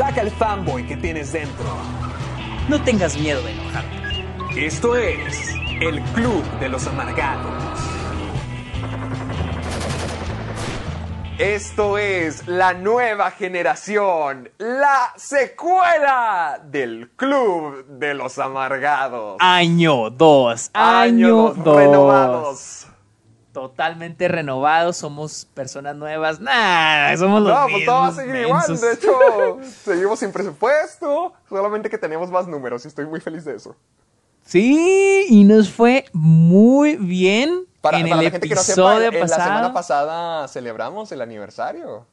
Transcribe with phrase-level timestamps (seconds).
[0.00, 1.66] Saca el fanboy que tienes dentro.
[2.70, 4.66] No tengas miedo de enojarte.
[4.66, 7.62] Esto es el Club de los Amargados.
[11.36, 19.36] Esto es la nueva generación, la secuela del Club de los Amargados.
[19.38, 20.70] Año 2.
[20.72, 21.76] Año 2.
[21.76, 22.89] renovados.
[23.60, 24.96] Totalmente renovados.
[24.96, 26.40] Somos personas nuevas.
[26.40, 28.62] Nah, somos los No, pues todo va a seguir igual.
[28.80, 31.34] De hecho, seguimos sin presupuesto.
[31.46, 33.76] Solamente que tenemos más números y estoy muy feliz de eso.
[34.46, 38.98] Sí, y nos fue muy bien Para, en para el la gente que no episodio
[39.10, 42.06] sepa, en- en la semana pasada celebramos el aniversario.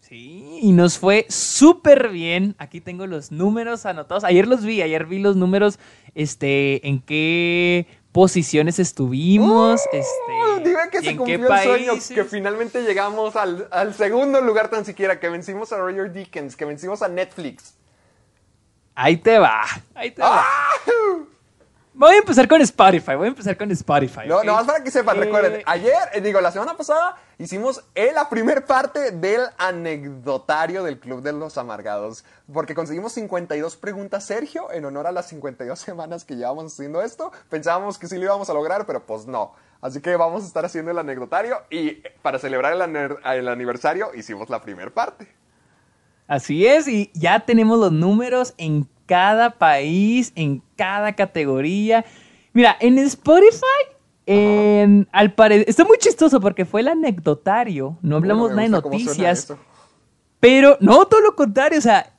[0.00, 2.56] Sí, y nos fue súper bien.
[2.58, 4.24] Aquí tengo los números anotados.
[4.24, 5.78] Ayer los vi, ayer vi los números,
[6.14, 11.92] este, en qué posiciones estuvimos, Uh, este, Dime que se en cumplió qué el sueño,
[12.14, 16.64] que finalmente llegamos al, al segundo lugar tan siquiera, que vencimos a Roger Dickens, que
[16.64, 17.74] vencimos a Netflix.
[18.94, 19.62] Ahí te va,
[19.96, 20.44] ahí te va.
[20.44, 20.70] ¡Ah!
[21.92, 24.28] Voy a empezar con Spotify, voy a empezar con Spotify.
[24.28, 27.84] No, no, más para que sepan, Eh, recuerden, ayer, eh, digo, la semana pasada hicimos
[27.94, 34.24] eh, la primer parte del anecdotario del Club de los Amargados, porque conseguimos 52 preguntas,
[34.24, 37.32] Sergio, en honor a las 52 semanas que llevamos haciendo esto.
[37.48, 39.52] Pensábamos que sí lo íbamos a lograr, pero pues no.
[39.80, 44.48] Así que vamos a estar haciendo el anecdotario y para celebrar el, el aniversario hicimos
[44.48, 45.28] la primera parte.
[46.26, 52.04] Así es, y ya tenemos los números en cada país, en cada categoría.
[52.54, 53.93] Mira, en Spotify,
[54.26, 58.88] en, al parecer, está muy chistoso porque fue el anecdotario, no hablamos Bueno, nada de
[58.90, 59.52] noticias,
[60.40, 62.12] pero no, todo lo contrario, o sea,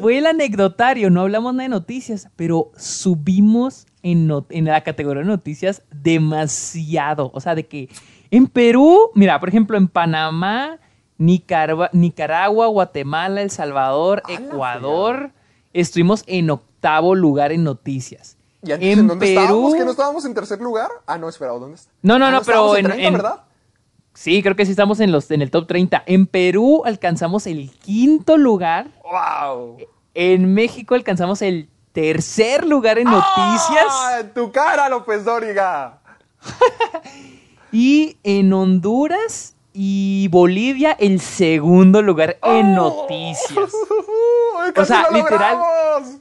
[0.00, 5.82] fue el anecdotario, no hablamos nada de noticias, pero subimos en, la categoría de noticias
[5.90, 7.88] demasiado, o sea, de que
[8.30, 10.78] en Perú, mira, por ejemplo, en Panamá,
[11.18, 15.30] Nicaragua, Nicaragua Guatemala, El Salvador, ¡A la Ecuador,
[15.72, 18.36] estuvimos en octavo lugar en noticias.
[18.64, 19.74] ¿Y antes en, en dónde Perú, estábamos?
[19.74, 20.88] ¿Que no estábamos en tercer lugar?
[21.06, 21.90] Ah, no, espera, ¿dónde está?
[22.02, 23.40] No, no, Ah, no, pero estábamos en- 30, en- ¿verdad?
[24.14, 26.02] sí, creo que sí estamos en, los, en el top 30.
[26.06, 28.88] En Perú alcanzamos el quinto lugar.
[29.02, 29.78] ¡Wow!
[30.14, 33.86] En México alcanzamos el tercer lugar en noticias.
[33.88, 34.20] ¡Ah!
[34.34, 35.98] ¡Tu cara, López Dóriga!
[37.74, 43.06] Y en Honduras y Bolivia el segundo lugar en ¡Oh!
[43.08, 43.72] noticias.
[44.66, 45.56] ¡Uy, casi sea, literal.
[45.56, 46.16] logramos!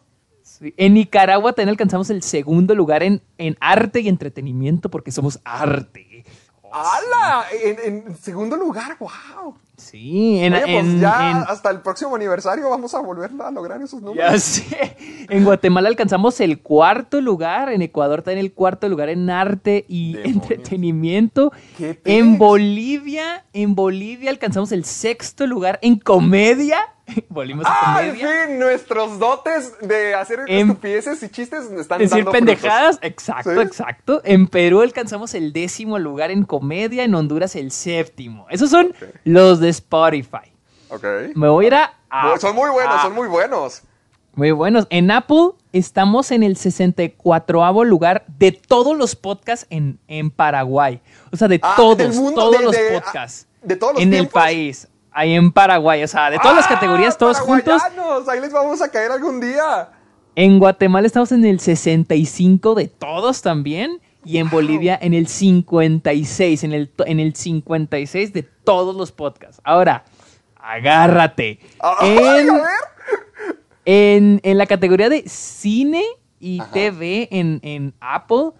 [0.77, 6.23] En Nicaragua también alcanzamos el segundo lugar en, en arte y entretenimiento porque somos arte.
[6.73, 7.45] ¡Hala!
[7.63, 9.55] En, en segundo lugar, wow.
[9.75, 13.51] Sí, en, Oye, pues en- ya en- hasta el próximo aniversario vamos a volver a
[13.51, 14.31] lograr esos números.
[14.31, 14.95] Ya sé.
[15.27, 20.13] En Guatemala alcanzamos el cuarto lugar, en Ecuador también el cuarto lugar en arte y
[20.13, 20.35] Demonios.
[20.43, 21.51] entretenimiento.
[21.77, 22.37] ¿Qué En?
[22.37, 26.77] Bolivia, en Bolivia alcanzamos el sexto lugar en comedia.
[27.29, 28.27] Volvimos a ¡Ah, comedia.
[28.47, 28.59] fin!
[28.59, 33.09] Nuestros dotes de hacer En- estupideces y chistes están Decir dando pendejadas, frutos.
[33.11, 33.59] exacto, ¿Sí?
[33.61, 34.21] exacto.
[34.23, 38.45] En Perú alcanzamos el décimo lugar en comedia, en Honduras el séptimo.
[38.49, 40.51] Esos son los de Spotify.
[40.89, 41.03] Ok.
[41.35, 41.93] Me voy a ir a...
[42.39, 43.83] son muy buenos, a- son muy buenos.
[44.33, 44.87] Muy buenos.
[44.89, 51.01] En Apple estamos en el 64 lugar de todos los podcasts en, en Paraguay.
[51.33, 53.47] O sea, de Ah, todos, mundo, todos de- los de- podcasts.
[53.61, 54.87] ¿de todos los En el país.
[55.11, 56.03] Ahí en Paraguay.
[56.03, 57.81] O sea, de todas las ¡Ah, categorías, todos juntos.
[58.27, 59.89] Ahí les vamos a caer algún día.
[60.35, 63.99] En Guatemala estamos en el 65 de todos también.
[64.23, 66.63] Y en Bolivia en el 56.
[66.63, 69.59] En el, en el 56 de todos los podcasts.
[69.63, 70.05] Ahora,
[70.55, 71.59] agárrate.
[71.79, 72.63] Ay, En- a ver.
[73.83, 76.03] En, en la categoría de cine
[76.39, 76.71] y Ajá.
[76.71, 78.51] TV en, en Apple.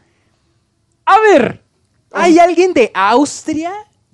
[1.05, 1.63] A ver,
[2.11, 3.71] ¿hay alguien de Austria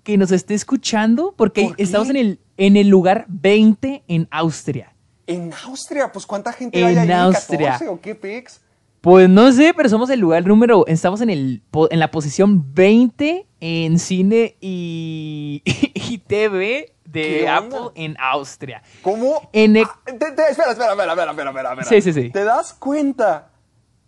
[0.08, 1.34] que nos esté escuchando?
[1.36, 4.94] Porque estamos en el, en el lugar 20 en Austria.
[5.28, 7.12] En Austria, pues ¿cuánta gente En hay ahí?
[7.12, 7.72] Austria.
[7.74, 8.62] 14 o qué pix?
[9.02, 10.88] Pues no sé, pero somos el lugar número.
[10.88, 11.62] Estamos en, el,
[11.92, 18.82] en la posición 20 en cine y, y TV de ¿Qué Apple en Austria.
[19.02, 19.50] ¿Cómo?
[19.52, 21.84] En Ah, te- te- espera, espera, espera, espera, espera, espera, espera.
[21.90, 22.30] Sí, sí, sí.
[22.32, 23.52] ¿Te das cuenta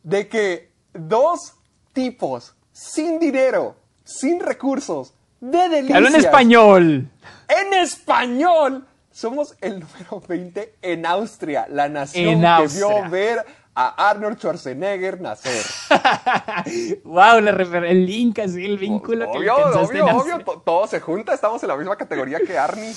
[0.04, 1.56] de que dos
[1.92, 3.75] tipos sin dinero,
[4.06, 5.96] sin recursos, de delicias.
[5.98, 7.10] Hablan español.
[7.48, 8.86] En español.
[9.12, 12.88] Somos el número 20 en Austria, la nación En que Austria.
[13.02, 13.46] vio ver
[13.76, 15.62] a Arnold Schwarzenegger nacer.
[17.04, 17.52] wow, la
[17.88, 21.00] el link así, el vínculo que le obvio, alcanzaste obvio, en obvio, to- todo se
[21.00, 22.94] junta, estamos en la misma categoría que Arnie.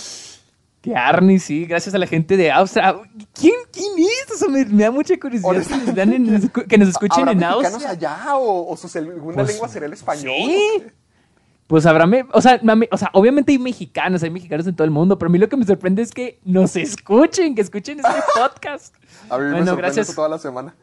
[0.80, 2.96] Que Arnie, sí, gracias a la gente de Austria.
[3.32, 4.34] ¿Quién, quién es?
[4.34, 7.44] Eso me, me da mucha curiosidad que, les dan en- que nos escuchen ¿Habrá en
[7.44, 7.90] Austria.
[7.90, 10.34] allá o, o su segunda Pues, lengua será el español?
[10.36, 10.82] Sí.
[11.72, 12.60] Pues habrá, me- o, sea,
[12.90, 15.48] o sea, obviamente hay mexicanos, hay mexicanos en todo el mundo, pero a mí lo
[15.48, 18.94] que me sorprende es que nos escuchen, que escuchen este podcast.
[19.30, 20.08] A mí me Bueno, gracias.
[20.10, 20.74] eso toda la semana.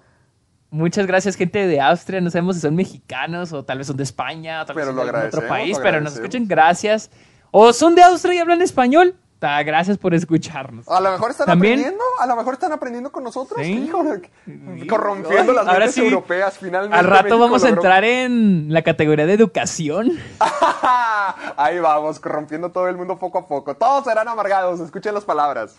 [0.72, 2.20] Muchas gracias, gente de Austria.
[2.22, 4.96] No sabemos si son mexicanos o tal vez son de España o tal vez son
[4.96, 7.12] de otro país, pero nos escuchen, gracias.
[7.52, 9.14] O son de Austria y hablan español.
[9.40, 10.86] Ta, gracias por escucharnos.
[10.90, 13.72] A lo mejor están También- aprendiendo, a lo mejor están aprendiendo con nosotros, Sí.
[13.86, 14.86] híjole, Sí.
[14.86, 16.98] corrompiendo Ay, las mentes sí, europeas finalmente.
[16.98, 20.12] Al rato México vamos a entrar en la categoría de educación.
[21.58, 23.76] Ahí vamos, corrompiendo todo el mundo poco a poco.
[23.76, 25.76] Todos serán amargados, escuchen las palabras.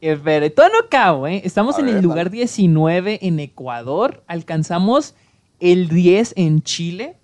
[0.00, 1.40] Espera, y todo no acabo, ¿eh?
[1.44, 2.30] Estamos A en ver, el lugar dale.
[2.30, 5.14] 19 en Ecuador, alcanzamos
[5.58, 7.16] el 10 en Chile,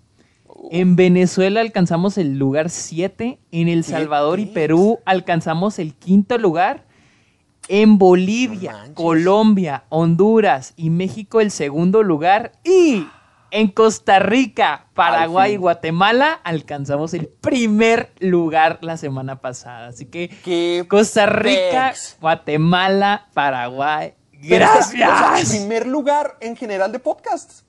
[0.71, 4.45] en Venezuela alcanzamos el lugar 7, en El Salvador y?
[4.47, 6.85] Perú alcanzamos el quinto lugar,
[7.67, 8.93] en Bolivia, No.
[8.93, 13.07] Colombia, Honduras y México el segundo lugar y
[13.51, 15.57] en Costa Rica, Paraguay y.
[15.57, 19.87] Guatemala alcanzamos el primer lugar la semana pasada.
[19.87, 22.17] Así que ¡Qué Costa Rica, pex!
[22.21, 24.13] Guatemala, Paraguay.
[24.47, 25.49] Pero, o sea, Gracias.
[25.57, 27.64] primer lugar en general de podcasts.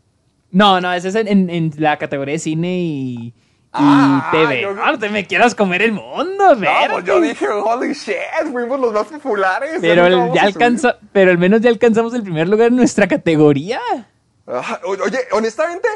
[0.51, 3.35] No, no, ese es en, la categoría de cine y, y
[3.73, 4.63] Ah, TV.
[4.63, 8.17] yo- No, no te me quieras comer el mundo, No, pues yo dije, holy shit,
[8.53, 9.79] fuimos los más populares.
[9.81, 10.41] Pero el- ya subir.
[10.41, 13.81] alcanza, pero al menos ya alcanzamos el primer lugar en nuestra categoría.
[14.47, 15.89] Ah, Oye, honestamente,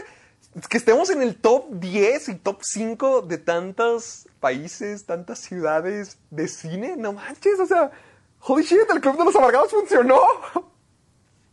[0.68, 6.48] que estemos en el top 10 y top 5 de tantos países, tantas ciudades de
[6.48, 7.92] cine, no manches, o sea,
[8.40, 10.20] holy shit, el Club de los Amargados funcionó.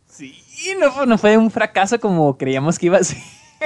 [0.07, 0.33] Sí,
[0.79, 3.17] no fue, no fue un fracaso como creíamos que iba a ser.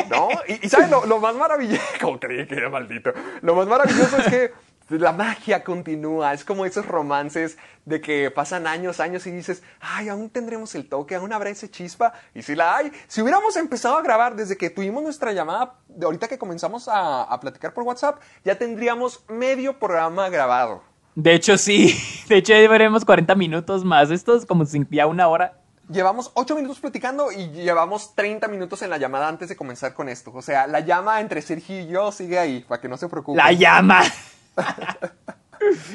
[0.09, 0.89] No, y, y ¿sabes?
[0.89, 3.11] Lo, lo más maravilloso, como creí que era maldito,
[3.41, 4.51] lo más maravilloso es que
[4.89, 10.09] la magia continúa, es como esos romances de que pasan años, años y dices, ay,
[10.09, 13.97] aún tendremos el toque, aún habrá ese chispa, y si la hay, si hubiéramos empezado
[13.97, 17.83] a grabar desde que tuvimos nuestra llamada, de ahorita que comenzamos a, a platicar por
[17.85, 20.83] WhatsApp, ya tendríamos medio programa grabado.
[21.15, 21.97] De hecho, sí.
[22.29, 24.09] De hecho, ya veremos 40 minutos más.
[24.11, 25.57] Esto es como sin- ya una hora.
[25.91, 30.07] Llevamos 8 minutos platicando y llevamos 30 minutos en la llamada antes de comenzar con
[30.09, 30.31] esto.
[30.33, 33.37] O sea, la llama entre Sergio y yo sigue ahí, para que no se preocupen.
[33.37, 34.01] La llama.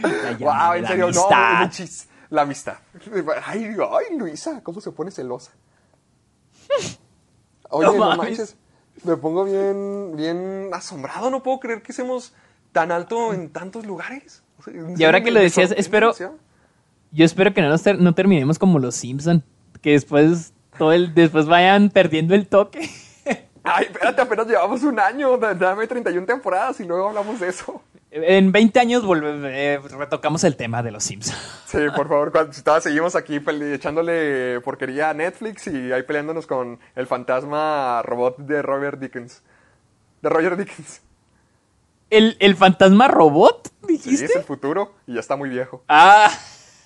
[0.02, 1.60] La llama Wow, en la serio, no, amistad.
[1.60, 2.76] no, chis- la amistad.
[3.46, 5.50] Ay, ay, Luisa, ¿cómo se pone celosa?
[7.70, 8.56] Oye, No no, manches,
[9.04, 12.32] me pongo bien, bien asombrado, no puedo creer que seamos
[12.72, 14.42] tan alto en tantos lugares.
[14.58, 16.14] O sea, en Y ahora que lo decías, espero-.
[17.12, 19.42] Yo espero que no, nos ter- no terminemos como los Simpson,
[19.87, 22.91] que después todo el después vayan perdiendo el toque.
[23.62, 27.81] Ay, espérate, apenas llevamos un año, da- dame 31 tempodas y luego hablamos de eso.
[28.11, 29.05] En 20 años
[29.44, 31.37] eh, retocamos el tema de los Simpson.
[31.67, 33.41] Sí, por favor, cuando, seguimos aquí
[33.73, 39.41] echándole porquería a Netflix y ahí peleándonos con el fantasma robot de Robert Dickens.
[40.21, 41.00] De Roger Dickens.
[42.11, 43.69] ¿El, el fantasma robot?
[43.87, 44.25] Sí, ¿Dijiste?
[44.25, 45.85] es el futuro y ya está muy viejo.
[45.88, 46.28] Ah,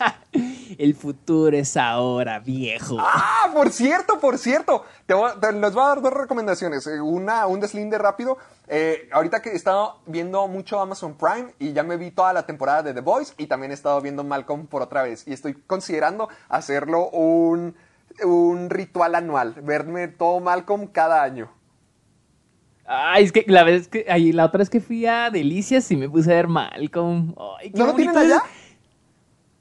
[0.78, 2.96] el futuro es ahora, viejo.
[2.98, 4.84] Ah, por cierto, por cierto.
[5.06, 6.86] Te voy te- les voy a dar dos recomendaciones.
[6.86, 8.38] Eh, Una, un deslinde rápido.
[8.68, 12.46] Eh, ahorita que he estado viendo mucho Amazon Prime y ya me vi toda la
[12.46, 15.26] temporada de The Voice y también he estado viendo Malcolm por otra vez.
[15.26, 17.74] Y estoy considerando hacerlo un,
[18.24, 19.54] un ritual anual.
[19.62, 21.50] Verme todo Malcolm cada año.
[22.92, 25.96] Ay, es que la vez que ay, la otra vez que fui a Delicias y
[25.96, 27.34] me puse a ver Malcolm.
[27.58, 28.42] Ay, qué ¿No lo tienen es.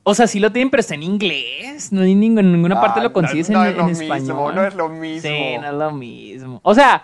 [0.10, 1.92] O sea, sí lo tienen, pero está en inglés.
[1.92, 4.56] No en ninguna parte Ah, lo consigues no- no en, es lo en mismo, español.
[4.56, 5.22] no es lo mismo.
[5.30, 6.60] Sí, no es lo mismo.
[6.64, 7.04] O sea,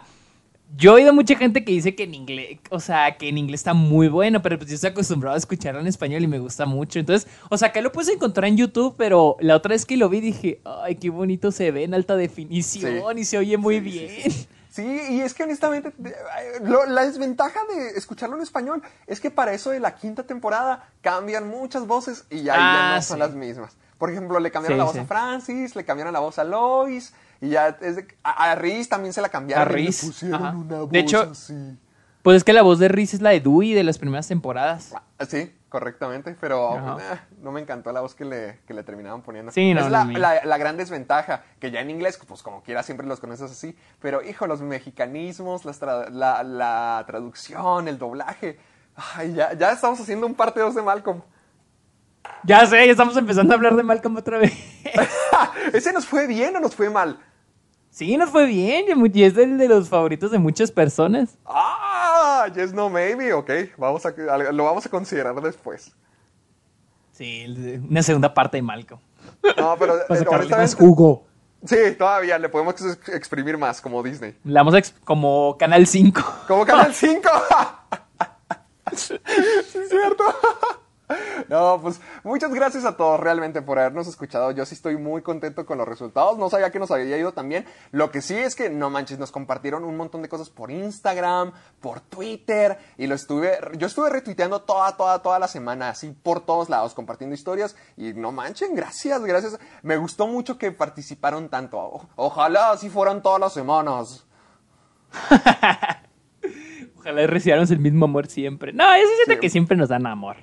[0.78, 3.62] yo he oído mucha gente que dice que en inglés, o sea, que en inglés
[3.62, 6.66] está muy bueno, pero pues yo estoy acostumbrado a escucharlo en español y me gusta
[6.66, 7.00] mucho.
[7.00, 10.10] Entonces, o sea, que lo puedes encontrar en YouTube, pero la otra vez que lo
[10.10, 13.20] vi dije, ay, qué bonito se ve en alta definición Sí.
[13.22, 14.32] y se oye muy sí, bien.
[14.32, 14.48] sí.
[14.76, 15.94] Sí, y es que honestamente,
[16.64, 20.90] lo- la desventaja de escucharlo en español es que para eso de la quinta temporada
[21.02, 23.78] cambian muchas voces y ya, ya Ah, no son las mismas.
[23.98, 25.00] Por ejemplo, le cambiaron Sí, la voz sí.
[25.00, 28.90] a Francis, le cambiaron la voz a Lois, y ya es de- a, a Reese
[28.90, 29.66] también se la cambiaron.
[29.66, 30.58] A y le Reese, pusieron ajá.
[30.58, 31.78] una voz De hecho- así.
[32.22, 34.92] Pues es que la voz de Reese es la de Dewey de las primeras temporadas.
[34.94, 36.98] Ah, Sí, correctamente, pero
[37.42, 39.52] no me encantó la voz que le, que le terminaban poniendo.
[39.52, 43.06] Sí, no, es la- la gran desventaja, que ya en inglés, pues como quiera, siempre
[43.06, 48.58] los conoces así, pero hijo, los mexicanismos, las tra- la, la traducción, el doblaje,
[49.18, 51.22] ay, ya, ya estamos haciendo un parte 2 de Malcolm.
[52.44, 54.54] Ya sé, ya estamos empezando a hablar de Malcolm otra vez.
[55.74, 57.20] ¿Ese nos fue bien o nos fue mal?
[57.90, 61.38] Sí, nos fue bien y es el de los favoritos de muchas personas.
[61.46, 61.85] Ah,
[62.54, 64.12] yes, no, maybe, ok, vamos a,
[64.52, 65.92] lo vamos a considerar después.
[67.12, 67.46] Sí,
[67.90, 69.00] una segunda parte de Malcolm.
[69.58, 71.26] No, pero eh, honestamente- jugo.
[71.66, 74.38] sí, todavía le podemos ex- exprimir más, como Disney.
[74.44, 76.22] La vamos a como Canal 5.
[76.48, 77.22] Como Canal 5.
[78.96, 80.24] sí, es cierto.
[81.50, 84.50] No, pues muchas gracias a todos realmente por habernos escuchado.
[84.52, 86.38] Yo sí estoy muy contento con los resultados.
[86.40, 87.66] No sabía que nos había ido tan bien.
[87.92, 91.52] Lo que sí es que, no manches, nos compartieron un montón de cosas por Instagram,
[91.80, 92.80] por Twitter.
[92.98, 96.96] Y lo estuve, yo estuve retuiteando toda, toda, toda la semana, así por todos lados,
[96.96, 97.76] compartiendo historias.
[97.98, 99.60] Y no manchen, gracias, gracias.
[99.84, 101.78] Me gustó mucho que participaron tanto.
[101.78, 104.26] O- ojalá así fueran todas las semanas.
[106.98, 108.74] Ojalá recibamos el mismo amor siempre.
[108.74, 109.40] No, sí siento Sí.
[109.40, 110.38] que siempre nos dan amor.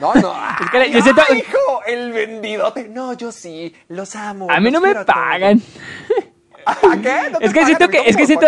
[0.00, 0.32] No, no.
[0.60, 2.88] Es que yo siento- hijo, el vendidote.
[2.88, 4.46] No, yo sí, los amo.
[4.50, 5.60] A mí no me pagan.
[6.66, 7.30] ¿A qué?
[7.30, 7.66] ¿No te Es que pagan?
[7.66, 8.46] siento ¿A mí que, es que siento,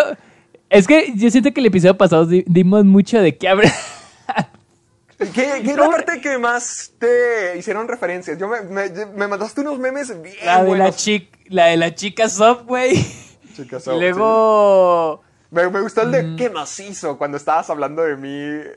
[0.69, 3.73] es que yo siento que el episodio pasado di- dimos mucho de qué hablar.
[5.19, 8.39] ¿Qué, qué es la parte que más te hicieron referencias?
[8.39, 11.95] Yo me, me, me mandaste unos memes bien La de la chica, la de la
[11.95, 13.05] chica Subway.
[13.55, 15.30] Chicas, Y oh, luego, sí.
[15.51, 16.13] Me, me gustó el Mm.
[16.13, 18.29] de qué macizo cuando estabas hablando de mí.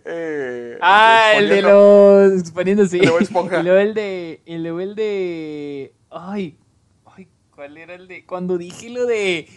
[0.06, 3.00] Eh, ah, el de los exponiendo sí.
[3.00, 3.10] El de.
[3.60, 6.58] Y luego el de, luego el de, ay,
[7.06, 8.26] ay, ¿cuál era el de?
[8.26, 9.48] Cuando dije lo de,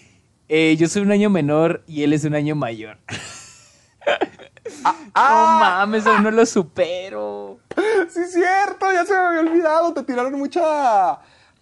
[0.48, 2.98] eh, yo soy un año menor y él es un año mayor.
[4.84, 5.56] No Ah,
[5.86, 7.58] mames, aún no lo supero.
[8.10, 9.94] sí, es cierto, ya se me había olvidado.
[9.94, 11.18] Te tiraron mucha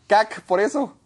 [0.09, 0.97] cac por eso.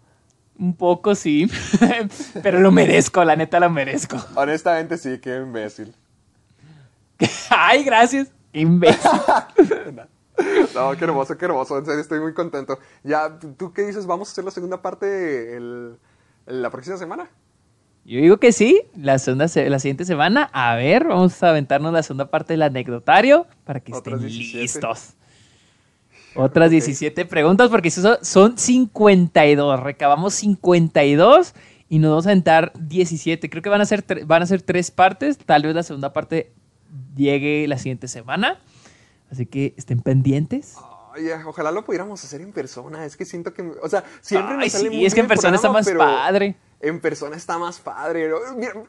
[0.58, 1.48] Un poco sí,
[2.42, 4.16] pero lo merezco, la neta lo merezco.
[4.34, 5.94] Honestamente, sí, qué imbécil.
[7.50, 8.28] Ay, gracias.
[8.52, 9.10] Imbécil.
[10.72, 11.76] No, qué hermoso, qué hermoso.
[11.78, 12.78] En serio, estoy muy contento.
[13.02, 14.06] Ya, ¿tú qué dices?
[14.06, 15.96] ¿Vamos a hacer la segunda parte el-
[16.46, 17.28] la próxima semana?
[18.04, 20.48] Yo digo que sí, la, segunda, se- la siguiente semana.
[20.52, 24.62] A ver, vamos a aventarnos la segunda parte del anecdotario para que estén 17.
[24.62, 25.14] listos.
[26.34, 29.80] Otras 17 preguntas, porque eso son- son 52.
[29.80, 31.54] Recabamos 52
[31.88, 33.48] y nos vamos a aventar 17.
[33.50, 35.38] Creo que van a ser, van a ser tres partes.
[35.38, 36.52] Tal vez la segunda parte
[37.16, 38.58] llegue la siguiente semana.
[39.30, 40.76] Así que estén pendientes.
[41.14, 43.04] Ay, ojalá lo pudiéramos hacer en persona.
[43.04, 45.26] Es que siento que, o sea, siempre Ay, nos sale sí, muy es que en
[45.26, 46.56] persona está programa, más pero padre.
[46.80, 48.30] En persona está más padre.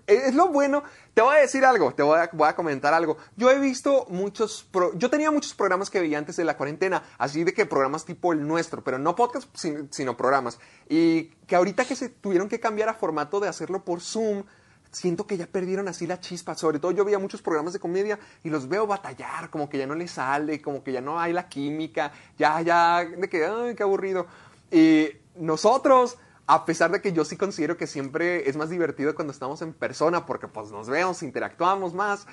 [0.06, 0.84] Es lo bueno.
[1.14, 3.18] Te voy a decir algo, te voy a, voy a comentar algo.
[3.36, 7.02] Yo he visto muchos, pro- yo tenía muchos programas que veía antes de la cuarentena,
[7.18, 10.60] así de que programas tipo el nuestro, pero no podcast, sin- sino programas.
[10.88, 14.44] Y que ahorita que se tuvieron que cambiar a formato de hacerlo por Zoom,
[14.92, 16.54] siento que ya perdieron así la chispa.
[16.56, 19.88] Sobre todo yo veía muchos programas de comedia y los veo batallar, como que ya
[19.88, 23.74] no les sale, como que ya no hay la química, ya, ya, de que, ay,
[23.76, 24.28] qué aburrido.
[24.72, 26.18] Y nosotros,
[26.50, 29.72] a pesar de que yo sí considero que siempre es más divertido cuando estamos en
[29.72, 32.26] persona, porque pues nos vemos, interactuamos más,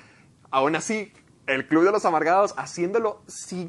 [0.49, 1.13] aún así,
[1.45, 3.21] el Club de los Amargados haciéndolo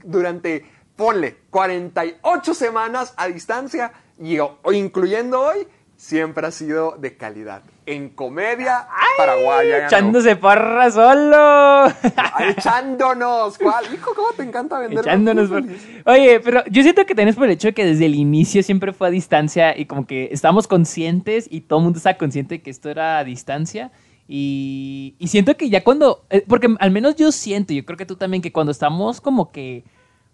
[0.05, 0.64] durante,
[0.97, 7.62] ponle, 48 semanas a distancia, y o incluyendo hoy, siempre ha sido de calidad.
[7.85, 8.87] En comedia
[9.17, 9.78] paraguaya.
[9.78, 9.87] ganó.
[9.88, 11.93] Echándose porra solo.
[12.35, 13.59] Ay, echándonos.
[13.59, 13.85] ¿Cuál?
[13.93, 15.00] Hijo, ¿cómo te encanta vender?
[15.00, 15.64] Echándonos por-
[16.07, 18.93] Oye, pero yo siento que tenés por el hecho de que desde el inicio siempre
[18.93, 22.62] fue a distancia y como que estamos conscientes y todo el mundo está consciente de
[22.62, 23.90] que esto era a distancia.
[24.28, 28.07] Y, y siento que ya cuando, eh, porque al menos yo siento, yo creo que
[28.07, 29.83] tú también, que cuando estamos como que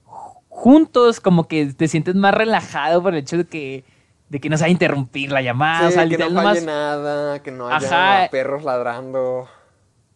[0.05, 3.85] ju- juntos, como que te sientes más relajado por el hecho de que,
[4.35, 5.83] de que no se va a interrumpir la llamada.
[5.83, 7.77] Sí, o sea, que no falle nomás- nada, que no haya
[8.23, 8.29] Ajá.
[8.33, 9.47] perros ladrando.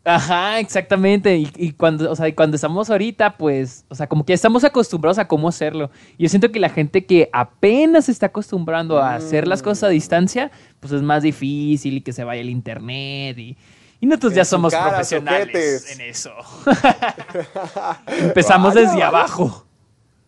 [0.05, 1.37] Ajá, exactamente.
[1.37, 4.65] Y, y cuando, o sea, cuando estamos ahorita, pues, o sea, como que ya estamos
[4.65, 5.93] acostumbrados a cómo hacerlo.
[6.17, 9.85] Y yo siento que la gente que apenas se está acostumbrando a hacer las cosas
[9.85, 13.57] a distancia, pues es más difícil y que se vaya el internet y,
[14.01, 15.47] y nosotros En ya somos cara, profesionales
[15.83, 15.93] soquetes.
[15.93, 16.33] en eso.
[18.19, 19.09] Empezamos Vaya, desde vaya.
[19.09, 19.65] abajo.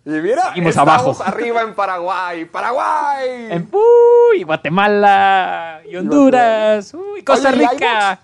[0.04, 1.16] Y mira, Seguimos abajo.
[1.24, 2.44] arriba en Paraguay.
[2.46, 3.48] ¡Paraguay!
[3.50, 3.68] En
[4.44, 8.20] Guatemala, y Honduras, uy, Costa Oye, ¿y Rica.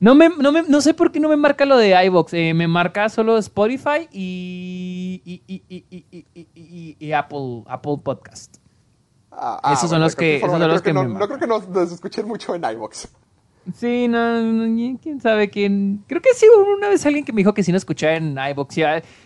[0.00, 2.32] No, me, no, me- no sé por qué no me marca lo de iVox.
[2.34, 8.58] eh, me marca solo Spotify y, y, y, y, Apple, Apple Podcast.
[9.32, 11.08] Ah, ah, Esos son los que- esos forma, son no los creo que no, me
[11.08, 11.38] no marcan.
[11.38, 13.08] creo que nos, escuchen mucho en iVox.
[13.74, 16.04] Sí, no, no, quién sabe quién.
[16.06, 18.36] Creo que sí, hubo una vez alguien que me dijo que sí nos escuchaba en
[18.38, 18.82] iBox y,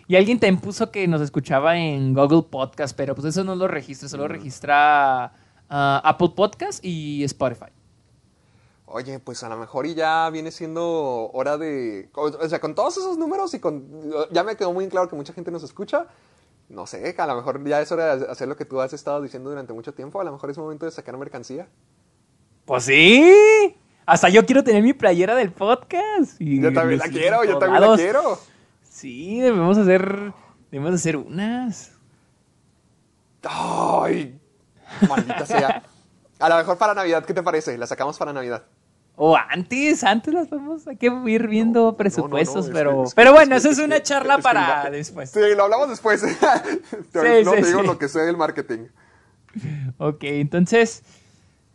[0.08, 3.68] y alguien también puso que nos escuchaba en Google Podcast, pero pues eso no lo
[3.68, 5.32] registra, solo registra
[5.68, 7.70] ah, Apple Podcast y Spotify.
[8.86, 12.10] Oye, pues a lo mejor y ya viene siendo hora de.
[12.14, 13.86] O sea, con todos esos números y con.
[14.32, 16.08] Ya me quedó muy claro que mucha gente nos escucha.
[16.68, 19.22] No sé, a lo mejor ya es hora de hacer lo que tú has estado
[19.22, 20.20] diciendo durante mucho tiempo.
[20.20, 21.68] A lo mejor es momento de sacar mercancía.
[22.64, 23.76] Pues sí.
[24.04, 26.40] Hasta yo quiero tener mi playera del podcast.
[26.40, 28.38] yo también la quiero, yo también la quiero.
[28.82, 30.32] Sí, debemos hacer.
[30.70, 31.92] Debemos hacer unas.
[33.42, 34.38] Ay,
[35.08, 35.82] maldita sea.
[36.38, 37.76] A lo mejor para Navidad, ¿qué te parece?
[37.78, 38.64] La sacamos para Navidad.
[39.14, 43.78] O antes, antes las vamos hay que ir viendo presupuestos, pero, pero bueno, eso es
[43.78, 45.30] una charla para después.
[45.30, 46.22] Sí, lo hablamos después.
[47.12, 48.86] te, no te digo lo que sé del marketing.
[49.98, 51.02] Ok, entonces,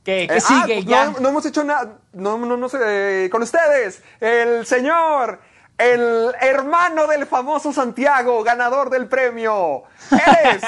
[0.08, 0.86] ¿Qué, eh, ah, sigue?
[0.86, 1.14] ya.
[1.20, 1.98] No, hemos hecho nada.
[2.14, 3.28] No, no, no sé.
[3.30, 5.42] con ustedes, el señor,
[5.78, 9.84] el hermano del famoso Santiago, ganador del premio.
[10.10, 10.64] Es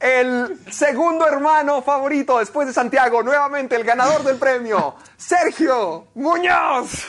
[0.00, 7.06] el segundo hermano favorito después de Santiago, nuevamente el ganador del premio, Sergio Muñoz.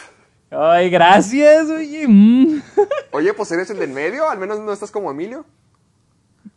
[0.52, 2.08] Ay, gracias, oye.
[2.08, 2.62] Mm.
[3.12, 5.46] Oye, pues eres el del medio, al menos no estás como Emilio.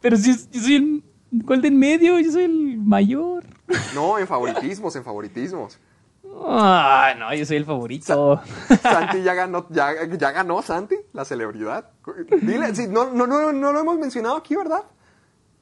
[0.02, 1.02] Pero si yo soy el
[1.46, 2.18] ¿Cuál de en medio?
[2.18, 3.44] Yo soy el mayor.
[3.94, 5.78] No, en favoritismos, en favoritismos.
[6.44, 8.40] Ah, no, yo soy el favorito.
[8.82, 11.90] Santi ya ganó, ya, ganó Santi, la celebridad.
[12.42, 14.82] Dile, no, no, no, no, lo hemos mencionado aquí, ¿verdad?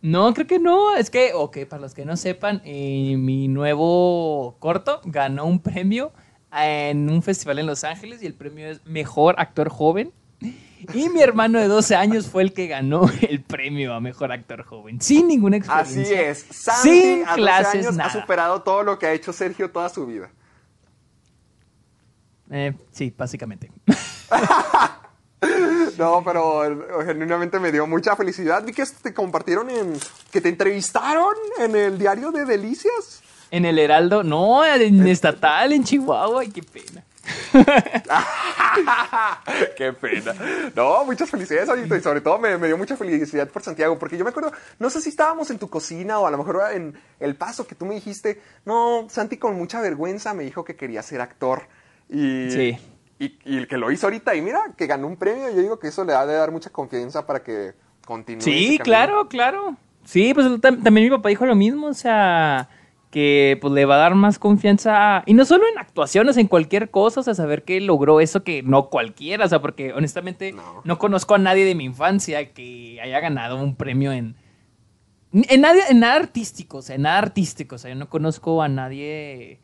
[0.01, 0.95] No, creo que no.
[0.95, 6.13] Es que, ok, para los que no sepan, eh, mi nuevo corto ganó un premio
[6.53, 10.13] en un festival en Los Ángeles y el premio es Mejor Actor Joven.
[10.95, 14.63] Y mi hermano de 12 años fue el que ganó el premio a mejor actor
[14.63, 16.03] joven, sin ninguna experiencia.
[16.03, 16.47] Así es.
[16.51, 20.07] Santi sin a 12 años ha superado todo lo que ha hecho Sergio toda su
[20.07, 20.31] vida.
[22.51, 23.71] Eh, sí, básicamente.
[25.99, 28.65] no, pero genuinamente me dio mucha felicidad.
[28.65, 29.95] Vi que te compartieron en.
[30.31, 33.23] que te entrevistaron en el diario de Delicias.
[33.51, 37.03] En el Heraldo, no, en estatal, en Chihuahua, ay, qué pena.
[39.77, 40.35] Qué pena.
[40.75, 44.31] No, muchas felicidades, Y sobre todo me, dio mucha felicidad por Santiago, porque yo me
[44.31, 47.67] acuerdo, no sé si estábamos en tu cocina o a lo mejor en El Paso
[47.67, 51.63] que tú me dijiste, no, Santi con mucha vergüenza me dijo que quería ser actor.
[52.09, 52.79] Y, sí.
[53.19, 55.51] y, y que lo hizo ahorita y mira, que ganó un premio.
[55.51, 58.43] Yo digo que eso le ha de dar mucha confianza para que continúe.
[58.43, 59.77] Sí, claro, claro.
[60.05, 62.69] Sí, pues también mi papá dijo lo mismo, o sea
[63.11, 66.91] que pues le va a dar más confianza, y no solo en actuaciones, en cualquier
[66.91, 70.99] cosa, o sea, saber que logró eso que no cualquiera, o sea, porque honestamente no,
[70.99, 74.37] conozco a nadie de mi infancia que haya ganado un premio en...
[75.33, 78.63] En, nadie, en nada artístico, o sea, en nada artístico, o sea, yo no conozco
[78.63, 79.61] a nadie...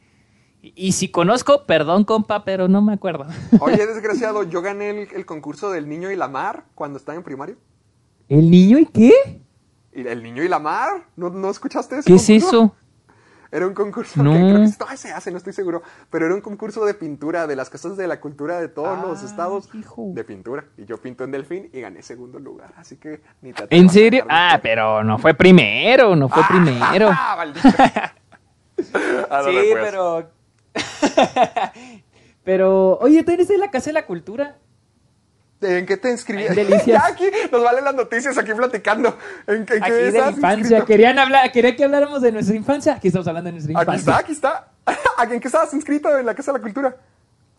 [0.62, 3.26] Y, si conozco, perdón, compa, pero no me acuerdo.
[3.60, 7.56] Oye, desgraciado, yo gané el, concurso del niño y la mar cuando estaba en primario.
[8.30, 9.42] ¿El niño y qué?
[9.92, 11.06] ¿El niño y la mar?
[11.16, 12.06] ¿No, no escuchaste eso?
[12.06, 12.74] ¿Qué es eso?
[13.54, 14.32] Era un concurso no.
[14.32, 17.46] que creo que todavía se hace, no estoy seguro, pero era un concurso de pintura
[17.46, 20.64] de las casas de la cultura de todos los estados de pintura.
[20.76, 24.26] Y yo pinto en Delfín y gané segundo lugar, así que ni te ¿En serio?
[24.28, 27.10] Ah, pero no fue primero, no fue ah, primero.
[29.30, 30.30] Ah, sí, pero...
[32.42, 34.58] pero, oye, ¿tú eres de la Casa de la Cultura?
[35.64, 36.82] ¿En qué te inscribiste?
[36.86, 39.16] ya aquí nos valen las noticias aquí platicando.
[39.46, 40.84] ¿En, qué aquí de la infancia.
[40.84, 42.94] Querían hablar, quería que habláramos de nuestra infancia.
[42.94, 44.16] Aquí estamos hablando de nuestra infancia.
[44.16, 45.32] Aquí está, aquí está.
[45.34, 46.96] ¿En qué estabas inscrito en la Casa de la Cultura?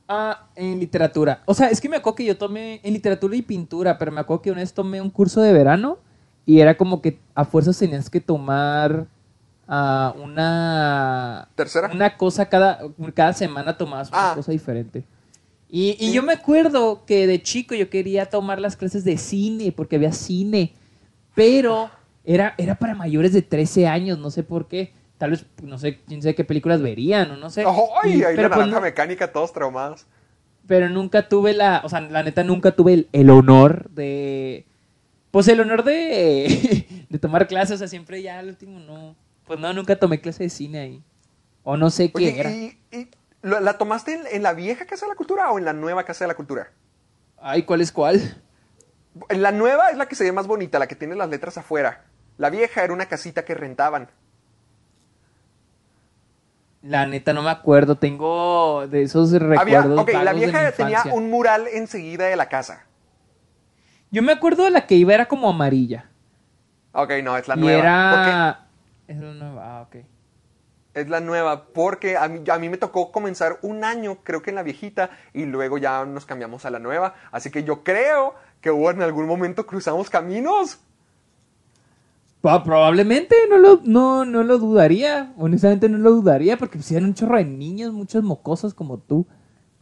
[0.07, 1.41] Ah, en literatura.
[1.45, 4.21] O sea, es que me acuerdo que yo tomé en literatura y pintura, pero me
[4.21, 5.97] acuerdo que una vez tomé un curso de verano
[6.45, 9.07] y era como que a fuerzas tenías que tomar
[9.67, 11.47] uh, una...
[11.55, 11.89] ¿Tercera?
[11.91, 12.79] Una cosa cada,
[13.15, 14.35] cada semana tomabas una ah.
[14.35, 15.05] cosa diferente.
[15.69, 19.95] Y, yo me acuerdo que de chico yo quería tomar las clases de cine porque
[19.95, 20.73] había cine,
[21.33, 21.89] pero
[22.23, 24.93] era, era para mayores de 13 años, no sé por qué.
[25.17, 27.63] Tal vez, no sé, quién sabe qué películas verían o no sé.
[28.03, 28.23] ¡Ay!
[28.23, 30.05] Ahí la pues, mecánica, todos traumados.
[30.67, 34.65] Pero nunca tuve la, o sea, la neta nunca tuve el, honor de,
[35.31, 39.59] pues el honor de, de tomar clases, o sea, siempre ya al último no, pues
[39.59, 41.03] no, nunca tomé clase de cine ahí.
[41.63, 42.51] O no sé qué era.
[43.45, 46.29] ¿La tomaste en, la vieja Casa de la Cultura o en la nueva Casa de
[46.29, 46.71] la Cultura?
[47.39, 48.41] Ay, ¿cuál es cuál?
[49.29, 52.05] La nueva es la que se ve más bonita, la que tiene las letras afuera.
[52.39, 54.09] La vieja era una casita que rentaban.
[56.81, 59.99] La neta no me acuerdo, tengo de esos recuerdos.
[59.99, 62.87] ok, la vieja tenía un mural enseguida de la casa.
[64.09, 66.09] Yo me acuerdo de la que iba era como amarilla.
[66.93, 67.79] Ok, no, es la nueva.
[67.79, 68.67] Era...
[69.07, 69.97] Es la nueva, ah, ok.
[70.95, 74.49] Es la nueva, porque a mí, a mí me tocó comenzar un año, creo que
[74.51, 77.13] en la viejita, y luego ya nos cambiamos a la nueva.
[77.31, 80.79] Así que yo creo que hubo en algún momento cruzamos caminos.
[82.41, 85.33] Pa- Probablemente no lo, no, no lo dudaría.
[85.37, 89.25] Honestamente no lo dudaría porque pues eran un chorro de niños, muchos mocosos como tú.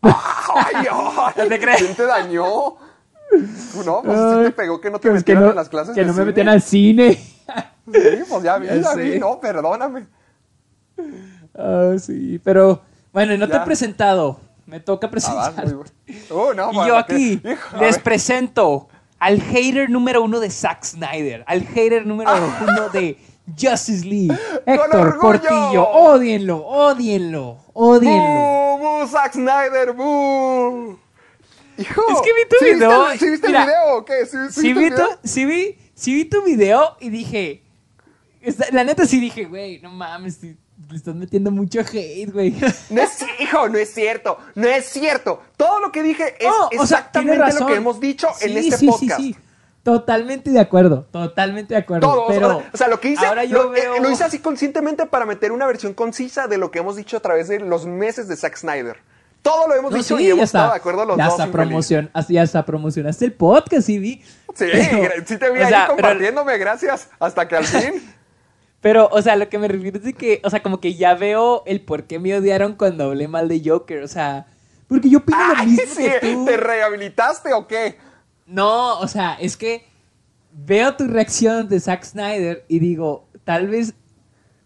[0.02, 1.34] ¡Ay, ay!
[1.38, 1.78] No te creas.
[1.80, 2.44] ¿Quién te dañó?
[3.86, 5.94] No, pues sí te pegó que no te pues que metieran no, en las clases
[5.96, 6.26] que de no me cine.
[6.26, 7.14] metían al cine.
[7.16, 10.08] Sí, pues ya vi, Ya ya, vi, no, perdóname.
[11.56, 14.40] Ah, sí, pero bueno, no te he presentado.
[14.66, 15.66] Me toca Ah, presentar.
[15.74, 15.92] bueno.
[16.32, 18.88] Oh, no, y yo aquí Hijo, les presento
[19.20, 23.18] al hater número uno de Zack Snyder, al hater número uno de
[23.60, 24.36] Justice League,
[24.66, 25.20] Héctor!
[25.20, 25.88] Portillo.
[25.90, 28.78] Odienlo, odienlo, odienlo.
[28.78, 30.98] ¡Bú, bú, Zack Snyder, bú!
[31.78, 34.26] Hijo, Es que vi tu ¿sí video, Viste, ¿Sí viste mira, el video o qué?
[34.26, 37.64] ¿Sí, sí Sí vi, tu, sí, vi, sí vi tu video y dije.
[38.42, 40.40] esta- La neta sí dije, güey, no mames,
[40.94, 42.56] le estás metiendo mucho hate, güey.
[42.90, 45.42] No es, hijo, no es cierto, no es cierto.
[45.58, 48.78] Todo lo que dije es No, o sea, exactamente lo que hemos dicho en este
[48.78, 49.20] sí, podcast.
[49.20, 49.40] Sí, sí,
[49.84, 52.08] Totalmente de acuerdo, totalmente de acuerdo.
[52.08, 53.96] Todo, o sea, pero o sea, lo que hice, ahora yo lo, veo...
[53.96, 57.18] eh, lo hice así conscientemente para meter una versión concisa de lo que hemos dicho
[57.18, 58.96] a través de los meses de Zack Snyder.
[59.42, 60.60] Todo lo hemos No, dicho sí, y ya hemos está.
[60.60, 61.38] estado de acuerdo los ya dos.
[61.38, 64.24] hasta, promocion, así hasta promocionaste el podcast, sí vi.
[64.56, 67.10] Sí, Pero, sí te vi o ahí pero- compartiéndome, gracias.
[67.20, 68.13] Hasta que al fin.
[68.84, 71.16] Pero, o sea, lo que me refiero es de que, o sea, como que ya
[71.16, 74.46] veo el por qué me odiaron cuando hablé mal de Joker, o sea,
[74.90, 76.44] porque yo opino lo Ay, mismo sí, que tú.
[76.44, 77.98] ¿te rehabilitaste o qué?
[78.46, 79.86] No, o sea, es que
[80.52, 83.94] veo tu reacción de Zack Snyder y digo, tal vez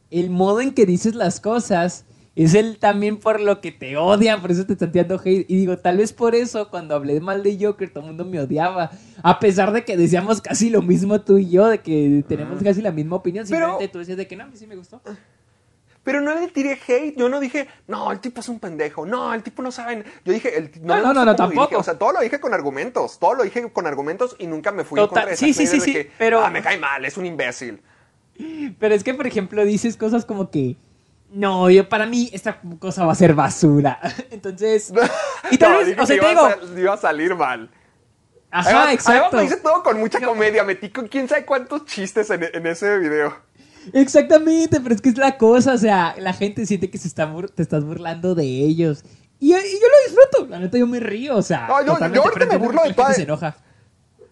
[0.10, 2.07] el modo en que dices las cosas
[2.44, 5.46] es el también por lo que te odian, por eso te están tirando hate.
[5.50, 8.40] Y digo, tal vez por eso cuando hablé mal de Joker todo el mundo me
[8.40, 8.92] odiaba.
[9.24, 12.82] A pesar de que decíamos casi lo mismo tú y yo, de que tenemos casi
[12.82, 13.46] la misma opinión.
[13.50, 15.02] Pero- Simplemente tú decías de que no, a mí sí me gustó.
[16.04, 19.34] Pero no le tiré hate, yo no dije, no, el tipo es un pendejo, no,
[19.34, 20.06] el tipo no sabe.
[20.24, 21.78] Yo dije, el, No, no, no, no, tampoco.
[21.80, 24.86] O sea, todo lo dije con argumentos, todo lo dije con argumentos y nunca me
[24.86, 27.18] fui en Total, de sí, sí, sí, sí, que, pero- ah, me cae mal, es
[27.18, 27.82] un imbécil.
[28.80, 30.78] Pero es que, por ejemplo, dices cosas como que.
[31.32, 34.00] No, yo para mí esta cosa va a ser basura.
[34.32, 34.94] Entonces.
[35.52, 36.46] Y tal No, vez, o sea, te digo.
[36.46, 37.70] a iba a salir mal.
[38.52, 39.12] Ajá, Además- exacto.
[39.12, 42.66] Además, lo hice todo con mucha comedia, metí con quién sabe cuántos chistes en, en
[42.68, 43.36] ese video.
[43.94, 47.32] Exactamente, pero es que es la cosa, o sea, la gente siente que se está
[47.56, 49.04] te estás burlando de ellos.
[49.40, 52.16] Y, yo- y yo lo disfruto, la neta yo me río, o sea, No, totalmente,
[52.16, 53.56] yo ahorita me burlo de toda- se enoja.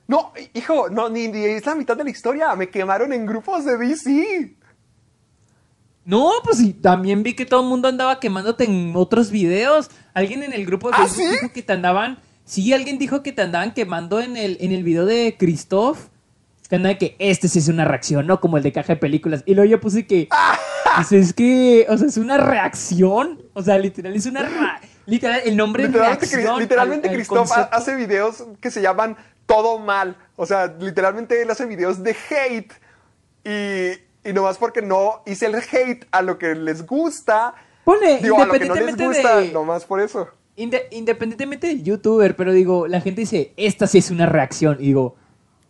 [0.08, 2.56] No, hijo, no, ni, ni es la mitad de la historia.
[2.56, 4.56] Me quemaron en grupos de DC.
[6.06, 9.90] No, pues sí, también vi que todo el mundo andaba quemándote en otros videos.
[10.14, 11.32] Alguien en el grupo de ¿Ah, Facebook sí?
[11.42, 12.20] dijo que te andaban.
[12.46, 15.98] Sí, alguien dijo que te andaban quemando en el, en el video de Christoph.
[16.70, 18.40] Que andaba que este sí es una reacción, ¿no?
[18.40, 19.44] Como el de caja de películas.
[19.46, 20.30] Y luego yo puse que.
[20.96, 21.86] Pues es que.
[21.90, 23.42] O sea, es una reacción.
[23.54, 24.44] O sea, literal, es una.
[24.44, 26.56] ra- Literal, el nombre Literalmente, reacción.
[26.56, 27.76] Cri- literalmente al- al Christoph concepto.
[27.76, 30.16] hace videos que se llaman Todo Mal.
[30.38, 32.72] O sea, literalmente él hace videos de hate.
[33.44, 37.54] Y, y nomás porque no hice el hate a lo que les gusta.
[37.84, 40.28] Ponle, Digo, a lo que no les independientemente gusta, de- nomás por eso.
[40.58, 44.78] Inde- independientemente del youtuber, pero digo, la gente dice, esta sí es una reacción.
[44.80, 45.16] Y digo,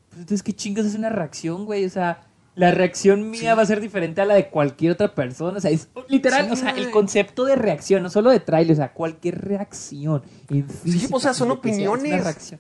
[0.10, 1.84] pues entonces, ¿qué chingas es una reacción, güey?
[1.86, 5.58] O sea, la reacción mía va a ser diferente a la de cualquier otra persona.
[5.58, 6.52] O sea, es literal, Sí.
[6.54, 10.22] o sea, el concepto de reacción, no solo de trailer, o sea, cualquier reacción.
[10.50, 12.24] En física, o sea, son sea, es una opiniones.
[12.24, 12.60] reacción.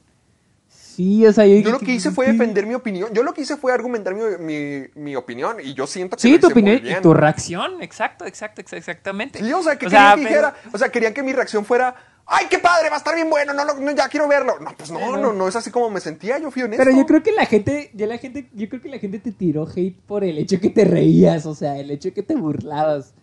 [0.95, 3.09] Sí, o sea, yo, Yo lo que hice fue defender mi opinión.
[3.13, 5.57] Yo lo que hice fue argumentar mi, mi- mi opinión.
[5.61, 7.01] Y yo siento que Sí, lo tu hice muy opinión y bien.
[7.01, 9.39] tu reacción, exacto, exacto, ex- exactamente.
[9.39, 11.33] Sí, o sea, que O querían sea, que pero- dijera, o sea, querían que mi
[11.33, 12.89] reacción fuera, ¡ay, qué padre!
[12.89, 14.57] Va a estar bien bueno, no, no, no, ya quiero verlo.
[14.59, 16.83] No, pues no, Pero- no, no es así como me sentía, yo fui honesto.
[16.83, 19.31] Pero yo creo que la gente, ya la gente, yo creo que la gente te
[19.31, 23.13] tiró hate por el hecho que te reías, o sea, el hecho que te burlabas.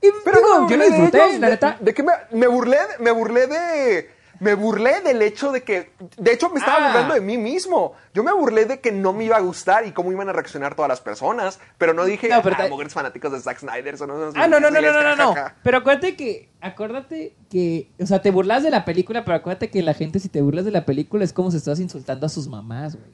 [0.00, 1.76] Y Pero digo, no, yo lo de disfruté, la de- neta.
[1.80, 6.32] De, que me, me burlé, me burlé de, me burlé del hecho de que, de
[6.32, 6.86] hecho me estaba Ah.
[6.92, 7.92] burlando de mí mismo.
[8.14, 10.74] Yo me burlé de que no me iba a gustar y cómo iban a reaccionar
[10.74, 13.96] todas las personas, pero no dije, No, pero ah, te- mujeres fanáticos de Zack Snyder
[13.98, 15.34] son unos Ah, no, no, no, no, no, no, no.
[15.62, 19.82] Pero acuérdate que, acuérdate que, o sea, te burlas de la película, pero acuérdate que
[19.82, 22.48] la gente si te burlas de la película es como si estás insultando a sus
[22.48, 23.10] mamás, güey.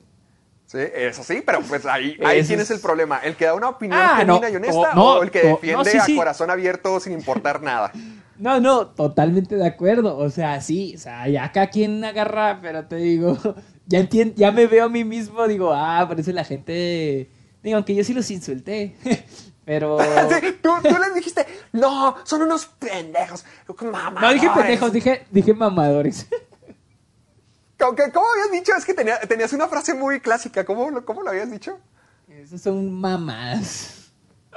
[0.72, 3.44] Sí, eso sí, pero pues ahí, ahí Eso quién es- es el problema, el que
[3.44, 5.90] da una opinión Ah, genuina no, y honesta o- no, o el que no, defiende
[5.90, 6.16] sí, a sí.
[6.16, 7.92] corazón abierto sin importar nada.
[8.38, 10.16] No, no, totalmente de acuerdo.
[10.18, 13.38] O sea, sí, o sea, ya acá quien agarra, pero te digo,
[13.86, 17.30] ya entiendo, ya me veo a mí mismo, digo, ah, por eso la gente,
[17.62, 18.96] digo, aunque yo sí los insulté,
[19.64, 19.98] pero...
[20.00, 23.44] Sí, tú, tú les dijiste, no, son unos pendejos.
[23.92, 24.20] Mamá.
[24.20, 26.26] No dije pendejos, dije, dije mamadores.
[27.82, 28.72] ¿Cómo, cómo habías dicho?
[28.76, 30.64] Es que tenía- tenías una frase muy clásica.
[30.64, 31.78] ¿Cómo, lo- cómo lo habías dicho?
[32.28, 33.98] Esos son mamadas.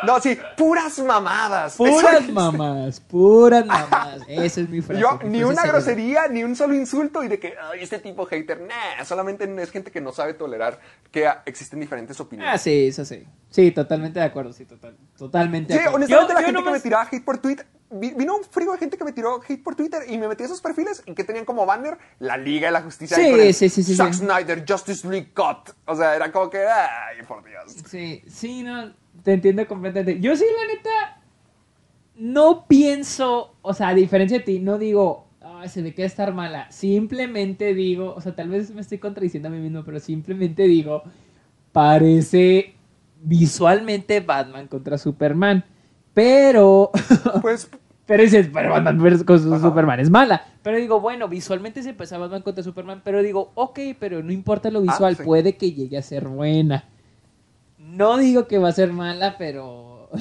[0.06, 1.76] No, sí, puras mamadas.
[1.78, 4.20] Puras mamás, puras mamás.
[4.28, 5.02] Esa es mi frase.
[5.02, 8.60] Yo, ni una grosería, ni un solo insulto y de que, ay, este tipo hater,
[8.60, 12.62] nah, solamente es gente que no sabe tolerar que ah, existen diferentes Ah, opiniones.
[12.62, 13.26] sí, eso sí.
[13.50, 15.96] Sí, totalmente de acuerdo, sí, total, totalmente de Sí, acuerdo.
[15.96, 17.66] honestamente Yo- la yo gente que me tiraba hate por Twitter,
[18.00, 20.46] vino un frío de gente que me tiró hate por Twitter y me metí a
[20.48, 23.18] esos perfiles y que tenían como banner la Liga de la Justicia.
[23.18, 24.20] Sí, el sí, sí, sí, Zack sí.
[24.20, 25.74] Snyder, Justice League Cut.
[25.86, 27.76] O sea, era como que, ay, por Dios.
[27.88, 30.20] Sí, sí, no, te entiendo completamente.
[30.20, 31.22] Yo sí, la neta,
[32.16, 36.34] no pienso, o sea, a diferencia de ti, no digo, "Ay, se me queda estar
[36.34, 36.72] mala.
[36.72, 41.04] Simplemente digo, o sea, tal vez me estoy contradiciendo a mí mismo, pero simplemente digo,
[41.72, 42.76] parece
[43.22, 45.64] visualmente Batman contra Superman.
[46.14, 46.92] Pero,
[47.42, 47.70] Pues,
[48.06, 49.40] pero pero Batman versus con.
[49.62, 50.46] Superman es mala.
[50.62, 54.70] Pero digo, bueno, visualmente se empezó Batman contra Superman, pero digo, ok, pero no importa
[54.70, 55.24] lo visual, sí.
[55.24, 56.86] puede que llegue a ser buena.
[57.78, 60.10] No digo que va a ser mala, pero...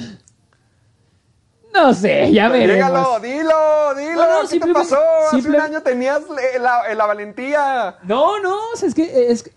[1.73, 3.21] No sé, ya Llégalo, veremos.
[3.21, 4.97] dilo, dilo, No, no, ¿qué te pasó?
[5.29, 7.97] Hace un año tenías eh, la, la valentía.
[8.03, 9.29] No, no, o sea, es que...
[9.29, 9.51] Es que,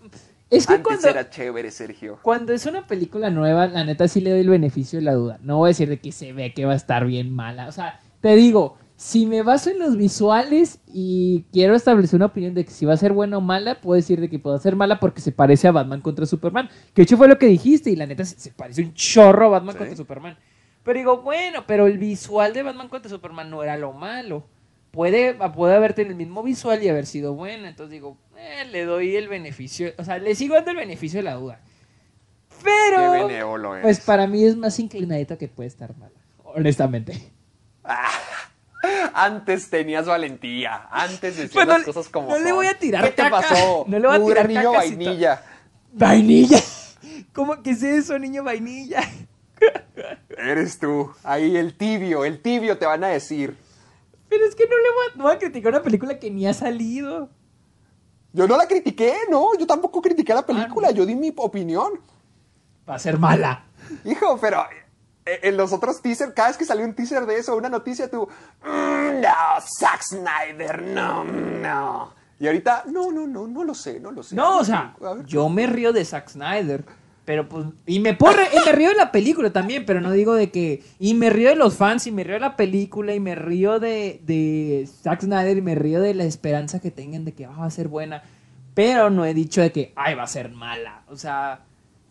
[0.49, 1.07] es que Antes cuando...
[1.07, 2.19] era chévere, Sergio.
[2.21, 5.39] Cuando es una película nueva, la neta sí le doy el beneficio de la duda.
[5.43, 7.69] No voy a decir de que se ve que va a estar bien mala.
[7.69, 12.53] O sea, te digo, si me baso en los visuales y quiero establecer una opinión
[12.53, 14.75] de que si va a ser buena o mala, puedo decir de que puede ser
[14.75, 16.67] mala porque se parece a Batman contra Superman.
[16.93, 19.49] Que de hecho fue lo que dijiste y la neta se, parece un chorro a
[19.49, 19.77] Batman Sí.
[19.77, 20.37] contra Superman.
[20.83, 24.43] Pero digo, bueno, pero el visual de Batman contra Superman no era lo malo.
[24.91, 27.69] Puede, puede haber tenido el mismo visual y haber sido buena.
[27.69, 29.93] Entonces digo, eh, le doy el beneficio.
[29.97, 31.61] O sea, le sigo dando el beneficio de la duda.
[32.61, 33.29] Pero,
[33.81, 36.19] pues para mí es más inclinadita que puede estar mala.
[36.43, 37.31] Honestamente.
[39.13, 40.87] Antes tenías valentía.
[40.91, 43.85] Antes decías Pues no las cosas como no le voy a tirar ¿Qué te pasó?
[43.87, 45.43] No le voy a Pura tirar niño vainilla.
[45.91, 46.59] Vainilla.
[47.33, 49.01] ¿Cómo que es eso, niño vainilla?
[50.37, 51.11] Eres tú.
[51.23, 53.57] Ahí el tibio, el tibio te van a decir.
[54.29, 56.47] Pero es que no le voy a, no voy a criticar una película que ni
[56.47, 57.29] ha salido.
[58.31, 59.57] Yo no la critiqué, no.
[59.57, 60.91] Yo tampoco critiqué Ah, la película.
[60.91, 61.99] Yo di mi opinión.
[62.87, 63.65] Va a ser mala.
[64.05, 64.63] Hijo, pero
[65.43, 68.27] en los otros teasers, cada vez que salió un teaser de eso, una noticia, tú,
[68.65, 72.13] "Mm, no, Zack Snyder, no, no.
[72.39, 74.35] Y ahorita, no, no, no, no lo sé, no lo sé.
[74.35, 76.83] No, o sea, yo me río de Zack Snyder.
[77.25, 80.11] Pero pues, y me puedo re- y me río de la película también, pero no
[80.11, 83.13] digo de que, y me río de los fans, y me río de la película,
[83.13, 87.25] y me río de, de Zack Snyder, y me río de la esperanza que tengan
[87.25, 88.23] de que va a ser buena,
[88.73, 91.59] pero no he dicho de que, ay, va a ser mala, o sea,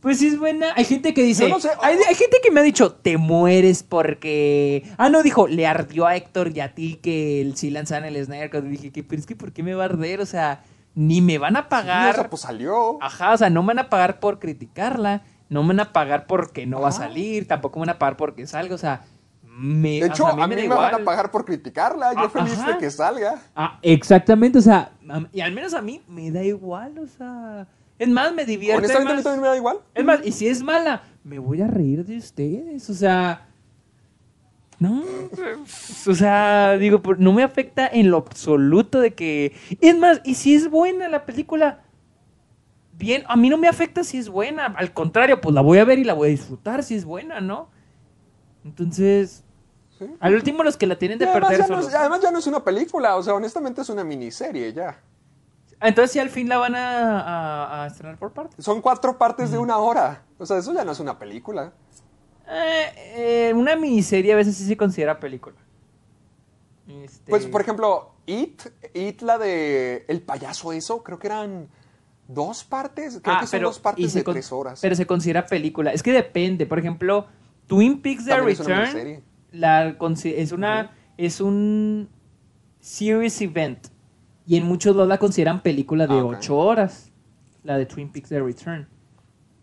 [0.08, 2.50] pues si es buena, hay gente que dice, Yo no sé, hay, hay gente que
[2.50, 6.74] me ha dicho, te mueres porque, ah, no, dijo, le ardió a Héctor y a
[6.74, 8.64] ti que el sí lanzaron el Snyder, Cut".
[8.64, 10.22] Y dije, que, pero es que, ¿por qué me va a arder?
[10.22, 10.62] O sea,
[10.94, 12.12] ni me van a Sí, pagar.
[12.12, 12.96] o sea, pues salió.
[13.02, 16.26] Ajá, o sea, no me van a pagar por criticarla, no me van a pagar
[16.26, 19.02] porque no va a salir, tampoco me van a pagar porque salga, o sea,
[19.42, 22.12] me, De o hecho, sea, a mí, me me, da van a pagar por criticarla.
[22.14, 22.72] Yo Ah, feliz ajá.
[22.72, 23.42] de que salga.
[23.54, 24.92] Ah, exactamente, o sea,
[25.32, 27.66] y al menos a mí me da igual, o sea,
[27.98, 29.24] es más, me divierte Honestamente, a mí más.
[29.24, 29.78] también me da igual.
[29.94, 33.46] Es más, y si es mala, me voy a reír de ustedes, o sea,
[34.78, 35.02] no,
[36.06, 40.54] o sea, digo, no me afecta en lo absoluto de que, es más, y si
[40.54, 41.80] es buena la película,
[42.92, 45.84] bien, a mí no me afecta si es buena, al contrario, pues la voy a
[45.84, 47.68] ver y la voy a disfrutar si es buena, ¿no?
[48.64, 49.42] Entonces,
[49.98, 50.06] Sí.
[50.20, 52.20] al último los que la tienen de además, perder ya son no los- es, además
[52.20, 55.00] ya no es una película, o sea, honestamente es una miniserie ya.
[55.80, 58.64] Entonces, si al fin la van a, a- a estrenar por partes.
[58.64, 60.24] Son cuatro partes de una hora.
[60.38, 61.72] O sea, eso ya no es una película.
[62.50, 65.56] Eh, eh, una miniserie a veces sí se considera película.
[67.04, 68.62] Este, Pues, por ejemplo, It,
[68.94, 71.68] It, la de El payaso, eso, creo que eran
[72.26, 73.20] dos partes.
[73.22, 74.80] Creo ah, que son pero- dos partes de tres horas.
[74.80, 75.92] Pero se considera película.
[75.92, 76.66] Es que depende.
[76.66, 77.26] Por ejemplo,
[77.66, 82.08] Twin Peaks The También es una Return la es una es un
[82.80, 83.88] series event
[84.48, 86.34] y en muchos lados la consideran película de Ah, ok.
[86.38, 87.12] 8 horas.
[87.62, 88.88] La de Twin Peaks The Return.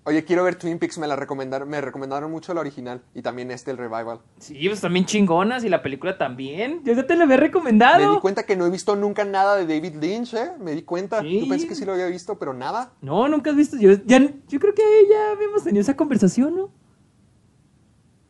[0.08, 3.50] Oye, quiero ver Twin Peaks, me la recomendaron, me recomendaron mucho la original y también
[3.50, 4.20] este, el revival.
[4.38, 6.82] Sí, pues también chingonas y la película también.
[6.84, 8.22] Yo ya te la había Me di recomendado.
[8.22, 10.52] cuenta que no he visto nunca nada de David Lynch, ¿eh?
[10.60, 11.22] Me di cuenta.
[11.22, 11.40] Sí.
[11.42, 12.92] Yo pensé que sí lo había visto, pero nada.
[13.02, 13.78] No, nunca has visto.
[13.80, 16.70] Yo, ya, yo creo que ya habíamos tenido esa conversación, ¿no?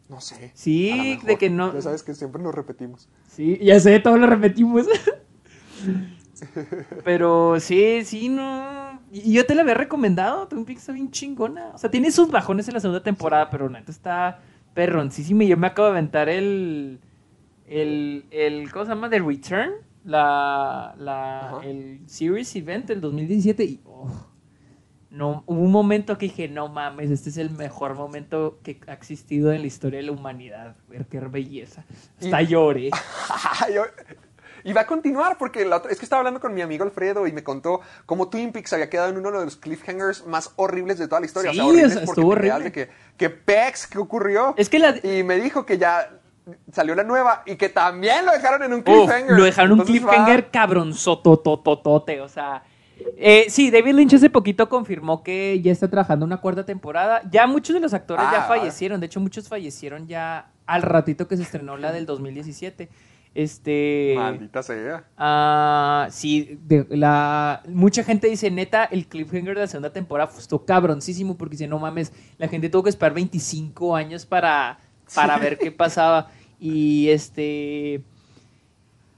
[0.07, 0.51] No sé.
[0.53, 3.09] Sí, lo de que no- Ya sabes que siempre nos repetimos.
[3.27, 4.85] Sí, ya sé, todo lo repetimos.
[7.03, 8.99] Pero sí, sí, no.
[9.11, 10.47] Y yo te la había recomendado.
[10.47, 11.71] Twin Peaks está bien chingona.
[11.73, 14.39] O sea, tiene sus bajones en la segunda temporada, pero neta está
[14.73, 15.43] perroncísima.
[15.43, 16.99] Y yo me acabo de aventar el.
[17.67, 18.25] El.
[18.31, 19.09] el ¿Cómo se llama?
[19.09, 19.71] The Return.
[20.03, 20.95] La.
[20.97, 23.63] la el Series Event del 2017.
[23.63, 23.81] Y.
[23.85, 24.09] oh,
[25.15, 28.91] no, hubo un momento que dije, no mames, este es el mejor momento que ha
[28.91, 30.75] existido en la historia de la humanidad.
[30.89, 31.85] Ver qué belleza.
[32.19, 32.89] Hasta Y- lloré.
[34.65, 37.25] Y va a continuar porque la otra- es que estaba hablando con mi amigo Alfredo
[37.27, 40.97] y me contó cómo Twin Peaks había quedado en uno de los cliffhangers más horribles
[40.97, 41.51] de toda la historia.
[41.53, 42.63] Sí, o sea, porque estuvo horrible.
[42.65, 44.53] de que, que Pex, ¿qué ocurrió?
[44.57, 46.09] Es que la- Y me dijo que ya
[46.71, 49.31] salió la nueva y que también lo dejaron en un cliffhanger.
[49.37, 52.63] lo dejaron un Entonces va- cliffhanger cabronzotototote, o sea...
[53.17, 57.21] eh, sí, David Lynch hace poquito confirmó que ya está trabajando una cuarta temporada.
[57.29, 58.99] Ya muchos de los actores ya Ah, fallecieron.
[58.99, 62.89] De hecho, muchos fallecieron ya al ratito que se estrenó la del 2017.
[63.35, 64.13] Este...
[64.15, 65.03] Maldita sea.
[65.17, 70.41] Ah, sí, de- la, mucha gente dice, neta, el cliffhanger de la segunda temporada fue
[70.41, 74.79] estuvo cabroncísimo porque dice, no mames, la gente tuvo que esperar 25 años para,
[75.13, 76.31] para ver qué pasaba.
[76.59, 78.01] Y este...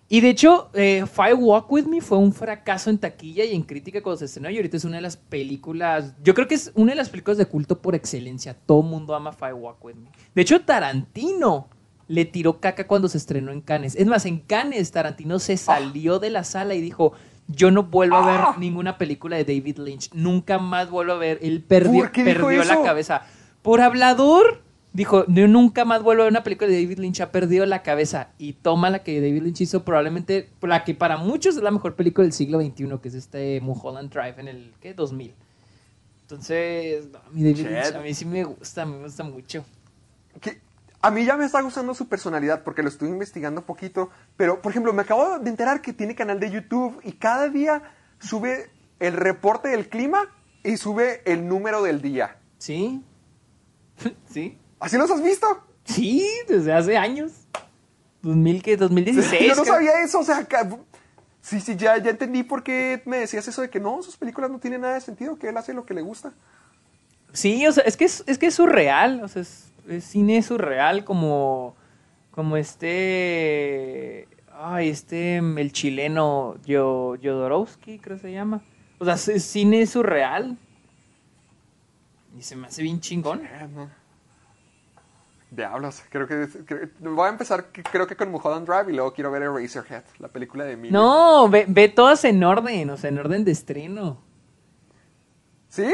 [0.10, 3.62] Y de hecho, eh, Fire Walk With Me fue un fracaso en taquilla y en
[3.62, 6.72] crítica cuando se estrenó y ahorita es una de las películas, yo creo que es
[6.76, 8.56] una de las películas de culto por excelencia.
[8.66, 10.10] Todo mundo ama Fire Walk With Me.
[10.34, 11.68] De hecho, Tarantino
[12.08, 13.96] le tiró caca cuando se estrenó en Cannes.
[13.96, 17.14] Es más, en Cannes Tarantino se salió de la sala y dijo,
[17.48, 18.56] yo no vuelvo a ver Ah.
[18.60, 20.10] ninguna película de David Lynch.
[20.14, 21.40] Nunca más vuelvo a ver.
[21.42, 23.24] Él perdió, ¿Por qué dijo perdió la cabeza.
[23.62, 24.64] Por hablador.
[24.94, 27.84] Dijo, yo nunca más vuelvo a ver una película de David Lynch, ha perdido la
[27.84, 28.30] cabeza.
[28.40, 31.96] Y toma la que David Lynch hizo, probablemente la que para muchos es la mejor
[31.96, 34.94] película del siglo XXI, que es este Mulholland Drive en el, ¿qué?
[34.96, 35.34] 2000.
[36.24, 37.68] Entonces, no, a mí David.
[37.68, 39.64] Lynch, a mí sí me gusta, a mí me gusta mucho.
[40.42, 40.58] que
[41.08, 44.74] a mí ya me está gustando su personalidad porque lo estuve investigando poquito, pero por
[44.74, 47.82] ejemplo me acabo de enterar que tiene canal de YouTube y cada día
[48.20, 50.30] sube el reporte del clima
[50.66, 52.40] y sube el número del día.
[52.58, 53.02] ¿Sí?
[54.30, 54.58] ¿Sí?
[54.82, 55.48] ¿Así los has visto?
[55.86, 57.32] Sí, desde hace años.
[58.22, 58.76] 2000, ¿qué?
[58.76, 59.44] 2016.
[59.48, 60.46] Yo no sabía eso, o sea,
[61.40, 64.52] sí, sí, ya, ya entendí por qué me decías eso de que no, sus películas
[64.52, 66.34] no tienen nada de sentido, que él hace lo que le gusta.
[67.32, 70.42] Sí, o sea, es que es, es que es surreal, o sea, es, es cine
[70.42, 71.76] surreal como,
[72.32, 78.62] como este, ay, este, el chileno Jodorowsky, creo que se llama.
[79.00, 80.58] O sea, es, cine surreal.
[82.38, 83.42] Y se me hace bien chingón.
[85.50, 89.32] Diablos, creo que, creo- voy a empezar creo que con Mulholland Drive y luego quiero
[89.32, 91.00] ver Eraserhead, la película de Emilio.
[91.00, 94.22] No, ve, ve todas en orden, o sea, en orden de estreno.
[95.70, 95.94] ¿Sí?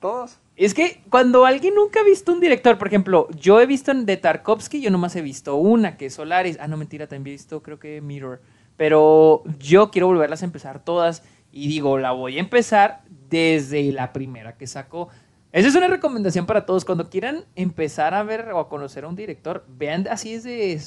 [0.00, 0.38] Todos.
[0.64, 4.16] Es que cuando alguien nunca ha visto un director, por ejemplo, yo he visto de
[4.16, 6.56] Tarkovsky, yo nomás he visto una, que es Solaris.
[6.60, 8.40] Ah, no, mentira, también he visto, creo que Mirror.
[8.76, 11.24] Pero yo quiero volverlas a empezar todas.
[11.50, 15.08] Y digo, la voy a empezar desde la primera que sacó.
[15.50, 16.84] Esa es una recomendación para todos.
[16.84, 20.80] Cuando quieran empezar a ver o a conocer a un director, vean así es de...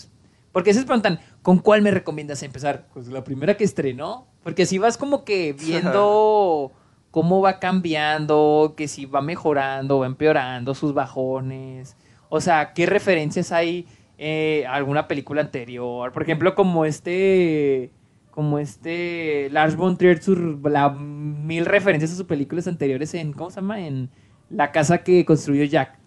[0.53, 2.87] Porque se preguntan, ¿con cuál me recomiendas empezar?
[2.93, 4.25] Pues la primera que estrenó.
[4.41, 6.71] Porque así vas como que viendo
[7.15, 11.95] cómo va cambiando, que si va mejorando, va empeorando, sus bajones.
[12.27, 16.11] O sea, ¿qué referencias hay eh, a alguna película anterior?
[16.11, 17.89] Por ejemplo, como este...
[18.31, 20.19] Como este Lars von Trier,
[20.65, 23.79] la mil referencias a sus películas anteriores en, ¿cómo se llama?
[23.79, 24.09] En
[24.49, 25.97] La casa que construyó Jack.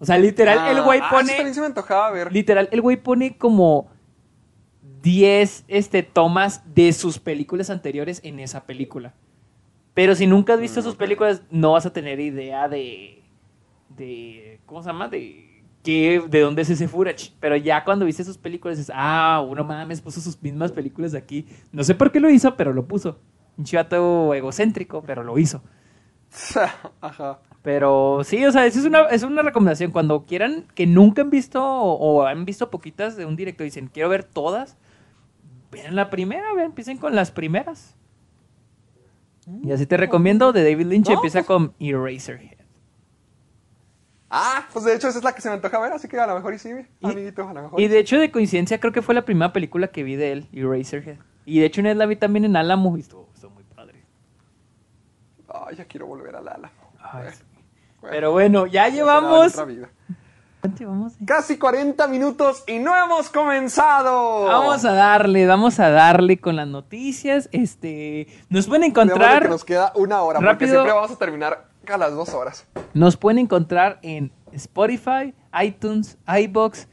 [0.00, 1.28] O sea, literal, el güey Ah, pone...
[1.28, 2.32] eso también se me antojaba ver.
[2.32, 3.92] Literal, el güey pone como
[5.02, 9.14] 10 este, tomas de sus películas anteriores en esa película.
[9.96, 13.24] Pero si nunca has visto Mm, sus películas, no vas a tener idea de.
[13.96, 15.08] de ¿Cómo se llama?
[15.08, 15.64] De.
[15.82, 17.32] qué- de dónde es ese footage.
[17.40, 21.46] Pero ya cuando viste sus películas, dices, ah, uno mames, puso sus mismas películas aquí.
[21.72, 23.18] No sé por qué lo hizo, pero lo puso.
[23.58, 25.62] Un chivato egocéntrico, pero lo hizo.
[27.00, 27.40] Ajá.
[27.62, 29.90] Pero sí, o sea, es una, es una recomendación.
[29.92, 33.70] Cuando quieran, que nunca han visto o, o han visto poquitas de un director y
[33.70, 34.76] dicen, quiero ver todas,
[35.72, 37.96] vean la primera, vean, empiecen con las primeras.
[39.62, 42.56] Y así te recomiendo de David Lynch, No, empieza con Eraserhead.
[44.28, 46.26] Ah, pues de hecho esa es la que se me antoja ver, así que a
[46.26, 47.80] lo mejor y sí, Y- amiguito, a lo mejor.
[47.80, 50.48] Y de hecho, de coincidencia, creo que fue la primera película que vi de él,
[50.52, 51.18] Eraserhead.
[51.44, 54.02] Y de hecho, una vez la vi también en Álamo y estuvo, estuvo muy padre.
[55.48, 56.72] Ay, ya quiero volver a Lala.
[57.00, 57.44] Ay, sí.
[58.00, 59.54] Bueno, Pero bueno, ya llevamos...
[60.66, 60.78] otra vida.
[60.78, 61.12] ¿Cuánto llevamos?
[61.26, 64.44] Casi 40 minutos y no hemos comenzado.
[64.44, 67.48] Vamos a darle, vamos a darle con las noticias.
[67.52, 70.70] Este, nos pueden encontrar, que nos queda una hora, porque Rápido.
[70.72, 72.66] siempre vamos a terminar a las dos horas.
[72.94, 76.88] nos pueden encontrar en Spotify, iTunes, iBox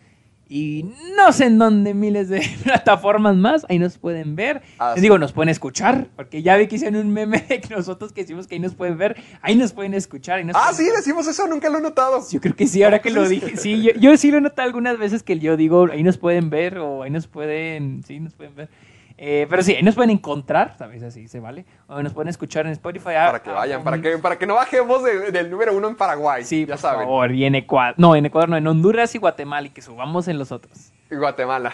[0.55, 0.85] y
[1.17, 3.65] no sé en dónde miles de plataformas más.
[3.69, 4.61] Ahí nos pueden ver.
[4.77, 5.01] Ah, Les sí.
[5.01, 8.21] digo, nos pueden escuchar, porque ya vi que hicieron un meme de que nosotros que
[8.21, 10.37] decimos que ahí nos pueden ver, ahí nos pueden escuchar.
[10.37, 12.21] ahí nos Ah, pueden- sí, decimos eso, nunca lo he notado.
[12.31, 13.57] Yo creo que sí, ahora que lo dije.
[13.57, 16.51] Sí, yo, yo sí lo he notado algunas veces que yo digo, ahí nos pueden
[16.51, 18.69] ver o ahí nos pueden, sí, nos pueden ver.
[19.17, 21.03] Eh, pero sí, ahí nos pueden encontrar, ¿sabes?
[21.03, 21.65] Así se vale.
[21.87, 23.11] O nos pueden escuchar en Spotify.
[23.17, 25.95] ah, Para que vayan, para que, para que no bajemos de- del número uno en
[25.95, 26.43] Paraguay.
[26.43, 26.99] Sí, ya por saben.
[27.01, 27.31] favor.
[27.31, 27.95] Y en Ecuador.
[27.97, 30.91] No, en Ecuador no, en Honduras y Guatemala y que subamos en los otros.
[31.11, 31.73] Y Guatemala.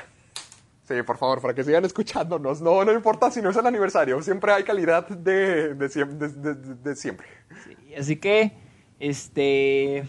[0.88, 2.62] Sí, por favor, para que sigan escuchándonos.
[2.62, 4.22] No, no importa si no es el aniversario.
[4.24, 7.28] Siempre hay calidad de, de, siem- de- de- de- de siempre.
[7.64, 8.52] Sí, así que,
[9.00, 10.08] este.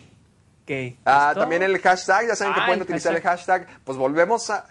[0.67, 0.97] ¿Qué?
[1.05, 3.67] Ah, también el hashtag, ya saben que Ah, pueden el utilizar el hashtag.
[3.85, 4.67] Pues volvemos a.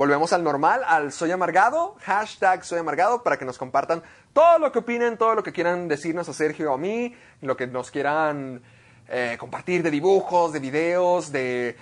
[0.00, 4.72] Volvemos al normal, al Soy Amargado, hashtag Soy Amargado, para que nos compartan todo lo
[4.72, 7.90] que opinen, todo lo que quieran decirnos a Sergio o a mí, lo que nos
[7.90, 8.62] quieran
[9.10, 11.76] eh, compartir de dibujos, de videos, de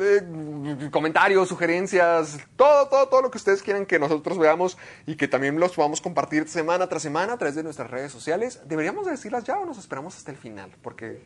[0.00, 4.76] eh, comentarios, sugerencias, todo, todo, todo lo que ustedes quieran que nosotros veamos
[5.06, 8.62] y que también los podamos compartir semana tras semana a través de nuestras redes sociales.
[8.66, 10.72] ¿Deberíamos de decirlas ya o nos esperamos hasta el final?
[10.82, 11.22] Porque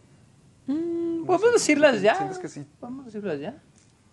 [0.69, 2.15] Mm, ¿Podemos decirlas ya?
[2.15, 2.67] ¿Sientes que sí?
[2.79, 3.57] ¿Podemos decirlas ya?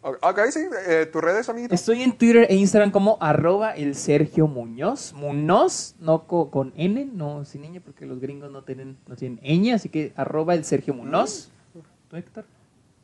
[0.08, 1.74] Ok, sí, eh, tus redes, amiguito.
[1.74, 5.14] Estoy en Twitter e Instagram como arroba el Sergio Muñoz.
[5.14, 9.40] Muñoz, no co- con N, no sin ñ, porque los gringos no tienen, no tienen
[9.44, 11.52] ñ, así que arroba el Sergio Muñoz.
[12.08, 12.46] ¿Tú, Héctor?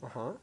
[0.04, 0.34] Ajá.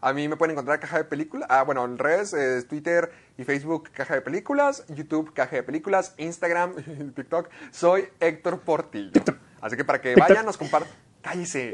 [0.00, 1.46] A mí me pueden encontrar Caja de Películas.
[1.48, 4.84] Ah, bueno, en redes, eh, Twitter y Facebook, Caja de Películas.
[4.88, 6.14] YouTube, Caja de Películas.
[6.18, 6.74] Instagram,
[7.14, 7.48] TikTok.
[7.70, 9.12] Soy Héctor Portillo.
[9.60, 10.90] Así que para que vayan, nos compartan.
[11.22, 11.72] Cállese.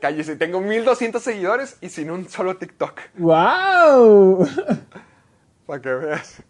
[0.00, 0.36] Cállese.
[0.36, 3.00] Tengo 1200 seguidores y sin un solo TikTok.
[3.18, 4.46] ¡Wow!
[5.66, 6.42] Para que veas.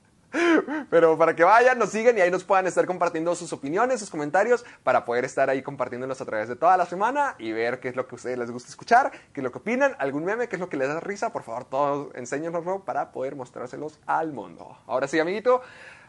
[0.90, 4.10] Pero para que vayan, nos sigan y ahí nos puedan estar compartiendo sus opiniones, sus
[4.10, 7.88] comentarios, para poder estar ahí compartiéndolos a través de toda la semana y ver qué
[7.88, 10.48] es lo que a ustedes les gusta escuchar, qué es lo que opinan, algún meme,
[10.48, 11.32] qué es lo que les da risa.
[11.32, 14.76] Por favor, todos enséñanoslo para poder mostrárselos al mundo.
[14.86, 15.62] Ahora sí, amiguito,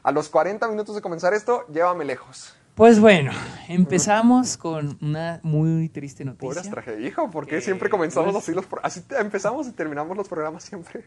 [0.03, 2.58] a los 40 minutos de comenzar esto, llévame lejos.
[2.79, 3.31] Pues bueno,
[3.67, 6.47] empezamos con una muy triste noticia.
[6.47, 10.15] Puras traje, hijo, ¿por qué Eh, siempre comenzamos pues- así los así empezamos y terminamos
[10.15, 11.03] los programas siempre?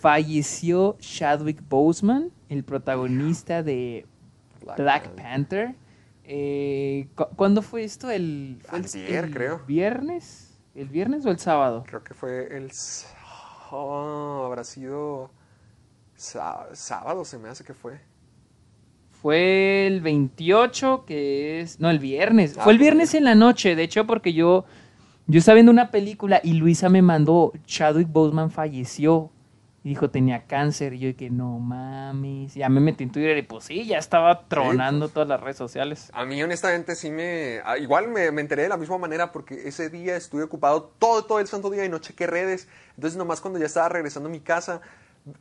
[0.00, 4.06] Falleció Chadwick Boseman, el protagonista de
[4.62, 5.22] Black Black, Panther.
[5.22, 5.74] Panther.
[6.24, 8.10] Eh, cu- ¿Cuándo fue esto?
[8.10, 9.60] El, fue Antier, el creo.
[9.66, 10.58] ¿Viernes?
[10.74, 11.84] ¿El viernes o el sábado?
[11.86, 12.72] Creo que fue el...
[13.72, 15.30] oh, habrá sido
[16.16, 18.00] sá- sábado, se me hace que fue.
[19.22, 21.78] Fue el 28, que es...
[21.78, 22.56] No, el viernes.
[22.58, 24.64] Ah, Fue el pues, viernes en la noche, de hecho, porque yo,
[25.28, 29.30] yo estaba viendo una película y Luisa me mandó, Chadwick Boseman falleció.
[29.84, 30.94] Y dijo, tenía cáncer.
[30.94, 32.54] Y yo dije, no mames.
[32.54, 36.10] Ya me metí en Twitter y pues sí, ya estaba tronando todas las redes sociales.
[36.14, 37.60] A mí honestamente sí me...
[37.64, 41.24] ah, Igual me, me enteré de la misma manera porque ese día estuve ocupado todo,
[41.24, 42.68] todo el santo día y no chequé redes.
[42.96, 44.82] Entonces nomás cuando ya estaba regresando a mi casa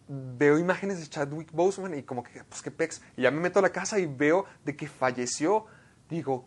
[0.07, 3.01] veo imágenes de Chadwick Boseman y como que, pues qué pex.
[3.17, 5.65] Y ya me meto a la casa y veo de que falleció.
[6.09, 6.45] Digo,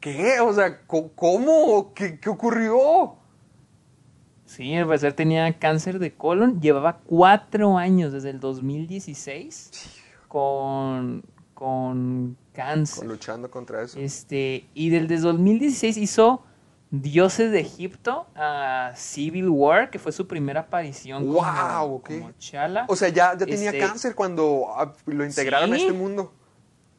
[0.00, 0.40] ¿qué?
[0.40, 1.92] O sea, ¿cómo?
[1.94, 3.16] ¿Qué, qué ocurrió?
[4.46, 6.60] Sí, al parecer tenía cáncer de colon.
[6.60, 9.70] Llevaba cuatro años, desde el 2016,
[10.28, 13.06] con, con cáncer.
[13.06, 13.98] Luchando contra eso.
[13.98, 16.44] Este, y desde 2016 hizo
[16.90, 22.06] Dioses de Egipto a Civil War, que fue su primera aparición como, Guau, ok.
[22.08, 22.84] como Chala.
[22.88, 25.82] O sea, ya, ya tenía Este, cáncer cuando ah, lo integraron a Sí.
[25.82, 26.32] este mundo.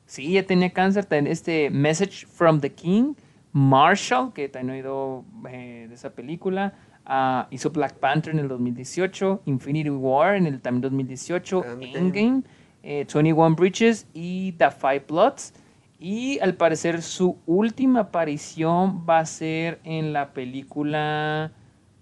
[0.05, 1.07] Sí, ya tenía cáncer.
[1.09, 3.13] Este Message from the King,
[3.53, 6.73] Marshall, que también he oído eh, de esa película.
[7.09, 11.97] ah, hizo Black Panther en el 2018, Infinity War en el también 2018, Endgame.
[11.97, 12.43] Endgame,
[12.83, 15.53] eh, 21 Bridges y The Five Bloods.
[16.00, 21.52] Y al parecer su última aparición va a ser en la película,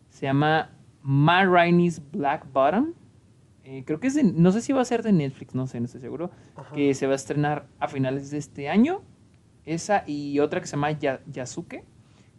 [0.10, 0.72] se llama
[1.02, 2.94] Matt Rainey's Black Bottom.
[3.64, 5.80] Eh, creo que es de, no sé si va a ser de Netflix, no sé,
[5.80, 6.30] no estoy seguro.
[6.74, 9.02] Que se va a estrenar a finales de este año.
[9.66, 11.84] Esa y otra que se llama Ya- Yasuke.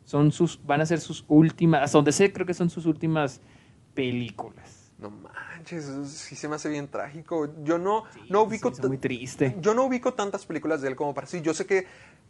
[0.04, 3.40] Son sus, van a ser sus últimas, hasta donde sé, creo que son sus últimas
[3.94, 4.92] películas.
[4.98, 5.10] No
[5.66, 7.48] manches, sí se me hace bien trágico.
[7.62, 8.72] Yo no, no ubico...
[8.86, 9.56] muy triste.
[9.60, 11.40] Yo no ubico tantas películas de él como para sí.
[11.40, 11.86] Yo sé que.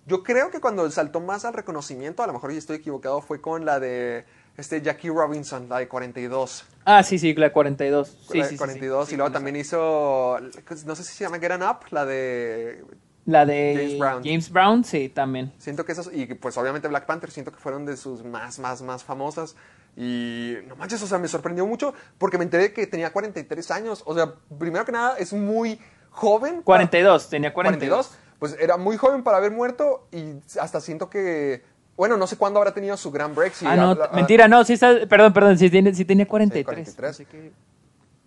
[0.07, 3.41] Yo creo que cuando saltó más al reconocimiento, a lo mejor ya estoy equivocado, fue
[3.41, 4.25] con la de
[4.57, 6.65] este Jackie Robinson, la de 42.
[6.85, 8.09] Ah, sí, sí, la 42.
[8.31, 9.09] Sí, la de sí, 42.
[9.09, 10.39] sí, y luego también hizo.
[10.87, 12.85] No sé si se llama Get On Up, la de.
[13.27, 14.25] La de James Brown.
[14.25, 15.53] James Brown, sí, también.
[15.59, 16.09] Siento que esas.
[16.13, 19.57] Y pues obviamente Black Panther, siento que fueron de sus más, más, más famosas.
[19.97, 24.03] Y no manches, o sea, me sorprendió mucho porque me enteré que tenía 43 años.
[24.05, 25.81] O sea, primero que nada, es muy
[26.11, 26.61] joven.
[26.63, 28.07] 42, tenía 42.
[28.09, 28.23] 42.
[28.39, 31.63] Pues era muy joven para haber muerto y hasta siento que.
[31.97, 33.55] Bueno, no sé cuándo habrá tenido su gran break.
[33.55, 36.65] si ah, no, habla- mentira, no, sí está, perdón, perdón, sí, tiene, sí tenía 43.
[36.67, 37.11] 43.
[37.11, 37.53] Así que,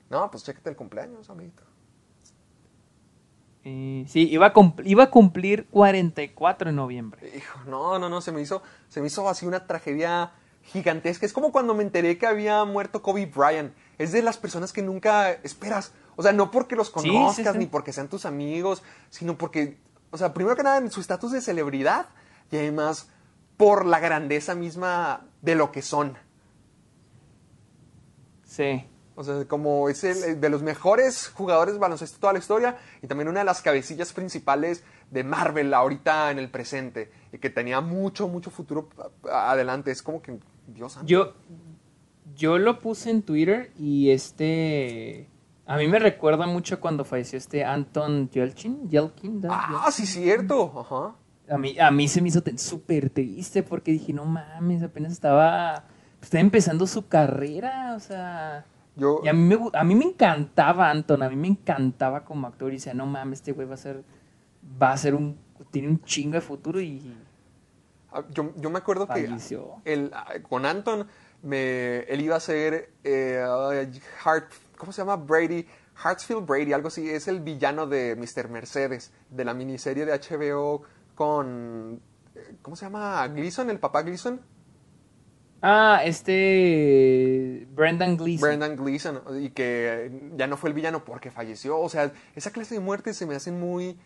[0.10, 1.62] No, pues chécate el cumpleaños, amiguito.
[3.64, 4.54] eh, sí, iba a,
[4.86, 7.32] iba a cumplir 44 en noviembre.
[7.38, 10.32] Hijo, no, no, no, se me hizo, se me hizo así una tragedia
[10.72, 11.26] gigantesca.
[11.26, 13.74] Es como cuando me enteré que había muerto Kobe Bryant.
[13.98, 15.92] es de las personas que nunca esperas.
[16.16, 17.60] O sea, no porque los Sí, sí, conozcas sí.
[17.60, 19.78] ni porque sean tus amigos, sino porque,
[20.12, 22.08] o sea, primero que nada en su estatus de celebridad
[22.52, 23.10] y además
[23.58, 26.18] por la grandeza misma de lo que son.
[28.46, 28.86] Sí.
[29.16, 32.78] O sea, como es el, de los mejores jugadores de baloncesto de toda la historia
[33.02, 37.50] y también una de las cabecillas principales de Marvel ahorita en el presente y que
[37.50, 38.90] tenía mucho, mucho futuro
[39.30, 39.92] adelante.
[39.92, 40.40] Es como que,
[40.74, 41.08] Dios santo.
[41.08, 41.34] Yo,
[42.36, 45.30] yo lo puse en Twitter y este.
[45.66, 48.90] A mí me recuerda mucho cuando falleció este Anton Yelchin.
[48.90, 49.50] Yelkin, ¿da?
[49.52, 50.74] Ah, sí, cierto.
[50.80, 51.16] Ajá.
[51.50, 55.86] A mí, a mí se me hizo súper triste porque dije, no mames, apenas estaba,
[56.22, 58.66] estaba empezando su carrera, o sea...
[58.96, 62.48] Yo, Y a mí, me, a mí me encantaba Anton, a mí me encantaba como
[62.48, 64.04] actor y decía, no mames, este güey va a ser,
[64.82, 65.38] va a ser un,
[65.72, 67.02] tiene un chingo de futuro y
[68.30, 69.22] yo, yo me acuerdo que
[69.86, 71.08] el, ah, con Anton,
[71.44, 73.42] me, él iba a ser eh,
[74.24, 75.16] Hart, ¿cómo se llama?
[75.16, 75.66] Brady,
[76.04, 77.10] Hartsfield Brady, algo así.
[77.10, 78.50] Es el villano de Mr.
[78.50, 80.84] Mercedes, de la miniserie de HBO
[81.16, 82.02] con,
[82.36, 83.28] eh, ¿cómo se llama?
[83.28, 84.42] Gleason, el papá Gleason.
[85.62, 88.42] Ah, este, Brendan Gleeson.
[88.42, 91.78] Brendan Gleeson, y que ya no fue el villano porque falleció.
[91.80, 94.00] O sea, esa clase de muertes se me hacen muy...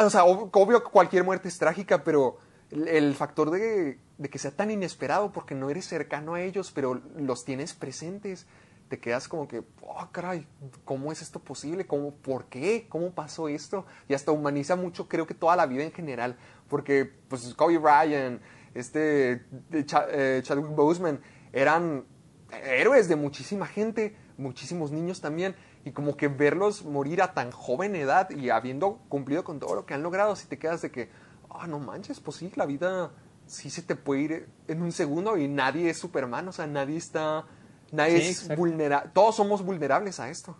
[0.00, 2.38] O sea, ob- obvio que cualquier muerte es trágica, pero
[2.74, 3.98] el, factor de,
[4.30, 8.46] que sea tan inesperado porque no eres cercano a ellos, pero los tienes presentes,
[8.88, 10.46] te quedas como que, oh, caray,
[10.84, 11.86] ¿cómo es esto posible?
[11.86, 12.86] ¿Cómo, ¿Por qué?
[12.88, 13.86] ¿Cómo pasó esto?
[14.08, 16.36] Y hasta humaniza mucho, creo que toda la vida en general,
[16.68, 18.42] porque pues Kobe Bryant,
[18.74, 21.20] este eh, Chadwick Boseman,
[21.52, 22.04] eran
[22.50, 25.54] héroes de muchísima gente, muchísimos niños también,
[25.84, 29.86] y como que verlos morir a tan joven edad y habiendo cumplido con todo lo
[29.86, 31.08] que han logrado, si te quedas de que,
[31.54, 33.10] ah, no manches, pues sí, la vida
[33.46, 36.96] sí se te puede ir en un segundo y nadie es Superman, o sea, nadie
[36.96, 37.44] está,
[37.92, 40.56] nadie Sí, es vulnerable, todos somos vulnerables a esto.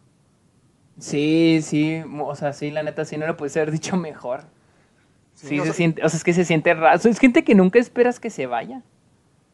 [0.99, 4.45] Sí, sí, o sea, sí, la neta, sí, no lo puede haber dicho mejor.
[5.35, 6.97] Sí, o se sea- siente, o sea, es que se siente raro.
[6.97, 8.83] Es gente que nunca esperas que se vaya.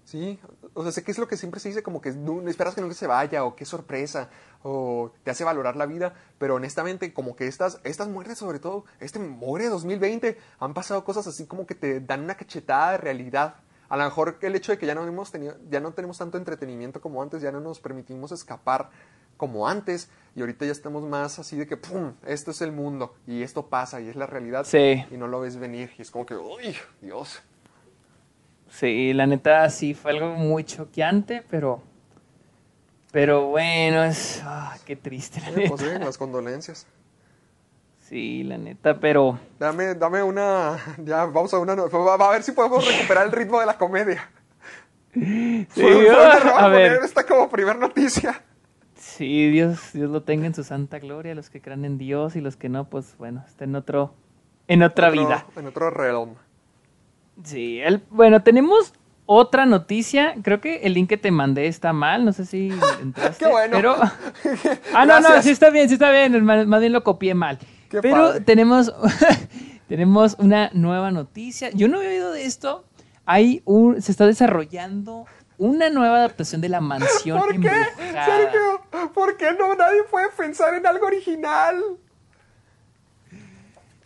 [0.05, 0.39] Sí,
[0.75, 2.81] o sea, sé que es lo que siempre se dice, como que no, esperas que
[2.81, 4.31] nunca se vaya, o qué sorpresa,
[4.63, 8.85] o te hace valorar la vida, pero honestamente, como que estas, estas muertes, sobre todo,
[9.01, 13.57] este muere 2020, han pasado cosas así como que te dan una cachetada de realidad.
[13.89, 16.39] A lo mejor el hecho de que ya no hemos tenido, ya no tenemos tanto
[16.39, 18.91] entretenimiento como antes, ya no nos permitimos escapar
[19.37, 23.15] como antes, y ahorita ya estamos más así de que, ¡pum!, esto es el mundo,
[23.27, 25.03] y esto pasa, y es la realidad, Sí.
[25.11, 27.41] y no lo ves venir, y es como que, ¡uy, Dios!
[28.71, 31.83] Sí, la neta, sí, fue algo muy choqueante, pero...
[33.13, 34.41] Pero bueno, es...
[34.45, 35.85] Ah, qué triste, la pues neta.
[35.85, 36.87] bien, las condolencias.
[37.99, 39.39] Sí, la neta, pero...
[39.59, 40.79] Dame, dame una.
[41.05, 41.75] Ya, vamos a una.
[41.75, 44.31] Va, a ver si podemos recuperar el ritmo de la comedia.
[45.13, 47.01] Sí, Fue- fue ah, error a ver.
[47.05, 48.43] esta como primer noticia.
[48.95, 52.41] Sí, Dios, Dios lo tenga en su santa gloria, los que crean en Dios y
[52.41, 54.15] los que no, pues bueno, está en otro...
[54.69, 55.47] En otra Otro- vida.
[55.57, 56.35] En otro realm.
[57.45, 58.93] Sí, el, bueno, tenemos
[59.27, 60.35] otra noticia.
[60.43, 62.25] Creo que el link que te mandé está mal.
[62.25, 62.71] No sé si
[63.01, 63.45] entraste.
[63.45, 63.77] Qué bueno.
[63.77, 63.97] Pero...
[64.95, 66.45] Ah, no, no, sí está bien, sí está bien.
[66.45, 67.59] Más, bien lo copié mal.
[67.89, 68.41] Qué pero padre.
[68.41, 68.93] tenemos,
[69.89, 71.71] tenemos una nueva noticia.
[71.71, 72.85] Yo no había oído de esto.
[73.25, 75.27] Hay un, se está desarrollando
[75.59, 77.71] una nueva adaptación de la mansión ¿Por qué?
[78.25, 78.81] Sergio,
[79.13, 81.77] ¿por qué no nadie puede pensar en algo original?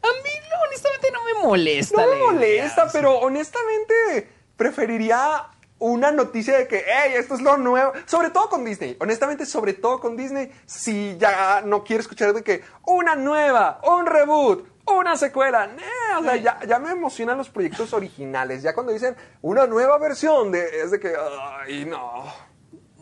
[0.05, 2.05] A mí, no, honestamente, no me molesta.
[2.05, 5.49] No me molesta, pero honestamente preferiría
[5.79, 7.93] una noticia de que, hey, esto es lo nuevo.
[8.07, 8.97] Sobre todo con Disney.
[9.01, 14.07] Honestamente, sobre todo con Disney, si ya no quiero escuchar de que una nueva, un
[14.07, 15.67] reboot, una secuela.
[15.67, 18.63] nah, o sea, ya, ya me emocionan los proyectos originales.
[18.63, 21.15] Ya cuando dicen una nueva versión, de, es de que,
[21.63, 22.25] ay, no.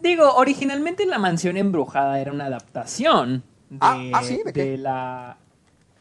[0.01, 4.43] Digo, originalmente La Mansión Embrujada era una adaptación de, Ah, ah, ¿sí?
[4.45, 5.39] ¿De la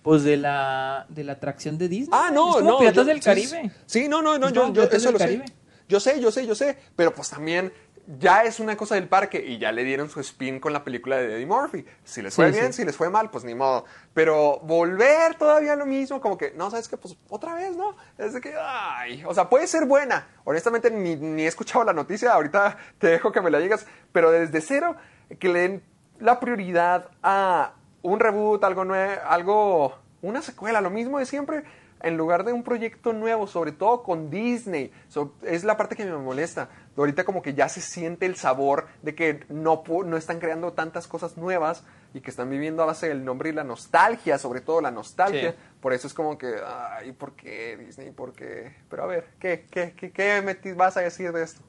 [0.04, 2.10] pues de la de la atracción de Disney.
[2.12, 2.78] Ah, no, es como no.
[2.80, 3.72] Piratas yo- del Caribe.
[3.86, 5.26] Sí, no, no, no, yo, yo Piratas eso lo sé.
[5.26, 5.45] Caribe.
[5.88, 7.72] Yo sé, yo sé, yo sé, pero pues también
[8.18, 11.18] ya es una cosa del parque y ya le dieron su spin con la película
[11.18, 11.86] de Eddie Murphy.
[12.04, 12.82] Si les fue Sí, bien, sí.
[12.82, 13.86] si les fue mal, pues ni modo.
[14.14, 17.95] Pero volver todavía a lo mismo, como que, no, sabes que pues otra vez, ¿no?
[18.18, 20.28] Es de que, ay, o sea, puede ser buena.
[20.45, 24.32] Honestamente, ni, ni he escuchado la noticia, ahorita te dejo que me la digas, pero
[24.32, 24.95] desde cero,
[25.39, 25.84] que le den
[26.20, 31.64] la prioridad a un reboot, algo nuevo, algo, una secuela, lo mismo de siempre,
[32.04, 34.91] en lugar de un proyecto nuevo, sobre todo con Disney.
[35.08, 36.70] So, es la parte que me molesta.
[36.97, 41.08] Ahorita como que ya se siente el sabor de que no, no están creando tantas
[41.08, 41.84] cosas nuevas
[42.14, 45.52] y que están viviendo a base del nombre y la nostalgia, sobre todo la nostalgia.
[45.52, 45.58] Sí.
[45.80, 48.12] Por eso es como que, ay, ¿por qué Disney?
[48.12, 48.76] ¿Por qué?
[48.89, 51.62] Pero a ver, ¿qué, qué, qué, qué me vas a decir de esto?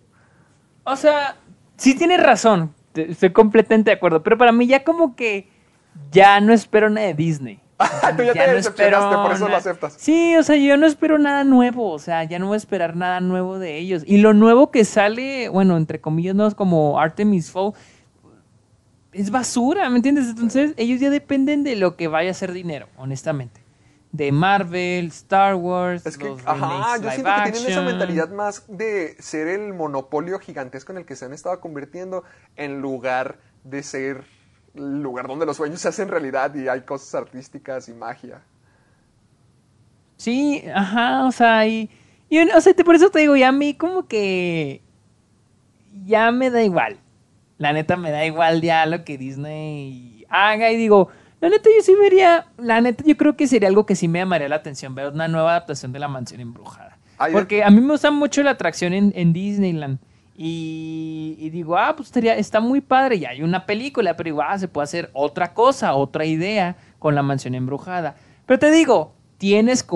[0.85, 1.37] O sea,
[1.77, 2.75] sí tienes razón.
[2.95, 4.23] estoy completamente de acuerdo.
[4.23, 5.52] Pero para mí ya como que
[6.11, 7.63] ya no espero nada de Disney.
[8.17, 9.95] Tú ya te decepcionaste, por eso lo aceptas.
[9.99, 11.91] Sí, o sea, yo no espero nada nuevo.
[11.91, 14.03] O sea, ya no voy a esperar nada nuevo de ellos.
[14.07, 17.75] Y lo nuevo que sale, bueno, entre comillas, no es como Artemis Fowl.
[19.13, 20.29] Es basura, ¿me entiendes?
[20.29, 23.61] Entonces, ellos ya dependen de lo que vaya a ser dinero, honestamente.
[24.11, 28.65] De Marvel, Star Wars, Es que, los ajá, yo siento que tienen esa mentalidad más
[28.69, 32.23] de ser el monopolio gigantesco en el que se han estado convirtiendo
[32.57, 34.25] en lugar de ser
[34.75, 38.41] lugar donde los sueños se hacen realidad y hay cosas artísticas y magia.
[40.17, 41.91] Sí, ajá, o sea, y,
[42.29, 44.83] y, o sea, te- por eso te digo, ya a mí como que
[46.05, 46.99] ya me da igual.
[47.59, 51.09] La neta me da igual ya lo que Disney haga y digo,
[51.41, 54.21] la neta yo sí vería, la neta yo creo que sería algo que sí me
[54.21, 56.99] llamaría la atención, ver una nueva adaptación de La Mansión Embrujada.
[57.33, 59.99] Porque a mí me gusta mucho la atracción en, en Disneyland.
[60.35, 64.59] Y, y digo, ah, pues estaría, está muy padre, ya hay una película, pero igual
[64.59, 68.17] se puede hacer otra cosa, otra idea con la mansión embrujada.
[68.47, 69.87] Pero te digo, tienes,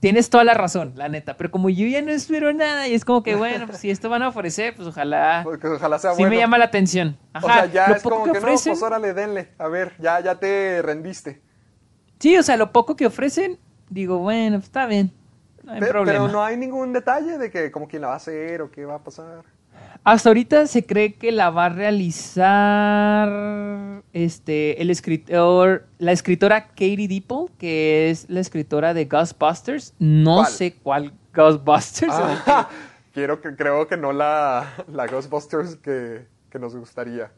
[0.00, 3.04] tienes toda la razón, la neta, pero como yo ya no espero nada y es
[3.04, 6.22] como que, bueno, pues si esto van a ofrecer, pues ojalá, Porque ojalá sea sí
[6.22, 6.30] bueno.
[6.30, 7.16] me llama la atención.
[7.34, 9.48] Ajá, o sea, ya lo es poco como que, no, ofrecen, pues órale, denle.
[9.58, 11.42] A ver, ya, ya te rendiste.
[12.18, 13.58] sí, o sea, lo poco que ofrecen,
[13.90, 15.12] digo, bueno, pues está bien,
[15.64, 16.18] no hay Pe- problema.
[16.18, 18.84] pero no hay ningún detalle de que como quién la va a hacer o qué
[18.84, 19.44] va a pasar.
[20.06, 23.28] Hasta ahorita se cree que la va a realizar
[24.12, 29.94] este el escritor, la escritora Katie Dipple, que es la escritora de Ghostbusters.
[29.98, 30.52] No ¿Cuál?
[30.52, 32.12] sé cuál Ghostbusters.
[32.14, 32.68] Ah,
[33.14, 37.32] quiero que, creo que no la, la Ghostbusters que, que nos gustaría.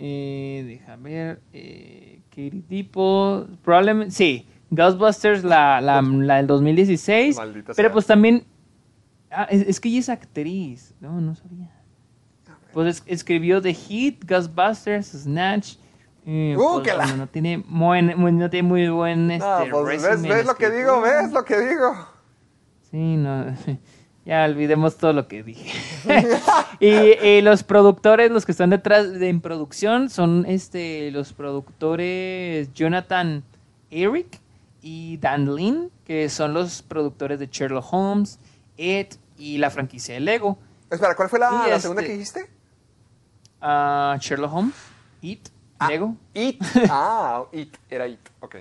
[0.00, 1.42] Eh, deja ver.
[1.52, 3.56] Eh, Katie Dipple.
[3.62, 4.12] Probablemente.
[4.12, 4.48] Sí.
[4.70, 7.36] Ghostbusters, la, la, la del 2016.
[7.36, 7.92] Maldita pero sea.
[7.92, 8.44] pues también.
[9.36, 10.94] Ah, es, es que ella es actriz.
[11.00, 11.70] No, no sabía.
[12.72, 15.74] Pues es- escribió The Heat, Ghostbusters, Snatch.
[16.26, 20.02] eh, Uh, pues, bueno, no tiene buen, muy- no tiene muy buen este, No, pues
[20.22, 21.94] ves, lo que digo, ves lo que digo.
[22.90, 23.46] Sí, no.
[24.26, 25.70] Ya olvidemos todo lo que dije.
[26.80, 26.86] y,
[27.28, 33.44] y los productores, los que están detrás de en producción, son este los productores Jonathan
[33.90, 34.40] Eric
[34.80, 38.38] y Dan Lin, que son los productores de Sherlock Holmes,
[38.78, 40.58] It y la franquicia de Lego.
[40.90, 42.50] Espera, ¿cuál fue la, este- segunda que dijiste?
[43.60, 44.74] Ah, Sherlock Holmes,
[45.22, 45.48] It,
[45.88, 46.16] Lego.
[46.34, 46.60] It.
[46.90, 47.74] Ah, It.
[47.90, 48.20] Era It.
[48.40, 48.56] Ok.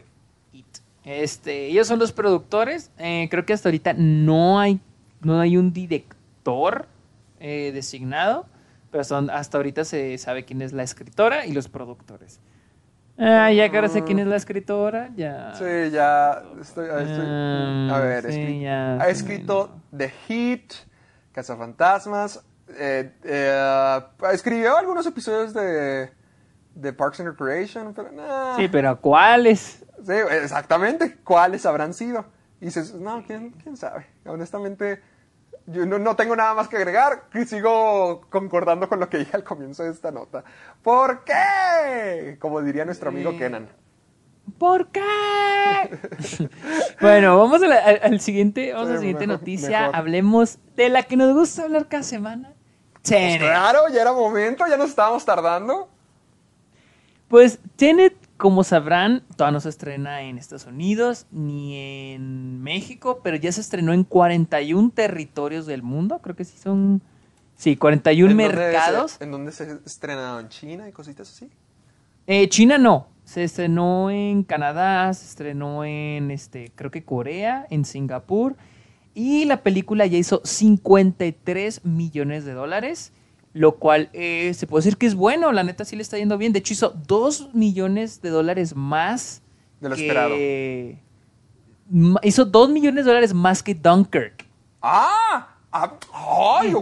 [0.54, 0.66] It.
[1.04, 2.90] Este, ellos son los productores.
[2.98, 4.80] Eh, creo que hasta ahorita no hay,
[5.22, 6.88] no hay un director
[7.40, 8.46] eh, designado,
[8.92, 12.40] pero son, hasta ahorita se sabe quién es la escritora y los productores.
[13.18, 15.54] Ah, ya que ahora sé quién es la escritora, ya.
[15.56, 16.86] Sí, ya estoy...
[16.88, 20.74] estoy- Ah, a ver, sí, escri- ya, ha escrito The Heat,
[21.32, 22.44] Cazafantasmas,
[22.78, 24.00] eh, eh,
[24.32, 26.10] escribió algunos episodios de,
[26.74, 28.56] de Parks and Recreation, pero nah.
[28.56, 29.86] Sí, pero ¿cuáles?
[30.06, 31.18] Sí, exactamente.
[31.24, 32.26] ¿Cuáles habrán sido?
[32.62, 34.06] Y dices, no, ¿quién, quién sabe?
[34.26, 35.02] Honestamente,
[35.68, 37.24] yo no, no tengo nada más que agregar.
[37.34, 40.44] y Sigo concordando con lo que dije al comienzo de esta nota.
[40.82, 42.38] ¿Por qué?
[42.40, 43.38] Como diría nuestro amigo Sí.
[43.38, 43.70] Kenan.
[44.58, 45.02] ¿Por qué?
[47.02, 49.80] bueno, vamos a la- al, al siguiente, vamos a la siguiente mejor- noticia.
[49.82, 49.96] mejor.
[49.96, 52.52] Hablemos de la que nos gusta hablar cada semana.
[53.02, 53.40] Tenet.
[53.42, 55.90] Claro, ya era momento, ya nos estábamos tardando.
[57.28, 63.38] Pues Tenet, como sabrán, todavía no se estrena en Estados Unidos ni en México, pero
[63.38, 66.20] ya se estrenó en 41 territorios del mundo.
[66.22, 67.02] Creo que sí son.
[67.56, 69.12] Sí, 41 ¿En dónde mercados.
[69.12, 70.42] se- ¿En dónde se estrenado?
[70.42, 71.50] ¿En China y cositas así?
[72.28, 73.08] Eh, China no.
[73.24, 78.58] Se estrenó en Canadá, se estrenó en este, creo que Corea, en Singapur.
[79.14, 83.14] Y la película ya hizo 53 millones de dólares.
[83.54, 85.52] Lo cual eh, se puede decir que es bueno.
[85.52, 86.54] La neta sí le está yendo bien.
[86.54, 89.42] De hecho, hizo 2 millones de dólares más.
[89.80, 90.36] De lo que- esperado.
[92.24, 94.46] Hizo 2 millones de dólares más que Dunkirk.
[94.82, 95.56] ¡Ah!
[95.72, 95.94] ah,
[96.62, 96.74] ¡Ay!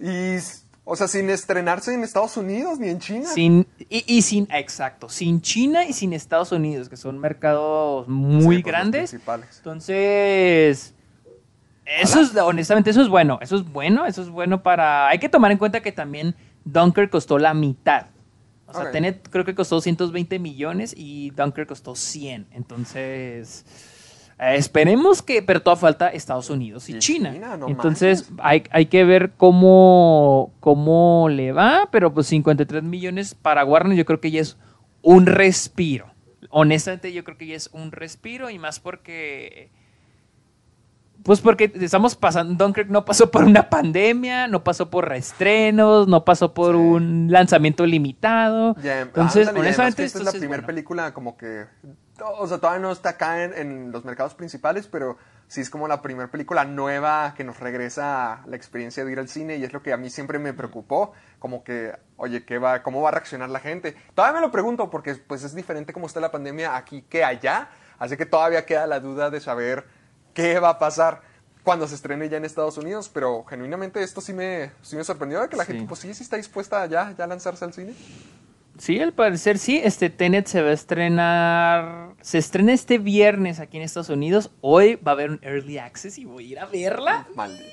[0.00, 0.36] Y,
[0.84, 3.26] o sea, sin estrenarse en Estados Unidos ni en China.
[3.26, 8.40] Sin, y, y sin, exacto, sin China y sin Estados Unidos, que son mercados muy
[8.40, 9.10] Sí, pues, los grandes.
[9.10, 9.56] principales.
[9.58, 10.94] Entonces,
[11.86, 13.38] eso es, honestamente, eso es bueno.
[13.40, 15.08] Eso es bueno, eso es bueno para...
[15.08, 18.06] Hay que tomar en cuenta que también Dunkirk costó la mitad.
[18.66, 18.90] O sea.
[18.90, 22.46] Tenet creo que costó 120 millones y Dunkirk costó 100.
[22.52, 23.66] Entonces,
[24.38, 25.42] eh, esperemos que...
[25.42, 27.32] Pero toda falta Estados Unidos y, Y China.
[27.32, 31.88] China, no Entonces, hay, hay que ver cómo, cómo le va.
[31.92, 34.56] Pero pues 53 millones para Warner yo creo que ya es
[35.02, 36.06] un respiro.
[36.48, 39.70] Honestamente, yo creo que ya es un respiro y más porque
[41.24, 46.22] Pues porque estamos pasando, Dunkirk no pasó por una pandemia, no pasó por reestrenos, no
[46.22, 48.76] pasó por un lanzamiento limitado.
[48.82, 50.66] Ya, Entonces, ándale, honestamente, esta es la primera bueno.
[50.66, 51.64] película como que,
[52.20, 55.16] o sea, todavía no está acá en, en los mercados principales, pero
[55.46, 59.18] sí es como la primera película nueva que nos regresa a la experiencia de ir
[59.18, 62.58] al cine y es lo que a mí siempre me preocupó, como que, oye, ¿qué
[62.58, 63.96] va, ¿cómo va a reaccionar la gente?
[64.14, 67.70] Todavía me lo pregunto porque pues es diferente cómo está la pandemia aquí que allá,
[67.98, 69.86] así que todavía queda la duda de saber
[70.34, 71.22] qué va a pasar
[71.62, 75.40] cuando se estrene ya en Estados Unidos, pero genuinamente esto sí me, sí me sorprendió
[75.40, 75.72] de que la Sí.
[75.72, 77.94] gente pues sí, sí está dispuesta ya, ya a lanzarse al cine.
[78.76, 79.80] Sí, al parecer sí.
[79.82, 82.08] Este Tenet se va a estrenar.
[82.20, 84.50] Se estrena este viernes aquí en Estados Unidos.
[84.60, 87.26] Hoy va a haber un early access y voy a ir a verla.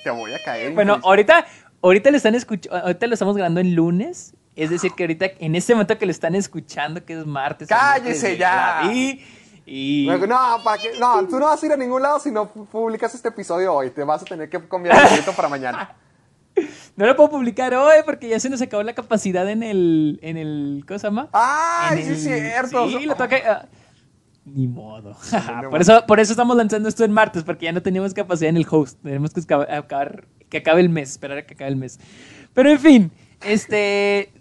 [0.03, 0.73] Te voy a caer.
[0.73, 1.45] Bueno, ahorita,
[1.81, 2.77] ahorita le están escuchando.
[2.77, 4.35] Ahorita lo estamos grabando en lunes.
[4.55, 7.67] Es decir, que ahorita, en este momento que lo están escuchando, que es martes.
[7.67, 8.81] ¡Cállese ya!
[8.83, 9.25] la vi,
[9.65, 10.07] Y.
[10.27, 10.91] No, ¿para qué?
[10.99, 13.73] no, tú no vas a ir a ningún lado si no pu- publicas este episodio
[13.73, 13.89] hoy.
[13.91, 15.95] Te vas a tener que cambiar el para mañana.
[16.97, 20.19] No lo puedo publicar hoy porque ya se nos acabó la capacidad en el.
[20.21, 21.29] En el ¿Cómo se llama?
[21.31, 22.89] ¡Ay, En sí es cierto!
[22.89, 23.37] Sí, lo toca.
[23.47, 23.65] ah,
[24.43, 25.15] Ni modo.
[25.69, 28.57] por, eso, por eso estamos lanzando esto en martes, porque ya no teníamos capacidad en
[28.57, 28.99] el host.
[29.01, 31.99] Tenemos que acabar, que acabe el mes, esperar a que acabe el mes.
[32.53, 33.11] Pero en fin,
[33.45, 34.33] este.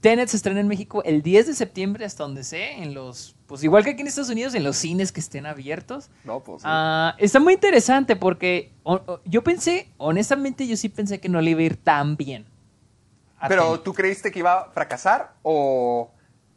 [0.00, 3.33] Tenet se estrena en México el 10 de septiembre, hasta donde sé, en los.
[3.46, 6.08] Pues igual que aquí en Estados Unidos, en los cines que estén abiertos.
[6.24, 6.62] No, pues.
[6.62, 6.68] sí.
[6.70, 11.40] Ah, está muy interesante porque o- o- yo pensé, honestamente, yo sí pensé que no
[11.42, 12.46] le iba a ir tan bien.
[13.38, 16.10] a Pero tú creíste que iba a fracasar o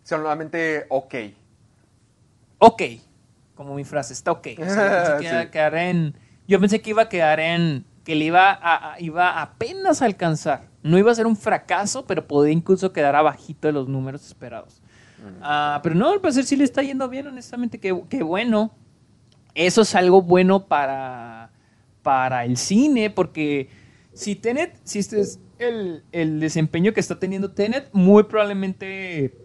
[0.03, 1.15] solamente ok.
[2.59, 2.81] ok,
[3.55, 4.47] como mi frase, está ok.
[4.59, 5.49] O sea, yo pensé que iba a Sí.
[5.49, 6.15] quedar en,
[6.47, 10.05] yo pensé que iba a quedar en, que le iba a, a- iba apenas a
[10.05, 10.67] alcanzar.
[10.83, 14.81] No iba a ser un fracaso, pero podía incluso quedar abajito de los números esperados.
[15.41, 18.71] Ah, pero no, al parecer sí le está yendo bien, honestamente, qué qué bueno.
[19.55, 21.51] Eso es algo bueno para,
[22.03, 23.69] para el cine, porque
[24.13, 29.35] si Tenet, si este es el, el desempeño que está teniendo Tenet, muy probablemente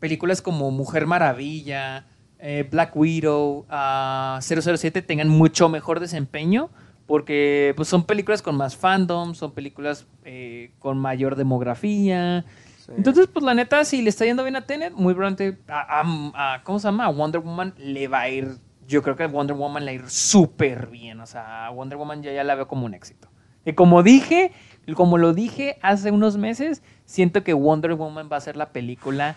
[0.00, 2.06] películas como Mujer Maravilla,
[2.38, 6.70] eh, Black Widow, ah, 007 tengan mucho mejor desempeño,
[7.06, 12.44] porque pues, son películas con más fandom, son películas eh, con mayor demografía.
[12.86, 12.92] Sí.
[12.96, 16.54] Entonces, pues la neta, si le está yendo bien a Tenet, muy probablemente a, a-
[16.54, 17.04] a- ¿cómo se llama?
[17.06, 18.56] A Wonder Woman le va a ir,
[18.88, 21.20] yo creo que a Wonder Woman le va a ir súper bien.
[21.20, 23.28] O sea, a Wonder Woman ya, ya la veo como un éxito.
[23.64, 24.50] Y como dije,
[24.96, 29.36] como lo dije hace unos meses, siento que Wonder Woman va a ser la película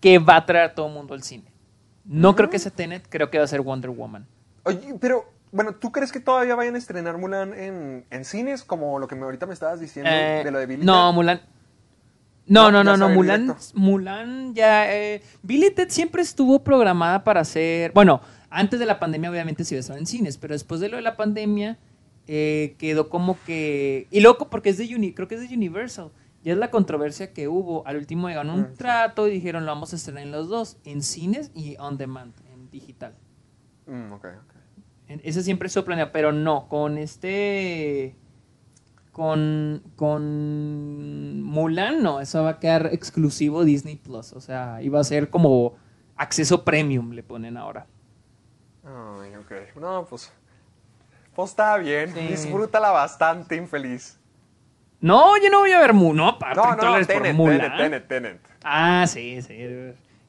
[0.00, 1.52] que va a traer a todo el mundo al cine.
[2.06, 4.26] No creo que sea Tenet, creo que va a ser Wonder Woman.
[4.62, 8.64] Oye, pero, bueno, ¿tú crees que todavía vayan a estrenar Mulan en, en cines?
[8.64, 10.86] Como lo que me, ahorita me estabas diciendo Eh, de lo de Billy.
[10.86, 11.12] no?
[11.12, 11.40] Mulan.
[12.48, 13.64] No, No, no, no, Mulan, directo.
[13.74, 14.94] Mulan ya...
[14.94, 17.92] eh, Billy Ted siempre estuvo programada para ser...
[17.92, 18.20] Bueno,
[18.50, 20.96] antes de la pandemia obviamente se iba a estar en cines, pero después de lo
[20.96, 21.78] de la pandemia
[22.26, 24.06] eh, quedó como que...
[24.10, 26.10] Y loco porque es de Uni, creo que es de Universal.
[26.44, 27.86] Ya es la controversia que hubo.
[27.86, 30.76] Al último ganó un Mm, trato y dijeron lo vamos a estrenar en los dos,
[30.84, 33.14] en cines y on demand, en digital.
[33.86, 34.54] Mm, ok, ok.
[35.08, 38.14] En- Ese siempre es su planeo, pero no, con este.
[39.18, 39.82] Con.
[39.96, 41.42] Con.
[41.42, 44.32] Mulan, no, eso va a quedar exclusivo Disney Plus.
[44.32, 45.74] O sea, iba a ser como
[46.14, 47.86] acceso premium, le ponen ahora.
[48.84, 49.76] Ay, ok.
[49.80, 50.32] No, pues.
[51.34, 52.14] Pues está bien.
[52.14, 52.20] Sí.
[52.28, 54.20] Disfrútala bastante, infeliz.
[55.00, 56.36] No, yo no voy a ver Mulan.
[56.54, 57.58] No, No, 30 no, Tenet, Mulan.
[57.76, 58.40] Tenet, Tenet, Tenet.
[58.62, 59.58] Ah, sí, sí.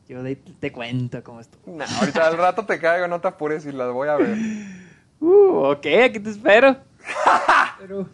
[0.07, 0.23] Yo
[0.59, 1.59] te cuento cómo esto.
[1.67, 4.35] No, ahorita al rato te caigo, no te apures y las voy a ver.
[5.21, 6.77] Uh, ok, aquí te espero.
[7.79, 8.09] Pero,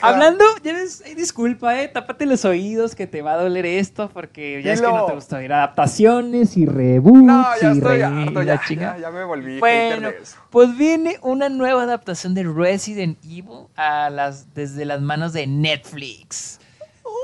[0.00, 4.08] hablando, ya ves, ay, disculpa, eh, tápate los oídos que te va a doler esto
[4.10, 8.00] porque ya es que no te gusta oír adaptaciones y reboots No, ya y estoy
[8.02, 8.96] harto, ya, chinga.
[8.96, 10.10] ya, ya me volví Bueno,
[10.50, 16.60] pues viene una nueva adaptación de Resident Evil a las, desde las manos de Netflix.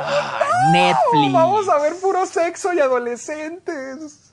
[0.00, 1.32] Ah, Netflix.
[1.32, 4.32] Vamos a ver puro sexo y adolescentes.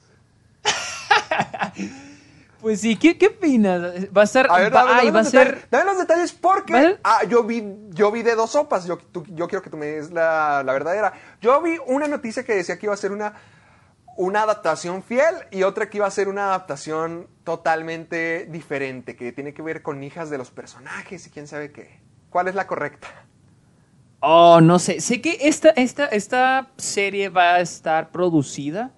[2.61, 3.81] Pues sí, ¿qué, qué opinas?
[4.15, 4.47] Va a estar.
[4.49, 5.67] A ver, va, dame, ay, dame va a ser.
[5.71, 6.99] dame los detalles porque ¿Va a ser?
[7.03, 8.85] ah, yo vi yo vi de dos sopas.
[8.85, 11.13] Yo, tú- yo quiero que tú me des la, la verdadera.
[11.41, 13.33] Yo vi una noticia que decía que iba a ser una,
[14.15, 19.53] una adaptación fiel y otra que iba a ser una adaptación totalmente diferente, que tiene
[19.55, 21.99] que ver con hijas de los personajes y quién sabe qué.
[22.29, 23.07] ¿Cuál es la correcta?
[24.19, 25.01] Oh, no sé.
[25.01, 28.91] Sé que esta, esta, esta serie va a estar producida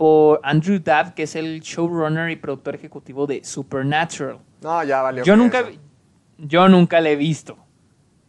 [0.00, 4.38] por Andrew Dabb, que es el showrunner y productor ejecutivo de Supernatural.
[4.62, 5.24] No, ya valió.
[5.24, 5.78] Yo nunca, eso.
[6.38, 7.58] yo nunca la he visto.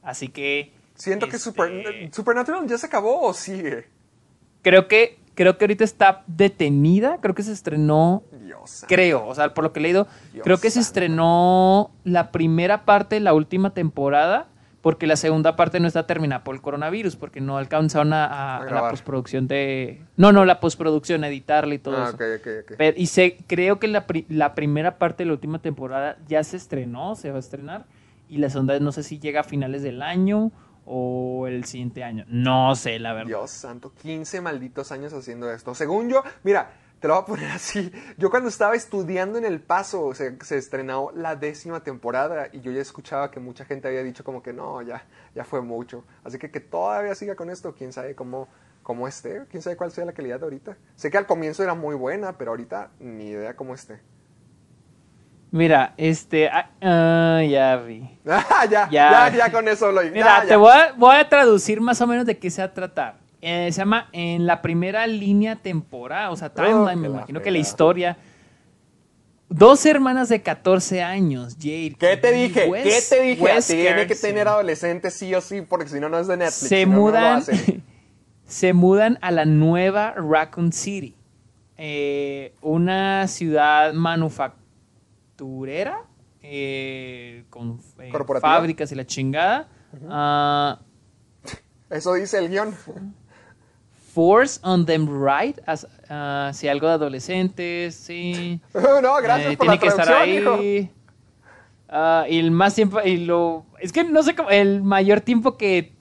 [0.03, 0.74] Así que.
[0.95, 3.88] Siento que este, Super- Supernatural ya se acabó o sigue.
[4.61, 8.69] Creo que creo que ahorita está detenida, creo que se estrenó, Dios.
[8.69, 8.93] santo.
[8.93, 12.84] creo, o sea, por lo que he leído, Dios creo que se estrenó la primera
[12.84, 14.47] parte de la última temporada,
[14.82, 18.57] porque la segunda parte no está terminada por el coronavirus, porque no alcanzaron a, a-
[18.57, 20.01] A a la postproducción de...
[20.17, 22.15] No, no, la postproducción, editarla y todo Ah, eso.
[22.15, 22.71] ok, ok, ok.
[22.77, 26.43] Pero- y sé, creo que la, pri- la primera parte de la última temporada ya
[26.43, 27.86] se estrenó, se va a estrenar.
[28.27, 30.51] Y la segunda no sé si llega a finales del año
[30.86, 32.25] o el siguiente año.
[32.27, 33.27] No sé, la verdad.
[33.27, 35.75] Dios santo, 15 malditos años haciendo esto.
[35.75, 36.71] Según yo, mira,
[37.02, 37.91] te lo voy a poner así.
[38.18, 42.72] Yo cuando estaba estudiando en El Paso, se, se estrenó la décima temporada y yo
[42.72, 46.06] ya escuchaba que mucha gente había dicho como que no, ya, ya fue mucho.
[46.24, 48.47] Así que que todavía siga con esto, quién sabe cómo,
[48.84, 50.78] cómo esté, quién sabe cuál sea la calidad de ahorita.
[50.95, 53.99] Sé que al comienzo era muy buena, pero ahorita ni idea cómo esté.
[55.49, 56.49] Mira, este.
[56.49, 58.20] ah, ah, ya vi.
[58.26, 58.88] Ya, Ya.
[58.91, 60.58] ya, ya, con eso lo Mira, ya, te ya.
[60.58, 63.20] voy a, voy a traducir más o menos de qué se va a tratar.
[63.42, 67.52] Eh, se llama en la primera línea temporal, o sea, timeline, que me imagino que
[67.52, 68.18] la historia.
[69.50, 71.96] Dos hermanas de 14 años, Jade.
[72.00, 72.70] ¿Qué te dije?
[72.70, 73.60] Wes- ¿Qué te dije?
[73.68, 76.70] Tiene que tener adolescentes sí o sí, porque si no, no es de Netflix.
[76.70, 77.84] se si no, no lo mudan hacen.
[78.46, 81.16] se mudan a la nueva Raccoon City
[81.78, 86.04] eh, una ciudad manufacturera
[86.44, 89.68] eh, con eh, fábricas y la chingada
[90.10, 90.80] Ah,
[91.89, 92.74] Eso dice el guion.
[94.14, 99.68] force on them right as, ah, sí, algo de adolescentes sí no, gracias Eh, por
[99.68, 100.91] tiene la que estar ahí.
[101.89, 105.57] Ah, y el más tiempo y lo es que no sé cómo el mayor tiempo
[105.57, 105.93] que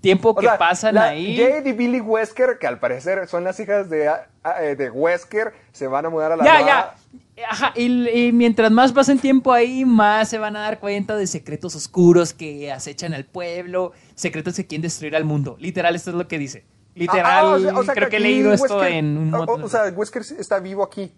[0.00, 3.42] tiempo O que sea, pasan la- ahí Jade y Billy Wesker, que al parecer son
[3.42, 4.26] las hijas de, ah,
[4.62, 6.66] eh, de Wesker, se van a mudar a la Ya, nueva-
[7.36, 7.46] ya.
[7.50, 11.26] Ajá, y, y mientras más pasen tiempo ahí, más se van a dar cuenta de
[11.26, 15.56] secretos oscuros que acechan al pueblo, secretos que quieren destruir al mundo.
[15.58, 16.64] Literal, esto es lo que dice.
[16.94, 19.38] Literal, Ah, ah, o sea- o sea creo que he leído esto en un o-
[19.38, 19.62] montón.
[19.62, 21.12] O, o sea, Wesker está vivo aquí.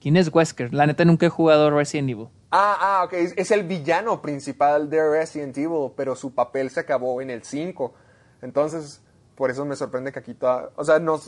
[0.00, 0.74] ¿Quién es Wesker?
[0.74, 2.28] La neta nunca he jugado Resident Evil.
[2.50, 3.12] Ah, ah, ok.
[3.14, 7.44] Es, es el villano principal de Resident Evil, pero su papel se acabó en el
[7.44, 7.94] 5.
[8.42, 9.00] Entonces,
[9.36, 10.70] por eso me sorprende que aquí toda...
[10.76, 11.20] O sea, no...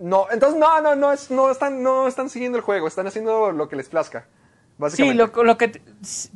[0.00, 3.52] no entonces, no, no, no, es, no, están, no están siguiendo el juego, están haciendo
[3.52, 4.26] lo que les plazca.
[4.88, 5.80] Sí, lo, lo que...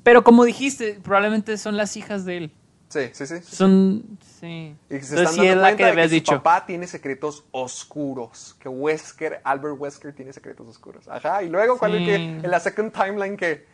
[0.02, 2.54] pero como dijiste, probablemente son las hijas de él.
[2.90, 3.36] Sí, sí, sí.
[3.42, 4.18] Son...
[4.40, 4.46] Sí.
[4.46, 6.32] Y se Entonces están sí es dando la cuenta que de habías que su dicho.
[6.42, 8.56] papá tiene secretos oscuros.
[8.58, 11.06] Que Wesker, Albert Wesker tiene secretos oscuros.
[11.08, 12.06] Ajá, y luego, ¿cuál es Sí.
[12.06, 13.64] que en la second timeline que...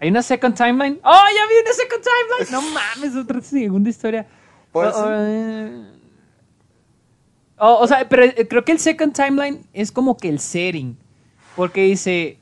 [0.00, 1.00] ¿Hay una second timeline?
[1.02, 2.52] ¡Oh, ya vi una second timeline!
[2.52, 4.26] No mames, otra segunda historia.
[4.70, 5.08] Pues Oh, sí.
[5.10, 5.86] eh.
[7.56, 10.98] Oh, o sea, pero eh, creo que el second timeline es como que el setting.
[11.56, 12.38] Porque dice,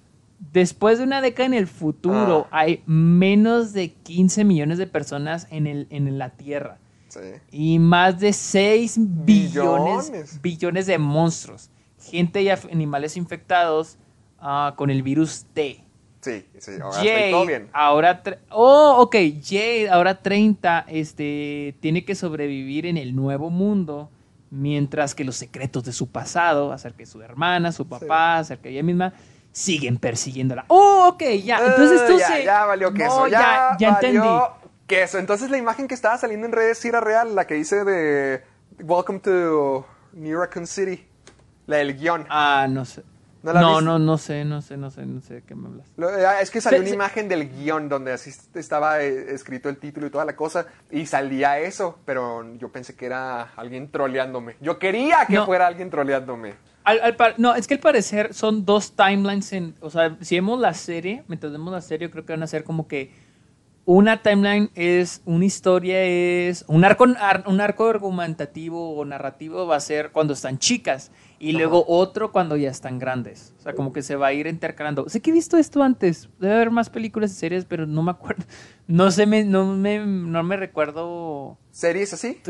[0.52, 2.60] después de una década en el futuro, Ah.
[2.60, 6.78] hay menos de 15 millones de personas en, el, en la Tierra.
[7.08, 7.20] Sí.
[7.50, 10.42] Y más de 6 billones, Billones.
[10.42, 11.70] billones de monstruos.
[12.00, 13.98] Gente y animales infectados
[14.40, 15.84] ah, con el virus T.
[16.22, 17.68] Sí, sí, ahora estoy todo Jade, bien.
[17.72, 18.22] ahora...
[18.50, 19.16] Oh, ok.
[19.44, 24.08] Jade, ahora 30, este, tiene que sobrevivir en el nuevo mundo,
[24.50, 28.70] mientras que los secretos de su pasado, acerca de su hermana, su papá, acerca de
[28.70, 29.12] ella misma,
[29.52, 30.64] siguen persiguiéndola.
[30.68, 31.58] Oh, ok, ya.
[31.64, 32.44] Entonces Ah, tú ya, se...
[32.44, 33.20] ya valió queso.
[33.20, 34.38] No, ya, ya, ya valió entendí.
[34.86, 35.18] queso.
[35.18, 38.42] Entonces la imagen que estaba saliendo en redes era real, la que hice de
[38.80, 41.06] Welcome to New City.
[41.66, 42.26] La del guion.
[42.28, 43.04] Ah, no sé.
[43.44, 45.66] ¿No la no, no, no sé, no sé, no sé, no sé de qué me
[45.66, 45.86] hablas.
[45.96, 49.34] Lo- ah, Es que salió Se- una se- imagen del guion donde así estaba eh,
[49.34, 53.50] escrito el título y toda la cosa y salía eso, pero yo pensé que era
[53.56, 54.56] alguien troleándome.
[54.60, 55.44] Yo quería que No.
[55.46, 56.54] fuera alguien troleándome.
[56.84, 60.34] Al- al par- no, es que al parecer son dos timelines en, o sea, si
[60.36, 63.10] vemos la serie, mientras vemos la serie, creo que van a ser como que
[63.84, 69.74] una timeline es, una historia es, un arco, ar- un arco argumentativo o narrativo va
[69.76, 71.10] a ser cuando están chicas
[71.40, 73.52] y luego otro cuando ya están grandes.
[73.58, 75.08] O sea, como que se va a ir intercalando.
[75.08, 78.12] Sé que he visto esto antes, debe haber más películas y series, pero no me
[78.12, 78.44] acuerdo,
[78.86, 82.40] no sé, me, no me, no me recuerdo, ¿Series así?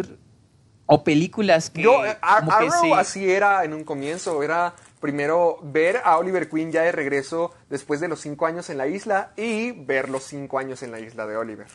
[0.95, 1.83] O películas que...
[1.83, 2.93] Yo, eh, Ar- como que Arrow sí.
[2.93, 8.01] así era en un comienzo, era primero ver a Oliver Queen ya de regreso después
[8.01, 11.27] de los cinco años en la isla y ver los cinco años en la isla
[11.27, 11.67] de Oliver.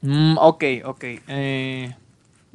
[0.00, 1.04] Mm, ok, ok.
[1.28, 1.94] eh,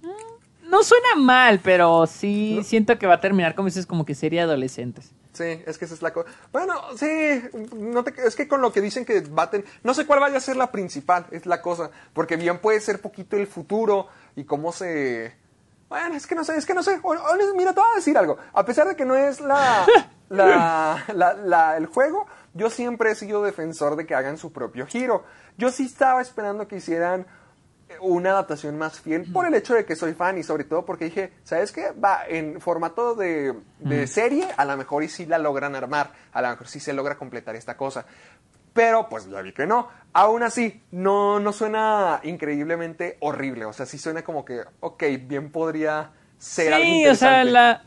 [0.02, 4.16] mm, no suena mal, pero sí siento que va a terminar como dices, como que
[4.16, 5.12] de adolescentes.
[5.34, 6.30] Sí, es que esa es la cosa.
[6.52, 7.42] Bueno, sí,
[7.76, 10.42] no te- es que con lo que dicen que baten, no sé cuál vaya a
[10.42, 14.72] ser la principal, es la cosa, porque bien puede ser poquito el futuro y cómo
[14.72, 15.34] se...
[15.94, 17.00] Bueno, es que no sé, es que no sé.
[17.04, 18.38] O- o- Mira, te voy a decir algo.
[18.54, 19.86] A pesar de que no es la,
[20.30, 22.26] la, la- la- el juego,
[22.56, 25.24] yo siempre he sido defensor de que hagan su propio giro.
[25.56, 27.28] Yo sí estaba esperando que hicieran
[28.02, 31.06] una adaptación más fiel por el hecho de que soy fan y sobre todo porque
[31.06, 31.92] dije, ¿sabes qué?
[31.92, 36.42] Va, en formato de, de serie, a lo mejor y sí la logran armar, a
[36.42, 38.04] lo mejor sí se logra completar esta cosa.
[38.74, 39.88] Pero pues ya vi que no.
[40.14, 43.66] Aún así, no, no suena increíblemente horrible.
[43.66, 47.84] O sea, sí suena como que, ok, bien podría ser algo Sí, o sea, la,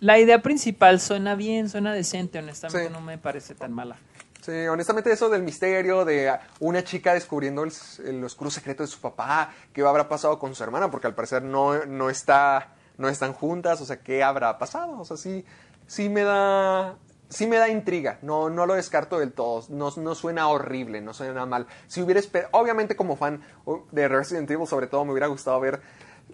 [0.00, 2.92] la idea principal suena bien, suena decente, honestamente Sí.
[2.92, 3.96] no me parece tan mala.
[4.40, 7.72] Sí, honestamente eso del misterio de una chica descubriendo el,
[8.04, 11.44] el oscuro secreto de su papá, qué habrá pasado con su hermana, porque al parecer
[11.44, 15.44] no, no, está, no están juntas, o sea, qué habrá pasado, o sea, sí,
[15.86, 16.96] sí me da,
[17.32, 21.14] sí me da intriga, no, no lo descarto del todo, no, no suena horrible, no
[21.14, 21.66] suena mal.
[21.86, 22.20] Si hubiera
[22.52, 25.80] obviamente como fan uh, de Resident Evil sobre todo me hubiera gustado ver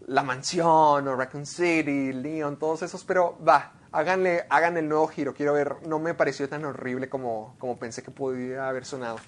[0.06, 5.34] la mansión o Raccoon City, Leon, todos esos, pero va, háganle, hagan el nuevo giro,
[5.34, 9.18] quiero ver, no me pareció tan horrible como, como pensé que podía haber sonado.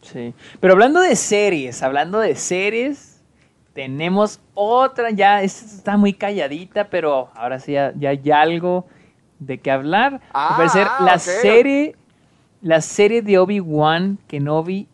[0.00, 0.34] Sí.
[0.60, 3.20] Pero hablando de series, hablando de series,
[3.74, 8.86] tenemos otra, ya esta está muy calladita, pero ahora sí ya, ya hay algo
[9.46, 10.20] de qué hablar.
[10.32, 11.20] Ah, parecer, la ok.
[11.20, 11.96] serie,
[12.60, 14.88] la serie de Obi-Wan Kenobi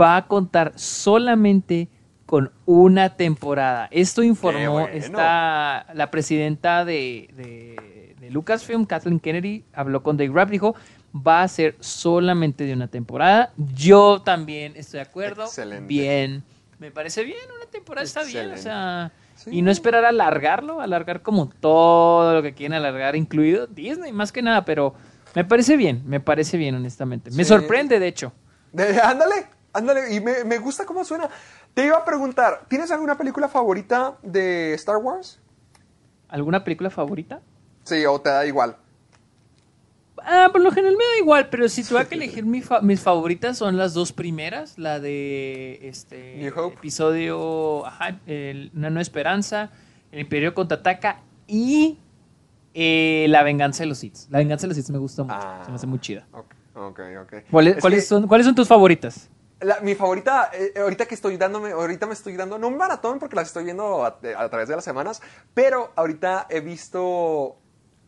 [0.00, 1.88] va a contar solamente
[2.26, 3.88] con una temporada.
[3.90, 4.88] Esto informó bueno.
[4.92, 10.74] esta, la presidenta de, de- de Lucasfilm, Kathleen Kennedy, habló con Dave Rapp, dijo,
[11.14, 13.52] va a ser solamente de una temporada.
[13.74, 15.44] Yo también estoy de acuerdo.
[15.44, 15.86] Excelente.
[15.86, 16.44] Bien.
[16.78, 19.10] Me parece bien, una temporada está bien, o sea...
[19.42, 19.50] Sí.
[19.56, 24.32] Y no esperar a alargarlo, alargar como todo lo que quieren alargar, incluido Disney, más
[24.32, 24.92] que nada, pero
[25.34, 27.30] me parece bien, me parece bien, honestamente.
[27.30, 28.32] Me sorprende, de hecho.
[28.70, 31.30] De- ándale, ándale, y me, me gusta cómo suena.
[31.72, 35.40] Te iba a preguntar, ¿tienes alguna película favorita de Star Wars?
[36.28, 37.40] ¿Alguna película favorita?
[37.84, 38.76] Sí, o te da igual.
[40.24, 43.00] Ah, por lo general me da igual, pero si tuviera que elegir mi fa- mis
[43.00, 46.76] favoritas son las dos primeras, la de este New Hope.
[46.76, 49.70] episodio, ajá, el- Una Nueva Esperanza,
[50.12, 51.98] El Imperio contraataca y
[52.74, 54.16] eh, La Venganza de los Sith.
[54.30, 55.62] La Venganza de los Sith me gusta mucho, Ah.
[55.64, 56.26] se me hace muy chida.
[56.32, 57.32] Ok, ok, ok.
[57.50, 59.28] ¿Cuáles, Es cuáles que son, ¿Cuáles son tus favoritas?
[59.60, 63.18] la- mi favorita, eh, ahorita que estoy dándome, ahorita me estoy dando, no un maratón
[63.18, 65.20] porque las estoy viendo a, a través de las semanas,
[65.52, 67.56] pero ahorita he visto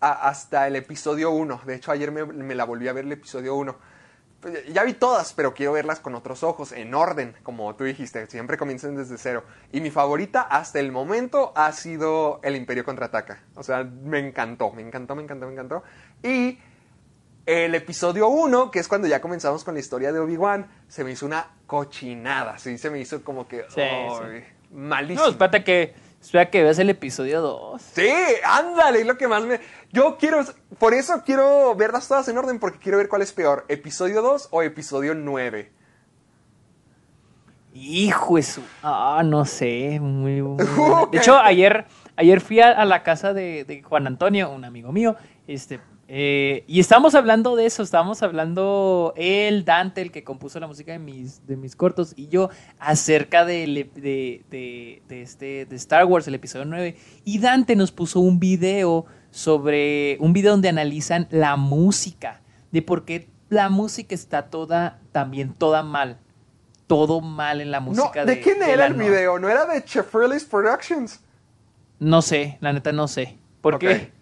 [0.03, 1.63] a- hasta el episodio 1.
[1.65, 3.75] De hecho, ayer me, me la volví a ver el episodio 1.
[4.41, 8.27] Pues, Ya vi todas, pero quiero verlas con otros ojos, en orden, como tú dijiste,
[8.27, 9.45] siempre comienzan desde cero.
[9.71, 13.41] Y mi favorita hasta el momento ha sido El Imperio Contraataca.
[13.55, 15.83] O sea, me encantó, me encantó, me encantó, me encantó.
[16.25, 16.59] Y
[17.47, 21.13] el episodio 1, que es cuando ya comenzamos con la historia de Obi-Wan, se me
[21.13, 23.83] hizo una cochinada, sí, se me hizo como que Sí,
[24.73, 25.25] malísimo.
[25.27, 27.83] No, espérate que, espera que veas el episodio 2.
[27.83, 28.09] Sí,
[28.45, 29.61] ándale, es lo que más me...
[29.93, 30.43] Yo quiero,
[30.79, 34.49] por eso quiero verlas todas en orden, porque quiero ver cuál es peor, episodio 2
[34.51, 35.71] o episodio 9.
[37.75, 38.63] Hijo de su...
[38.83, 40.01] Ah, no sé.
[40.01, 40.41] Muy.
[41.13, 41.87] De hecho, ayer,
[42.17, 45.17] ayer fui a, a la casa de, de Juan Antonio, un amigo mío,
[45.47, 50.67] este, eh, y estábamos hablando de eso, estábamos hablando él, Dante, el que compuso la
[50.67, 56.05] música de mis, de mis cortos, y yo acerca de, de, de este, de Star
[56.05, 61.27] Wars, el episodio 9, y Dante nos puso un video sobre, un video donde analizan
[61.31, 66.19] la música, de por qué la música está toda, también toda mal
[66.89, 68.27] todo mal en la No, música.
[68.27, 69.39] ¿de, quién de era el no- video?
[69.39, 71.21] ¿No era de Chefrelis Productions?
[71.99, 73.39] No sé, la neta no sé.
[73.63, 74.13] ¿Por qué?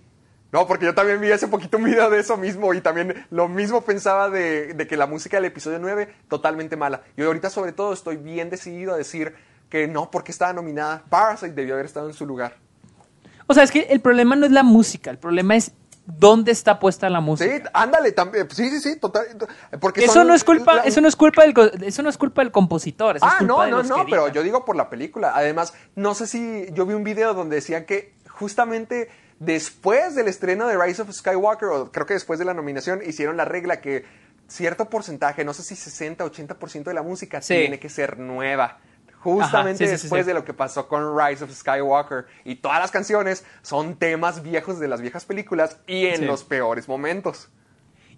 [0.52, 3.48] No, porque yo también vi hace poquito un video de eso mismo y también lo
[3.48, 7.02] mismo pensaba de, de que la música del episodio 9 totalmente mala.
[7.16, 9.34] Y ahorita sobre todo estoy bien decidido a decir
[9.68, 11.02] que no, porque estaba nominada.
[11.08, 12.54] Parasite debió haber estado en su lugar.
[13.50, 15.72] O sea, es que el problema no es la música, el problema es
[16.06, 17.50] dónde está puesta la música.
[17.56, 18.48] Sí, ándale, también.
[18.50, 19.24] Sí, sí, sí, total.
[19.80, 22.16] Porque eso son- no es culpa, la- eso no es culpa del, eso no es
[22.16, 24.44] culpa del compositor, eso es Ah, culpa no, de no, los no, que pero yo
[24.44, 25.32] digo por la película.
[25.34, 29.08] Además, no sé si yo vi un video donde decían que justamente
[29.40, 33.36] después del estreno de Rise of Skywalker, o creo que después de la nominación, hicieron
[33.36, 34.04] la regla que
[34.48, 37.54] cierto porcentaje, no sé si 60, 80% de la música Sí.
[37.54, 38.78] tiene que ser nueva.
[39.20, 40.28] Justamente Ajá, sí, sí, sí, después sí.
[40.28, 42.24] de lo que pasó con Rise of Skywalker.
[42.44, 46.88] Y todas las canciones son temas viejos de las viejas películas y en los peores
[46.88, 47.50] momentos.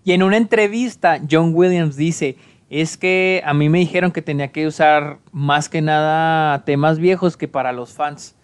[0.05, 2.37] Y en una entrevista, John Williams dice,
[2.71, 7.37] es que a mí me dijeron que tenía que usar más que nada temas viejos
[7.37, 8.37] que para los fans.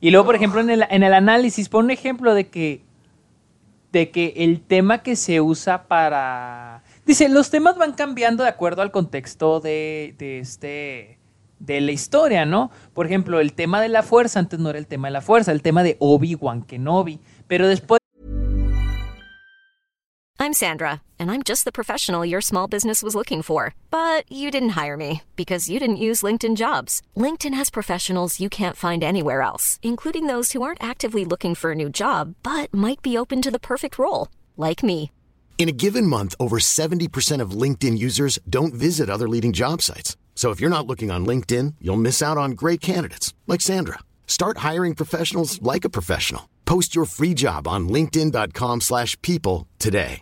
[0.00, 2.84] Y luego, por ejemplo, en el, en el análisis, pone un ejemplo de que,
[3.92, 6.82] de que el tema que se usa para...
[7.04, 11.17] Dice, los temas van cambiando de acuerdo al contexto de, de este
[11.58, 12.70] de la historia, ¿no?
[12.94, 15.52] Por ejemplo, el tema de la fuerza antes no era el tema de la fuerza,
[15.52, 17.98] el tema de Obi-Wan Kenobi, pero después
[20.40, 23.74] I'm Sandra, and I'm just the professional your small business was looking for.
[23.90, 27.02] But you didn't hire me because you didn't use LinkedIn jobs.
[27.16, 31.72] LinkedIn has professionals you can't find anywhere else, including those who aren't actively looking for
[31.72, 35.10] a new job but might be open to the perfect role, like me.
[35.58, 40.16] In a given month, over 70% of LinkedIn users don't visit other leading job sites.
[40.38, 43.98] So if you're not looking on LinkedIn, you'll miss out on great candidates like Sandra.
[44.28, 46.42] Start hiring professionals like a professional.
[46.64, 50.20] Post your free job on linkedin.com/people slash people today.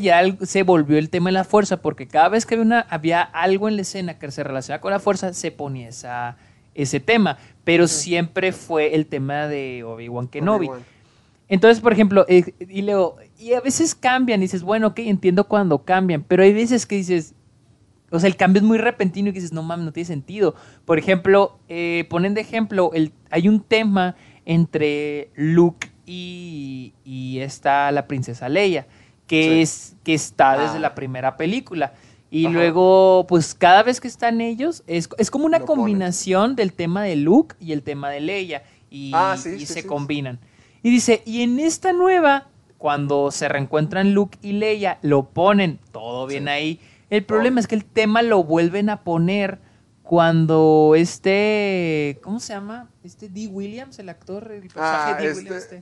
[0.00, 3.22] ya se volvió el tema de la fuerza, porque cada vez que había, una- había
[3.22, 6.38] algo en la escena que se relacionaba con la fuerza, se ponía esa,
[6.74, 7.38] ese tema.
[7.62, 10.66] Pero siempre fue el tema de Obi-Wan Kenobi.
[10.66, 10.84] Obi-Wan.
[11.48, 15.44] Entonces, por ejemplo, eh, y luego, y a veces cambian, y dices, bueno, ok, entiendo
[15.46, 17.34] cuando cambian, pero hay veces que dices,
[18.12, 20.54] o sea, el cambio es muy repentino y que dices, no mames, no tiene sentido.
[20.84, 27.90] Por ejemplo, eh, ponen de ejemplo, el, hay un tema entre Luke y, y está
[27.92, 28.86] la princesa Leia,
[29.26, 29.60] que, Sí.
[29.62, 30.80] es, que está desde Ah.
[30.80, 31.94] la primera película.
[32.30, 32.54] Y Ajá.
[32.54, 35.80] luego, pues cada vez que están ellos, es, es como una Lo ponen.
[35.82, 38.62] combinación del tema de Luke y el tema de Leia.
[38.90, 40.38] Y, Ah, sí, y sí, se combinan.
[40.82, 42.48] Y dice, y en esta nueva,
[42.78, 46.80] cuando se reencuentran Luke y Leia, lo ponen todo bien ahí.
[47.12, 49.58] El problema es que el tema lo vuelven a poner
[50.02, 52.88] cuando este, ¿cómo se llama?
[53.04, 53.48] Este D.
[53.48, 55.26] Williams, el actor, el personaje Ah, D.
[55.26, 55.62] este, Williams.
[55.62, 55.76] este.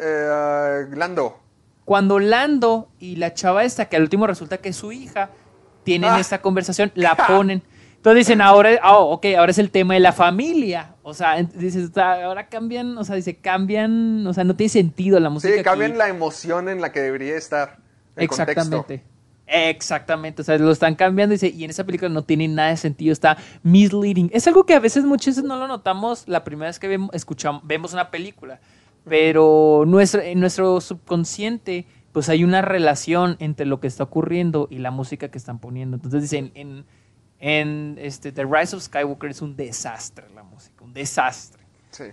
[0.00, 1.40] eh, ah, Lando.
[1.84, 5.30] Cuando Lando y la chava esta, que al último resulta que es su hija,
[5.84, 6.20] tienen Ah.
[6.20, 7.62] esta conversación, la ponen.
[7.96, 10.94] Entonces dicen, ahora, ah, ok, ahora es el tema de la familia.
[11.02, 15.18] O sea, dices, sea, ahora cambian, o sea, dice, cambian, o sea, no tiene sentido
[15.20, 15.54] la música.
[15.56, 15.98] Sí, cambian aquí.
[15.98, 17.78] la emoción en la que debería estar.
[18.16, 18.76] El Exactamente.
[18.76, 19.13] contexto.
[19.46, 22.70] Exactamente, o sea, lo están cambiando y, dice, y en esa película no tiene nada
[22.70, 24.30] de sentido, está misleading.
[24.32, 27.10] Es algo que a veces muchas veces no lo notamos la primera vez que vemos,
[27.12, 28.58] escuchamos, vemos una película,
[29.04, 34.78] pero nuestro, en nuestro subconsciente pues hay una relación entre lo que está ocurriendo y
[34.78, 35.96] la música que están poniendo.
[35.96, 36.84] Entonces dicen, en,
[37.40, 41.60] en este, The Rise of Skywalker es un desastre la música, un desastre.
[41.90, 42.04] Sí.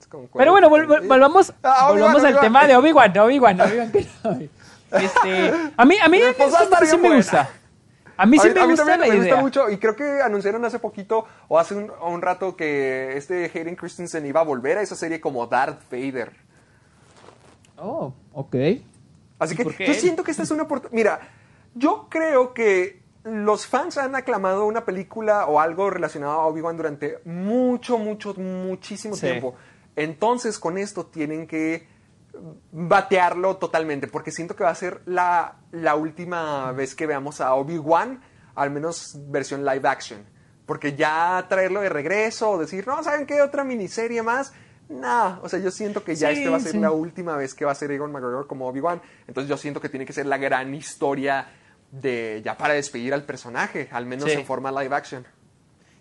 [0.00, 4.50] es como Pero bueno, vol- volvamos, Ah, volvamos al tema de Obi-Wan, Obi-Wan, Obi-Wan.
[4.92, 7.50] Este, a mí, a mí, Pues sí me gusta.
[8.16, 9.96] A mí sí a, me a mí gusta también la me gusta mucho y creo
[9.96, 14.76] que anunciaron hace poquito o hace un, rato que este Hayden Christensen iba a volver
[14.76, 16.32] a esa serie como Darth Vader.
[17.78, 18.56] Oh, ok.
[19.38, 20.94] Así ¿Y que yo siento que esta es una oportunidad.
[20.94, 21.28] Mira,
[21.74, 27.20] yo creo que los fans han aclamado una película o algo relacionado a Obi-Wan durante
[27.24, 29.22] mucho, mucho, muchísimo Sí.
[29.22, 29.54] tiempo.
[29.96, 31.88] Entonces, con esto tienen que
[32.72, 37.54] batearlo totalmente, porque siento que va a ser la, la última vez que veamos a
[37.54, 38.20] Obi-Wan,
[38.54, 40.24] al menos versión live action.
[40.66, 43.42] Porque ya traerlo de regreso o decir, no, ¿saben qué?
[43.42, 44.52] Otra miniserie más.
[44.88, 46.78] No, o sea, yo siento que ya Sí, este va a ser sí.
[46.78, 49.00] la última vez que va a ser Egon McGregor como Obi-Wan.
[49.26, 51.48] Entonces yo siento que tiene que ser la gran historia
[51.92, 54.38] de ya para despedir al personaje, al menos Sí.
[54.38, 55.26] en forma live action.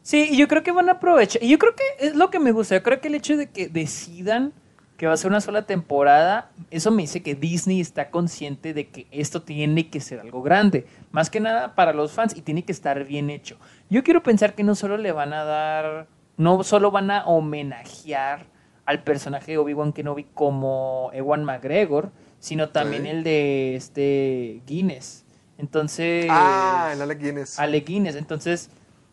[0.01, 1.43] Sí, y yo creo que van a aprovechar.
[1.43, 2.75] Y yo creo que es lo que me gusta.
[2.75, 4.53] Yo creo que el hecho de que decidan
[4.99, 8.89] que va a ser una sola temporada, eso me dice que Disney está consciente de
[8.89, 10.87] que esto tiene que ser algo grande.
[11.11, 13.55] Más que nada para los fans y tiene que estar bien hecho.
[13.89, 18.47] Yo quiero pensar que no solo le van a dar, no solo van a homenajear
[18.85, 25.23] al personaje de Obi-Wan Kenobi como Ewan McGregor, sino también el de este Guinness.
[25.57, 26.27] Entonces...
[26.29, 27.57] Ah, el Alec Guinness.
[27.57, 28.17] Ale Guinness.
[28.17, 28.69] Entonces,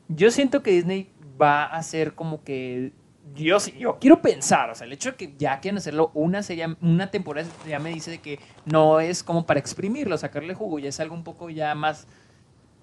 [0.08, 2.92] yo siento que Disney va a hacer como que.
[3.34, 6.42] Yo, sí- yo quiero pensar, o sea, el hecho de que ya quieran hacerlo una
[6.42, 10.78] serie, una temporada, ya me dice de que no es como para exprimirlo, sacarle jugo,
[10.78, 12.06] ya es algo un poco ya más.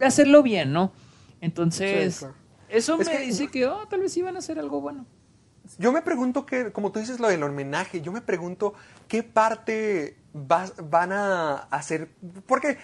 [0.02, 0.92] hacerlo bien, ¿no?
[1.40, 2.36] Entonces, Sí, claro.
[2.68, 5.06] eso Es me que- dice que, oh, tal vez iban a hacer algo bueno.
[5.78, 8.74] Yo me pregunto que, como tú dices lo del homenaje, yo me pregunto
[9.08, 12.10] qué parte vas- van a hacer.
[12.48, 12.78] Porque,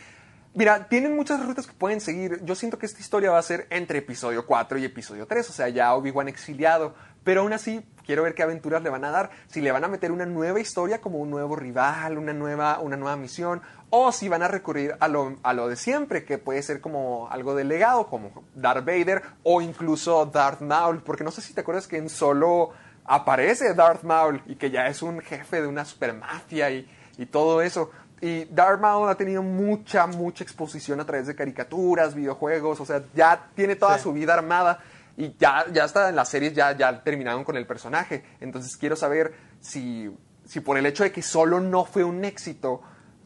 [0.54, 2.44] mira, tienen muchas rutas que pueden seguir.
[2.44, 5.54] Yo siento que esta historia va a ser entre episodio 4 y episodio 3, o
[5.54, 6.94] sea, ya Obi-Wan exiliado.
[7.24, 9.30] Pero aún así, quiero ver qué aventuras le van a dar.
[9.48, 12.98] Si le van a meter una nueva historia como un nuevo rival, una nueva, una
[12.98, 16.64] nueva misión, o si van a recurrir a lo, a lo de siempre, que puede
[16.64, 21.04] ser como algo de legado, como Darth Vader o incluso Darth Maul.
[21.04, 22.72] Porque no sé si te acuerdas que en solo
[23.06, 27.62] aparece Darth Maul y que ya es un jefe de una supermafia y, y todo
[27.62, 27.92] eso.
[28.22, 33.02] Y Darth Maul ha tenido mucha, mucha exposición a través de caricaturas, videojuegos, o sea,
[33.16, 34.04] ya tiene toda Sí.
[34.04, 34.80] su vida armada
[35.18, 38.24] y ya, ya está en las series, ya, ya terminaron con el personaje.
[38.42, 40.10] Entonces quiero saber si,
[40.46, 42.82] si por el hecho de que solo no fue un éxito,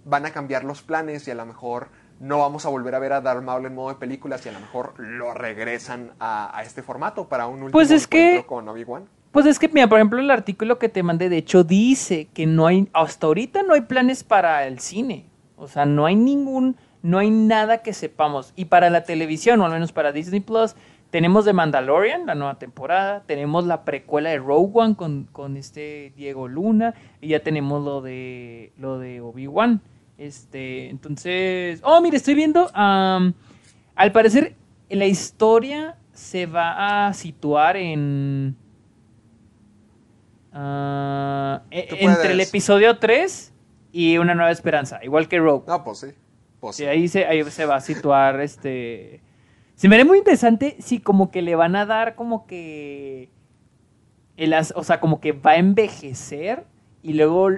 [0.06, 1.88] van a cambiar los planes y a lo mejor
[2.20, 4.52] no vamos a volver a ver a Darth Maul en modo de películas y a
[4.52, 8.48] lo mejor lo regresan a, a este formato para un último Pues es que- encuentro
[8.48, 9.10] con Obi-Wan.
[9.34, 12.46] Pues es que, mira, por ejemplo, el artículo que te mandé, de hecho, dice que
[12.46, 15.26] no hay, hasta ahorita no hay planes para el cine.
[15.58, 18.54] O sea, no hay ningún, no hay nada que sepamos.
[18.56, 20.76] Y para la televisión, o al menos para Disney Plus,
[21.10, 26.14] tenemos The Mandalorian, la nueva temporada, tenemos la precuela de Rogue One con, con este
[26.16, 29.82] Diego Luna, y ya tenemos lo de, lo de Obi-Wan.
[30.20, 33.34] Este, entonces, oh, mire, estoy viendo, al
[34.12, 34.54] parecer,
[34.92, 38.58] la historia se va a situar en...
[40.54, 43.54] Tú entre el episodio 3
[43.92, 45.66] y Una Nueva Esperanza, igual que Rogue.
[45.68, 46.08] No, pues sí.
[46.60, 46.90] Pues Sí, sí.
[46.90, 49.22] ahí se, ahí se va a situar este...
[49.76, 53.30] Se me haría muy interesante si como que le van a dar como que...
[54.38, 56.66] El, as- o sea, como que va a envejecer
[57.02, 57.50] y luego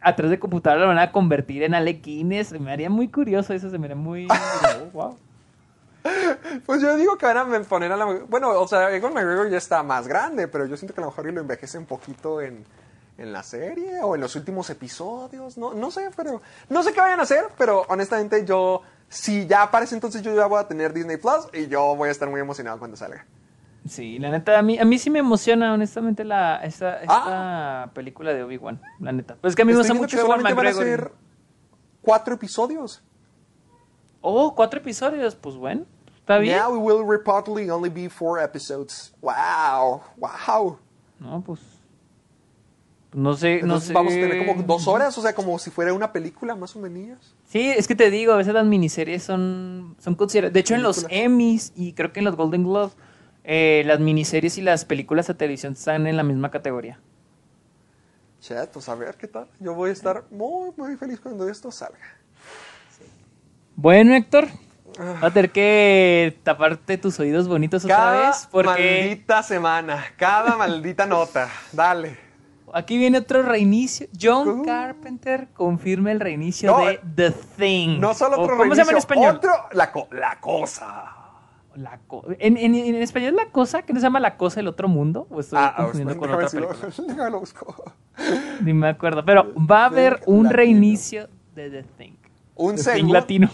[0.00, 2.48] a través de computadora lo van a convertir en alequines.
[2.48, 4.26] Se me haría muy curioso eso, se me haría muy...
[4.92, 5.16] wow.
[6.66, 8.04] Pues yo digo que van a poner a la...
[8.28, 11.10] Bueno, o sea, Egon McGregor ya está más grande, pero yo siento que a lo
[11.10, 12.64] mejor lo envejece un poquito en,
[13.18, 15.56] en la serie o en los últimos episodios.
[15.58, 16.42] No, no sé, pero...
[16.68, 18.82] No sé qué vayan a hacer, pero honestamente yo...
[19.08, 22.12] Si ya aparece entonces yo ya voy a tener Disney Plus y yo voy a
[22.12, 23.26] estar muy emocionado cuando salga.
[23.86, 27.90] Sí, la neta, a mí, a mí sí me emociona honestamente la, esta, esta Ah.
[27.92, 29.36] película de Obi-Wan, la neta.
[29.40, 31.08] Pues es que a mí me Estoy gusta viendo mucho Ewan solamente van a McGregor.
[31.08, 31.12] ser
[32.00, 33.02] cuatro episodios.
[34.22, 35.84] Oh, cuatro episodios, pues bueno,
[36.22, 36.56] está bien.
[36.56, 39.12] Now it will reportedly only be four episodes.
[39.20, 40.78] Wow, wow.
[41.20, 41.60] No, pues.
[43.12, 43.92] No sé, no Entonces sé.
[43.92, 46.78] vamos a tener como dos horas, o sea, como si fuera una película más o
[46.78, 47.36] menos.
[47.44, 50.54] Sí, es que te digo, a veces las miniseries son, son consideradas.
[50.54, 51.04] De hecho, en los.
[51.10, 52.96] Emmys y creo que en los Golden Globes,
[53.44, 57.00] eh, las miniseries y las películas de televisión están en la misma categoría.
[58.40, 59.46] Chet, pues a ver qué tal.
[59.60, 61.98] Yo voy a estar muy, muy feliz cuando esto salga.
[63.76, 64.48] Bueno, Héctor,
[65.00, 70.56] va a tener que taparte tus oídos bonitos otra Cada vez porque maldita semana, cada
[70.56, 71.48] maldita nota.
[71.72, 72.16] Dale.
[72.74, 74.06] aquí viene otro reinicio.
[74.20, 74.64] John Uh.
[74.64, 77.98] Carpenter confirma el reinicio No, de The Thing.
[78.00, 79.36] No solo otro ¿Cómo se llama en reinicio, español?
[79.36, 81.16] Otro, la, co- la cosa.
[81.74, 84.68] La co- en, en- en español la cosa, que no se llama la cosa del
[84.68, 87.28] otro mundo, o estoy Ah, confundiendo con otra película.
[87.30, 87.92] Lo busco.
[88.60, 90.50] Ni me acuerdo, pero va a haber un latino.
[90.56, 92.12] reinicio de The Thing.
[92.56, 93.48] Un The Thing latino.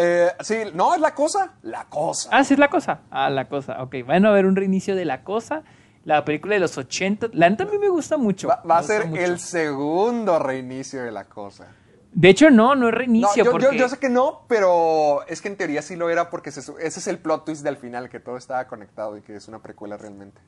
[0.00, 1.54] Eh, sí, no, es la cosa.
[1.62, 2.28] La cosa.
[2.32, 3.00] Ah, sí es la cosa.
[3.10, 3.82] Ah, la cosa.
[3.82, 5.64] Ok, van a haber un reinicio de la cosa.
[6.04, 7.30] La película de los 80.
[7.32, 8.46] La neta a mí me gusta mucho.
[8.46, 9.20] Va, va a ser mucho.
[9.20, 11.66] el segundo reinicio de la cosa.
[12.12, 13.28] De hecho, no, no es reinicio.
[13.36, 13.76] yo, yo- porque...
[13.76, 17.00] yo sé que no, pero es que en teoría sí lo era porque se ese
[17.00, 19.96] es el plot twist del final, que todo estaba conectado y que es una precuela
[19.96, 20.40] realmente.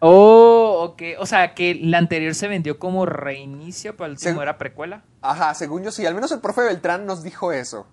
[0.00, 1.02] Oh, ok.
[1.18, 5.02] O sea, que la anterior se vendió como reinicio, pero el último era precuela.
[5.22, 7.86] Ajá, según yo sí, al menos el profe Beltrán nos dijo eso.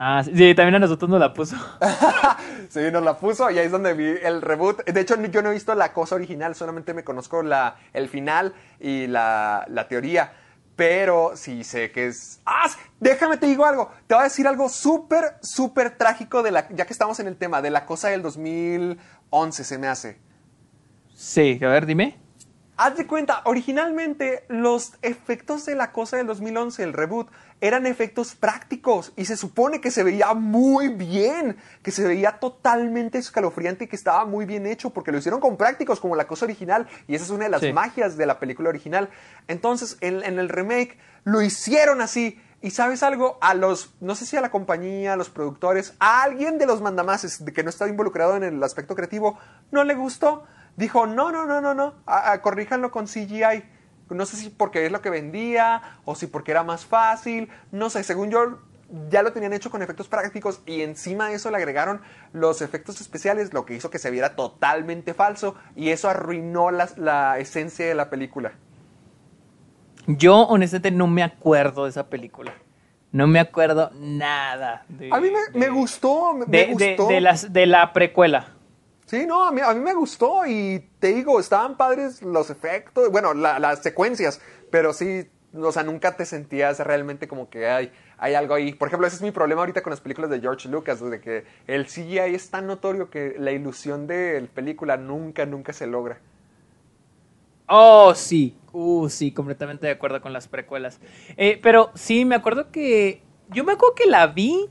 [0.00, 1.56] Ah, sí, también a nosotros nos la puso.
[2.70, 4.84] Sí, nos la puso y ahí es donde vi el reboot.
[4.84, 8.52] De hecho, yo no he visto la cosa original, solamente me conozco la, el final
[8.78, 10.32] y la, la teoría.
[10.76, 12.40] Pero sí sé que es...
[12.44, 12.68] ¡Ah!
[13.00, 13.90] Déjame te digo algo.
[14.06, 17.36] Te voy a decir algo súper, súper trágico, de la, ya que estamos en el
[17.36, 20.18] tema, de la cosa del 2011, se me hace.
[21.14, 22.18] Sí, a ver, dime.
[22.80, 27.28] Haz de cuenta, originalmente los efectos de la cosa del 2011, el reboot,
[27.60, 33.18] eran efectos prácticos y se supone que se veía muy bien, que se veía totalmente
[33.18, 36.44] escalofriante y que estaba muy bien hecho porque lo hicieron con prácticos como la cosa
[36.44, 37.72] original y esa es una de las Sí.
[37.72, 39.08] magias de la película original.
[39.48, 42.40] Entonces, en, en el remake lo hicieron así.
[42.60, 46.22] Y sabes algo, a los, no sé si a la compañía, a los productores, a
[46.22, 49.38] alguien de los mandamases que no estaba involucrado en el aspecto creativo,
[49.72, 50.44] no le gustó.
[50.78, 53.64] Dijo, no, no, no, no, no, a- a- corríjanlo con CGI.
[54.10, 57.50] No sé si porque es lo que vendía o si porque era más fácil.
[57.72, 58.60] No sé, según yo
[59.10, 62.00] ya lo tenían hecho con efectos prácticos y encima de eso le agregaron
[62.32, 66.88] los efectos especiales, lo que hizo que se viera totalmente falso y eso arruinó la,
[66.96, 68.52] la esencia de la película.
[70.06, 72.54] Yo, honestamente, no me acuerdo de esa película.
[73.10, 74.84] No me acuerdo nada.
[74.88, 77.08] De, A mí me, gustó, me, De, me gustó.
[77.08, 78.54] de las, de la precuela.
[79.08, 83.10] Sí, no, a mí, a mí me gustó y te digo, estaban padres los efectos,
[83.10, 84.40] bueno, la- las secuencias,
[84.70, 88.74] pero sí, o sea, nunca te sentías realmente como que hay, hay algo ahí.
[88.74, 91.44] Por ejemplo, ese es mi problema ahorita con las películas de George Lucas, de que
[91.66, 96.20] el CGI es tan notorio que la ilusión de la película nunca, nunca se logra.
[97.68, 98.56] Oh, sí.
[98.72, 101.00] Uh, sí, completamente de acuerdo con las precuelas.
[101.36, 103.22] Eh, pero sí, me acuerdo que.
[103.50, 104.68] Yo me acuerdo que la vi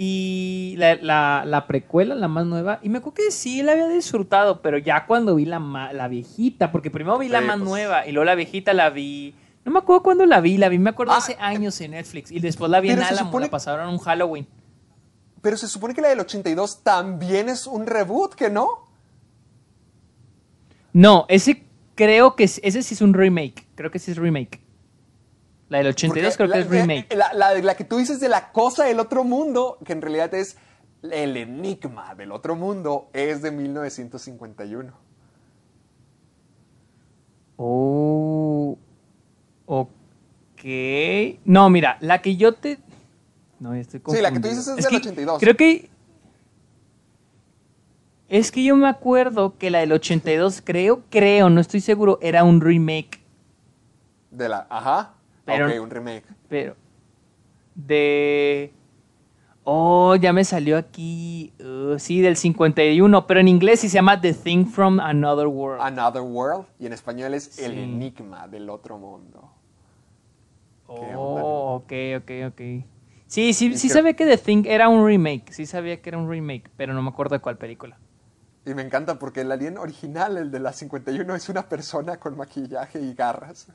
[0.00, 3.88] y la, la- la precuela, la más nueva, y me acuerdo que sí la había
[3.88, 5.58] disfrutado, pero ya cuando vi la,
[5.92, 7.68] la viejita, porque primero vi la Sí, más pues.
[7.68, 9.34] nueva y luego la viejita la vi.
[9.64, 12.30] No me acuerdo cuándo la vi, la vi, me acuerdo Ah, hace años en Netflix
[12.30, 14.46] y después la vi en Alamo, supone- la pasaron un Halloween.
[15.42, 18.68] Pero se supone que la del 82 también es un reboot, ¿que no?
[20.92, 21.64] No, ese
[21.94, 23.66] creo que es- ese sí es un remake.
[23.74, 24.60] Creo que sí es remake.
[25.68, 27.14] La del 82 Porque creo que la- es remake.
[27.14, 30.32] La, la- la que tú dices de la cosa del otro mundo, que en realidad
[30.34, 30.56] es
[31.02, 34.92] el enigma del otro mundo, es de 1951.
[37.56, 38.78] Oh.
[39.66, 40.64] Ok.
[41.44, 42.78] No, mira, la que yo te.
[43.60, 44.50] No, estoy Sí, la que tú confundido.
[44.50, 45.40] dices es del 82.
[45.40, 45.90] Creo que.
[48.28, 52.44] Es que yo me acuerdo que la del 82, creo, creo, no estoy seguro, era
[52.44, 53.20] un remake.
[54.30, 54.66] De la.
[54.70, 55.14] Ajá.
[55.52, 56.24] Pero- ok, un remake.
[56.48, 56.76] Pero.
[57.74, 58.72] De.
[59.64, 61.52] Oh, ya me salió aquí.
[61.60, 63.26] uh, sí, del 51.
[63.26, 65.82] Pero en inglés sí se llama The Thing from Another World.
[65.82, 66.66] Another World.
[66.78, 69.52] Y en español es El enigma del otro mundo.
[70.86, 71.92] ¿Qué oh, ok,
[72.22, 72.60] ok, ok.
[73.26, 75.52] Sí, sí, sí que- sabía que The Thing era un remake.
[75.52, 77.98] Sí sabía que era un remake, pero no me acuerdo de cuál película.
[78.64, 82.36] Y me encanta porque el alien original, el de la 51, es una persona con
[82.38, 83.70] maquillaje y garras.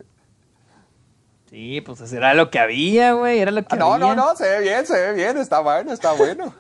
[1.54, 3.38] Sí, pues era lo que había, güey.
[3.38, 4.08] Era lo que Ah, no, había.
[4.08, 6.52] no, no, se ve bien, se ve bien, está bueno, está bueno.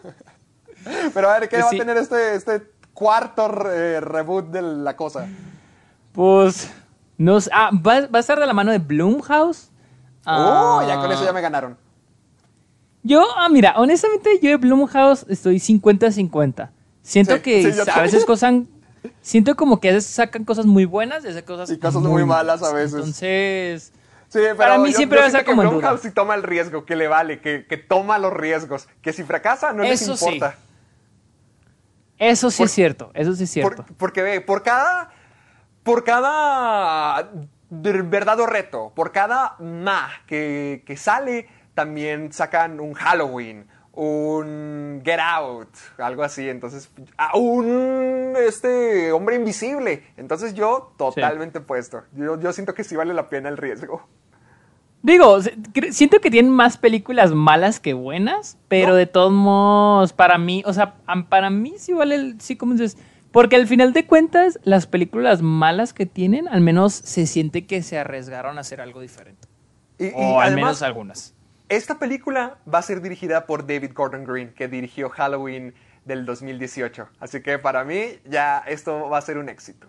[1.15, 2.61] Pero a ver, ¿qué Pues va a tener este, este
[2.93, 5.27] cuarto eh, reboot de la cosa?
[6.11, 6.69] Pues.
[7.17, 9.71] No, sé- ah, va, va a estar de la mano de Bloomhouse.
[10.27, 11.75] Oh, Ah, ya con eso ya me ganaron.
[13.01, 16.69] Yo, ah, mira, honestamente, yo de Bloomhouse estoy 50-50.
[17.01, 18.53] Siento Sí, que sí, a veces cosas.
[19.21, 22.03] Siento como que a veces sacan cosas muy buenas y a veces cosas, Y cosas
[22.03, 22.93] muy malas a veces.
[22.93, 23.91] Entonces.
[24.33, 25.97] Sí, pero Para mí yo- siempre yo va a siento estar que como en duda.
[25.99, 29.73] Sí toma el riesgo, que le vale, que, que toma los riesgos, que si fracasa
[29.73, 30.25] no Eso les sí.
[30.25, 30.55] importa.
[32.17, 33.11] Eso sí Por- es cierto.
[33.13, 33.85] Eso sí es Por- cierto.
[33.97, 35.11] porque ve, por cada,
[35.83, 37.29] por cada
[37.69, 45.19] verdad o reto, por cada ma que, que sale, también sacan un Halloween, un Get
[45.19, 46.49] Out, algo así.
[46.49, 50.03] Entonces, a un este hombre invisible.
[50.17, 52.03] Entonces yo totalmente puesto.
[52.13, 54.07] Yo, yo siento que sí vale la pena el riesgo.
[55.01, 55.37] Digo,
[55.91, 58.95] siento que tienen más películas malas que buenas, pero No.
[58.95, 60.95] de todos modos, para mí, o sea,
[61.29, 62.97] para mí sí vale, el- sí como dices,
[63.33, 67.83] porque al final de cuentas, las películas malas que tienen, al menos se siente que
[67.83, 69.45] se arriesgaron a hacer algo diferente.
[69.99, 71.35] Y, y O al además, menos algunas.
[71.75, 75.73] Esta película va a ser dirigida por David Gordon Green, que dirigió Halloween
[76.05, 77.09] del 2018.
[77.19, 79.87] Así que para mí ya esto va a ser un éxito.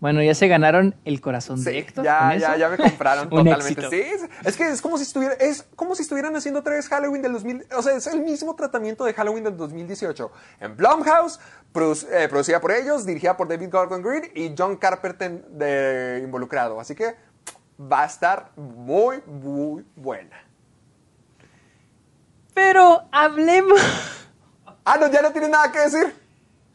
[0.00, 2.04] Bueno, ya se ganaron el corazón Sí, de Héctor.
[2.04, 3.86] ya, ya, ya me compraron Un totalmente.
[3.86, 3.90] éxito.
[3.90, 6.88] Sí, es, es que es como si estuviera, es como si estuvieran haciendo otra vez
[6.88, 10.30] Halloween del 2000, o sea, es el mismo tratamiento de Halloween del 2018.
[10.60, 11.38] En Blumhouse,
[11.72, 16.80] produ- eh, producida por ellos, dirigida por David Gordon Green y John Carpenter de, involucrado.
[16.80, 17.14] Así que
[17.80, 20.43] va a estar muy, muy buena.
[22.54, 23.80] Pero hablemos.
[24.86, 26.14] Ah, no, ya no tiene nada que decir.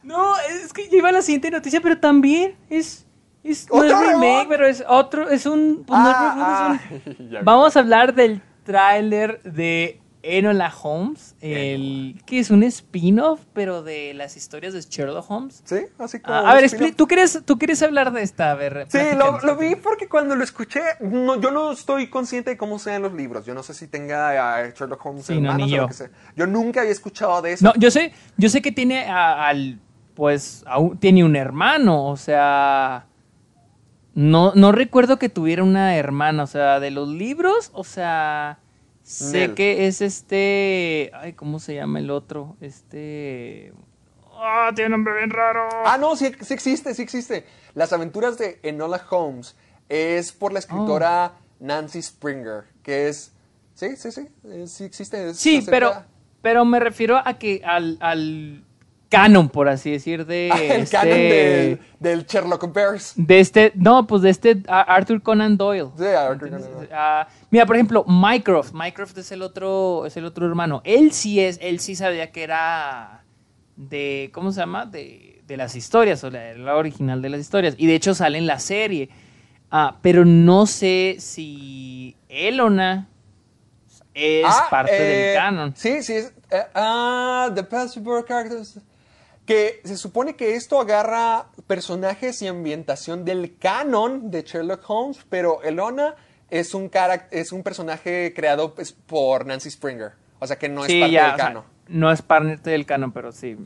[0.02, 3.06] No, es que lleva la siguiente noticia, pero también es.
[3.44, 5.28] es no es ¿Otro remake, pero es otro.
[5.28, 5.84] Es un.
[5.86, 7.40] pues, no es Ah, es un- ah.
[7.44, 11.34] Vamos a hablar del tráiler de Enola Holmes.
[11.40, 15.62] El, que es un spin-off, pero de las historias de Sherlock Holmes.
[15.64, 16.36] Sí, así como.
[16.36, 18.50] Ah, un a ver, ¿tú quieres, ¿tú quieres hablar de esta?
[18.50, 22.56] A ver, Sí, lo, vi porque cuando lo escuché, no, yo no estoy consciente de
[22.56, 23.46] cómo sean los libros.
[23.46, 25.88] Yo no sé si tenga a Sherlock Holmes Sí, no, hermanos ni o lo yo.
[25.88, 26.10] que sea.
[26.36, 27.64] Yo nunca había escuchado de eso.
[27.64, 29.80] No, yo sé, yo sé que tiene a- al,
[30.14, 33.06] pues, a un- tiene un hermano, o sea,
[34.14, 38.58] no, no recuerdo que tuviera una hermana, o sea, de los libros, o sea,
[39.10, 42.56] sé que es este, ay, ¿cómo se llama el otro?
[42.60, 43.72] Este,
[44.36, 45.68] ah, tiene un nombre bien raro.
[45.84, 47.44] Ah, no, sí, sí existe, sí existe.
[47.74, 49.56] Las aventuras de Enola Holmes
[49.88, 51.40] es por la escritora Oh.
[51.60, 53.32] Nancy Springer, que es...
[53.74, 55.34] Sí, sí, sí, eh, sí existe.
[55.34, 55.92] sí, acerca- pero,
[56.42, 58.64] pero me refiero a que al, al
[59.08, 63.12] canon, por así decir, de el este, canon del, del Sherlock Bears.
[63.16, 65.88] De este, no, pues de este Arthur Conan Doyle.
[65.98, 66.50] Sí, Arthur.
[66.50, 66.88] Conan Doyle.
[67.50, 68.72] Mira, por ejemplo, Mycroft.
[68.72, 70.82] Mycroft es el otro, es el otro hermano.
[70.84, 73.24] Él sí es, él sí sabía que era
[73.76, 74.86] de, ¿cómo se llama?
[74.86, 77.74] De, de las historias, o la, la original de las historias.
[77.78, 79.10] Y de hecho sale en la serie.
[79.70, 83.08] Ah, pero no sé si Elona
[84.14, 85.72] es Ah, parte eh, del canon.
[85.76, 86.14] Sí, sí.
[86.14, 88.80] Es, eh, ah, The Password Characters.
[89.46, 95.62] Que se supone que esto agarra personajes y ambientación del canon de Sherlock Holmes, pero
[95.62, 96.14] Elona
[96.50, 96.90] es un,
[97.30, 100.12] es un personaje creado pues, por Nancy Springer.
[100.38, 101.62] O sea que no es parte ya, del o sea, canon.
[101.88, 103.56] no es parte del canon, pero sí.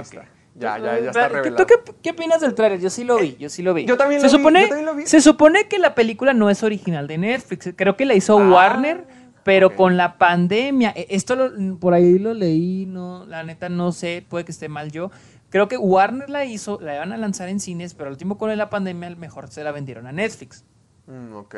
[0.00, 0.24] Está.
[0.54, 1.56] Ya, ya, ya está ¿Tú- revelado.
[1.56, 2.78] ¿Tú qué, qué opinas del tráiler?
[2.80, 3.86] Yo sí lo vi, yo sí lo vi.
[3.86, 5.06] yo también se lo vi, supone, yo también lo vi.
[5.06, 7.70] Se supone que la película no es original de Netflix.
[7.76, 8.48] Creo que la hizo Ah.
[8.50, 13.68] Warner Pero con la pandemia, e- esto lo- por ahí lo leí, no, la neta
[13.68, 15.10] no sé, puede que esté mal yo.
[15.50, 18.56] Creo que Warner la hizo, la iban a lanzar en cines, pero al último con
[18.56, 20.64] la pandemia, al mejor se la vendieron a Netflix.
[21.08, 21.56] Mm, ok.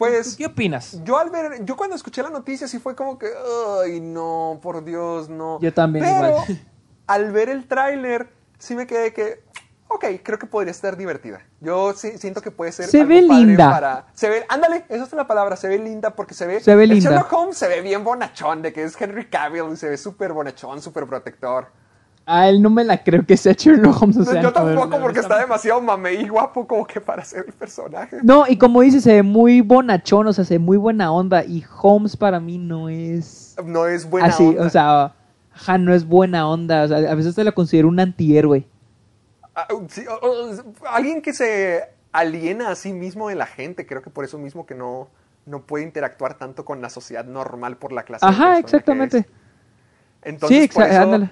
[0.00, 0.98] ¿Tú Pues ¿Qué opinas?
[1.04, 3.28] yo al ver, yo cuando escuché la noticia sí fue como que,
[3.84, 5.60] ay, no, por Dios, no.
[5.60, 6.60] Yo también Pero igual.
[7.06, 9.42] al ver el tráiler sí me quedé que,
[9.88, 11.42] ok, creo que podría estar divertida.
[11.60, 13.70] Yo sí, siento que puede ser Se algo ve padre linda.
[13.70, 16.74] para, se ve, ándale, esa es la palabra, se ve linda porque se ve, Se
[16.74, 17.10] ve el linda.
[17.10, 20.32] Sherlock Holmes se ve bien bonachón, de que es Henry Cavill y se ve súper
[20.32, 21.66] bonachón, súper protector.
[22.32, 24.18] A él no me la creo que sea Sherlock Holmes.
[24.18, 27.24] o sea, yo no, tampoco no, porque está demasiado mamey y guapo como que para
[27.24, 28.18] ser el personaje.
[28.22, 31.42] No, y como dice, se ve muy bonachón, o sea, se ve muy buena onda.
[31.44, 34.64] Y Holmes para mí no es No es buena así, onda.
[34.66, 35.14] o sea,
[35.52, 36.84] ajá, no es buena onda.
[36.84, 38.64] O sea, a veces se lo considero un antihéroe.
[39.56, 41.82] Ah, sí, o- o- alguien que se
[42.12, 45.08] aliena a sí mismo de la gente, creo que por eso mismo que no,
[45.46, 49.18] no puede interactuar tanto con la sociedad normal por la clase de Ajá, que exactamente.
[49.18, 49.26] es.
[50.22, 51.30] Entonces, sí, por, eso, ándale.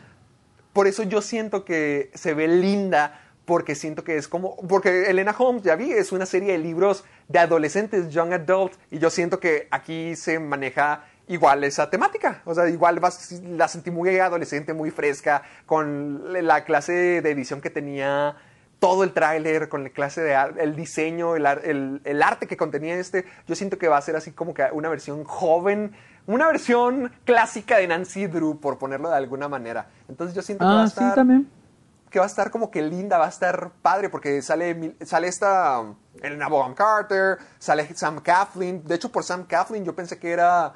[0.78, 5.34] Por eso yo siento que se ve linda, porque siento que es como, porque Elena
[5.36, 9.40] Holmes, ya vi, es una serie de libros de adolescentes, young adult, y yo siento
[9.40, 14.72] que aquí se maneja igual esa temática, o sea, igual vas- la sentí muy adolescente,
[14.72, 16.92] muy fresca, con la clase
[17.22, 18.36] de edición que tenía
[18.78, 22.96] todo el tráiler, con la clase de el diseño, el, el- el arte que contenía
[23.00, 25.90] este, yo siento que va a ser así como que una versión joven,
[26.28, 29.88] una versión clásica de Nancy Drew, por ponerlo de alguna manera.
[30.08, 31.48] Entonces yo siento que va a Ah, sí, estar también.
[32.10, 35.80] que va a estar como que linda, va a estar padre, porque sale, sale esta
[35.80, 38.84] um, Elena Bonham Carter, sale Sam Coughlin.
[38.84, 40.74] De hecho, por Sam Coughlin yo pensé que era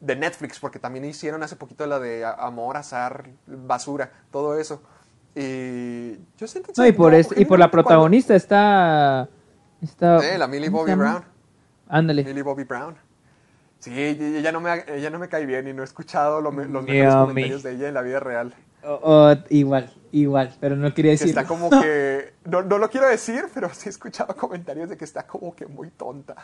[0.00, 4.80] de Netflix, porque también hicieron hace poquito la de Amor, Azar, Basura, todo eso.
[5.34, 9.28] Y yo siento No, y por, es- y por la cuando- protagonista está...
[9.80, 11.00] está Eh, la Millie ¿cómo se Bobby?
[11.08, 11.24] Brown.
[11.88, 12.24] Ándale.
[12.24, 12.96] Millie Bobby Brown.
[13.80, 16.84] Sí, ella no me, ella no me cae bien y no he escuchado lo los
[16.84, 18.54] mejores comentarios de ella en la vida real.
[18.82, 21.28] O- o- igual, igual, pero no quería que decir.
[21.30, 25.04] está como que, no, no lo quiero decir, pero sí he escuchado comentarios de que
[25.04, 26.36] está como que muy tonta.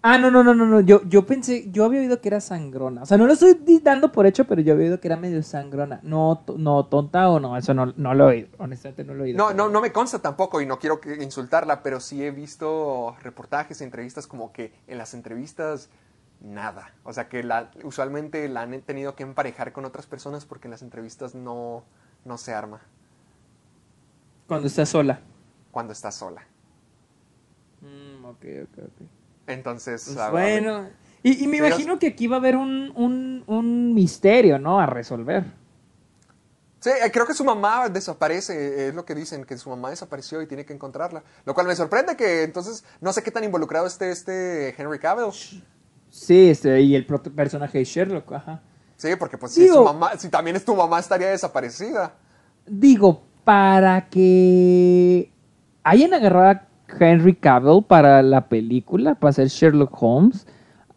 [0.00, 0.80] Ah, no, no, no, no, no.
[0.80, 3.02] Yo, yo pensé, yo había oído que era sangrona.
[3.02, 5.42] O sea, no lo estoy dando por hecho, pero yo había oído que era medio
[5.42, 5.98] sangrona.
[6.04, 8.48] No, no tonta o no, eso no, no lo he oído.
[8.58, 9.38] Honestamente no lo he oído.
[9.38, 13.16] No, no, no me consta tampoco y no quiero que- insultarla, pero sí he visto
[13.22, 15.90] reportajes, entrevistas como que en las entrevistas
[16.40, 16.92] nada.
[17.02, 20.72] O sea que la, usualmente la han tenido que emparejar con otras personas porque en
[20.72, 21.82] las entrevistas no,
[22.24, 22.80] no se arma
[24.46, 25.20] Cuando está sola.
[25.72, 26.42] cuando está sola.
[27.80, 29.08] Mm, ok, ok, ok.
[29.48, 30.88] Entonces, Pues a- a- bueno.
[31.24, 34.78] Y, y me imagino que aquí va a haber un, un, un misterio, ¿no?
[34.78, 35.44] A resolver.
[36.80, 39.90] Sí, eh, creo que su mamá desaparece, eh, es lo que dicen, que su mamá
[39.90, 41.24] desapareció y tiene que encontrarla.
[41.44, 45.32] Lo cual me sorprende que entonces no sé qué tan involucrado esté este Henry Cavill.
[46.08, 48.62] Sí, este, y el personaje de Sherlock, ajá.
[48.96, 52.12] Sí, porque pues si, su mamá, si también es tu mamá estaría desaparecida.
[52.66, 55.32] Digo, para que
[55.82, 56.60] hayan agarrado
[56.98, 60.46] Henry Cavill para la película, para ser Sherlock Holmes,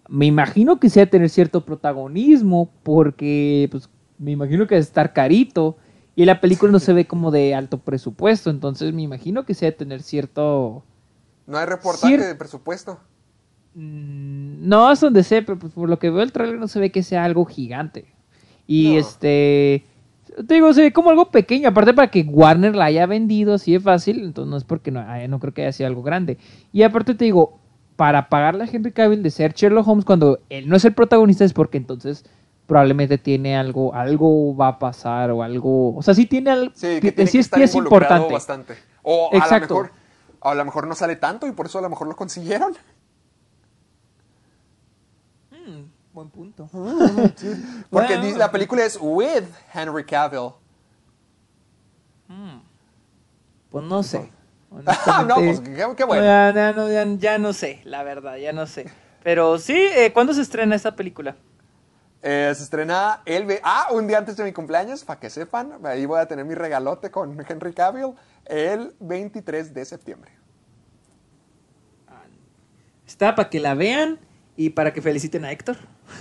[0.10, 5.78] me imagino que sea tener cierto protagonismo, porque pues me imagino que es estar carito,
[6.16, 9.76] y la película no se ve como de alto presupuesto, entonces me imagino que sea
[9.76, 10.84] tener cierto...
[11.48, 13.00] No hay reportaje Cier- de presupuesto.
[13.74, 16.80] Mm, No, es donde sé, pero pues, por lo que veo el trailer no se
[16.80, 18.14] ve que sea algo gigante.
[18.68, 19.00] Y No.
[19.00, 19.86] este.
[20.48, 21.70] Te digo, se ve como algo pequeño.
[21.70, 25.03] Aparte, para que Warner la haya vendido así de fácil, entonces no es porque no,
[25.08, 26.38] ay, no creo que haya sido algo grande.
[26.72, 27.60] Y aparte, te digo,
[27.95, 31.44] para pagarle a Henry Cavill de ser Sherlock Holmes cuando él no es el protagonista,
[31.44, 32.26] es porque entonces
[32.66, 35.95] probablemente tiene algo, algo va a pasar o algo.
[35.95, 36.72] O sea, sí tiene algo.
[36.74, 38.32] Sí, que tiene sí que es, estar sí es importante.
[38.32, 38.76] bastante.
[39.03, 39.91] O a lo mejor,
[40.41, 42.74] a lo mejor no sale tanto y por eso a lo mejor lo consiguieron.
[46.14, 46.68] Buen punto.
[47.90, 48.38] Porque Bueno.
[48.38, 49.44] la película es with
[49.74, 50.52] Henry Cavill.
[53.70, 54.30] Pues no sé.
[55.28, 56.24] No, pues qué, qué bueno.
[56.24, 58.90] Ya, ya no, ya- ya no sé, la verdad, ya no sé.
[59.22, 61.36] Pero sí, eh, ¿cuándo se estrena esta película?
[62.24, 63.60] Eh, se estrena el...
[63.64, 65.74] Ah, un día antes de mi cumpleaños, para que sepan.
[65.86, 68.14] Ahí voy a tener mi regalote con Henry Cavill
[68.46, 70.32] el 23 de septiembre.
[73.06, 74.20] Está para que la vean
[74.56, 75.76] y para que feliciten a Héctor.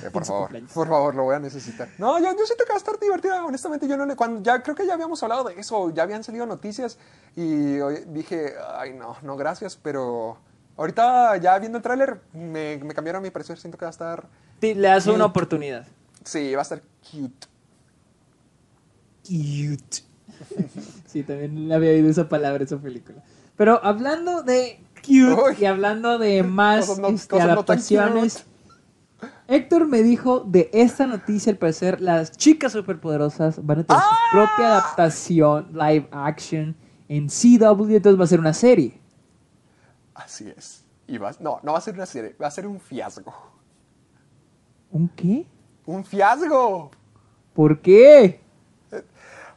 [0.05, 0.73] Eh, por favor, cumpleaños.
[0.73, 1.89] por favor, lo voy a necesitar.
[1.99, 3.87] No, yo, yo siento que va a estar divertida, honestamente.
[3.89, 6.47] Yo no le, cuando ya creo que ya habíamos hablado de eso, ya habían salido
[6.47, 6.99] noticias
[7.37, 7.77] y
[8.09, 10.39] dije, ay, no, no, gracias, pero
[10.77, 13.59] ahorita ya viendo el tráiler me, me cambiaron mi parecer.
[13.59, 14.29] Siento que va a estar,
[14.61, 15.87] Sí, le das una oportunidad.
[16.25, 17.47] sí, va a estar cute.
[19.25, 20.03] Cute.
[21.07, 23.23] sí, también le había oído esa palabra, esa película.
[23.57, 25.57] Pero hablando de cute Uy.
[25.61, 28.45] y hablando de más Cosas no- este, cosas no adaptaciones.
[29.52, 34.36] Héctor me dijo de esta noticia, al parecer, las chicas superpoderosas van a tener su
[34.36, 36.77] propia adaptación live action
[37.09, 39.01] en CW, entonces va a ser una serie.
[40.14, 40.85] Así es.
[41.09, 43.35] Y va- no, no va a ser una serie, va a ser un fiasco.
[44.93, 45.44] ¿Un qué?
[45.85, 46.93] ¡Un fiasco!
[47.52, 48.40] ¿Por qué?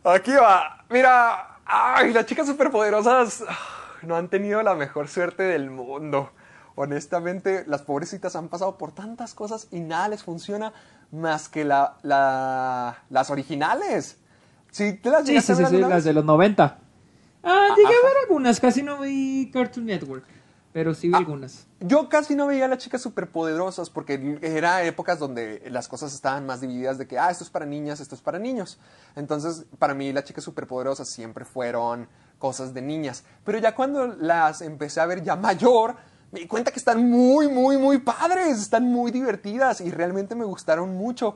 [0.03, 0.85] Aquí va.
[0.89, 3.55] Mira, ay, las chicas superpoderosas ah,
[4.01, 6.31] no han tenido la mejor suerte del mundo.
[6.75, 10.73] Honestamente, las pobrecitas han pasado por tantas cosas y nada les funciona
[11.11, 14.17] más que la, la- las originales.
[14.71, 16.79] Si te las Sí, sí, a sí, ver sí, alguna las de los 90.
[17.43, 20.23] Ah, llegué a ver algunas, casi no vi Cartoon Network,
[20.71, 21.17] pero sí vi Ah.
[21.17, 21.67] algunas.
[21.81, 26.45] Yo casi no veía a las chicas superpoderosas porque era épocas donde las cosas estaban
[26.45, 28.79] más divididas de que, ah, esto es para niñas, esto es para niños.
[29.15, 32.07] Entonces, para mí las chicas superpoderosas siempre fueron
[32.39, 33.25] cosas de niñas.
[33.43, 35.97] Pero ya cuando las empecé a ver ya mayor,
[36.33, 40.45] me di cuenta que están muy, muy, muy padres, están muy divertidas y realmente me
[40.45, 41.35] gustaron mucho.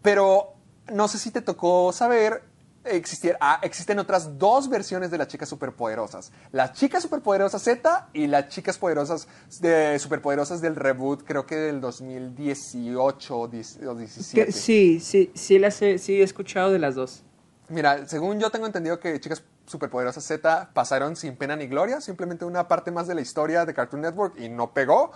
[0.00, 0.54] Pero
[0.92, 2.44] no sé si te tocó saber,
[2.84, 6.30] existier- ah, existen otras dos versiones de las chicas superpoderosas.
[6.52, 9.26] Las chicas superpoderosas Z y las chicas poderosas
[9.60, 14.52] de, superpoderosas del reboot, creo que del 2018 o 10 o 17.
[14.52, 17.24] sí, sí, sí, las he, sí he escuchado de las dos.
[17.70, 22.44] Mira, según yo tengo entendido que Chicas Superpoderosas Z pasaron sin pena ni gloria, simplemente
[22.44, 25.12] una parte más de la historia de Cartoon Network y no pegó,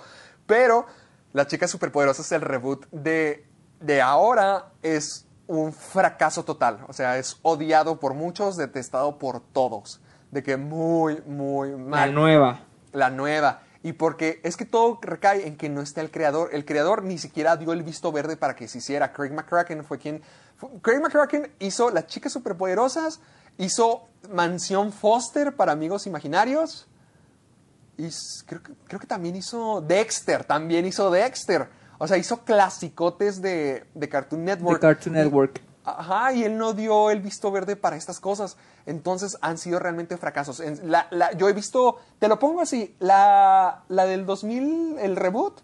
[0.47, 0.87] pero
[1.33, 3.47] las Chicas Superpoderosas, el reboot de,
[3.81, 10.01] de ahora es un fracaso total, o sea, es odiado por muchos, detestado por todos,
[10.31, 12.61] de que muy, muy La mal nueva.
[12.93, 13.63] la nueva.
[13.85, 16.51] Y porque es que todo recae en que no está el creador.
[16.53, 19.13] El creador ni siquiera dio el visto verde para que se hiciera.
[19.13, 20.23] Craig McCracken fue quien...
[20.83, 23.19] Craig McCracken hizo Las Chicas Superpoderosas,
[23.59, 26.87] hizo Mansión Foster para Amigos Imaginarios.
[27.99, 28.09] Y
[28.47, 31.69] creo que, creo que también hizo Dexter, también hizo Dexter.
[31.99, 34.81] O sea, hizo clasicotes de, de Cartoon De Network.
[34.81, 35.61] Cartoon Network.
[35.85, 38.57] Ajá, y él no dio el visto verde para estas cosas.
[38.87, 40.61] Entonces han sido realmente fracasos.
[40.61, 45.17] En- la- la- yo he visto, te lo pongo así, la, la del 2000, el
[45.17, 45.61] reboot,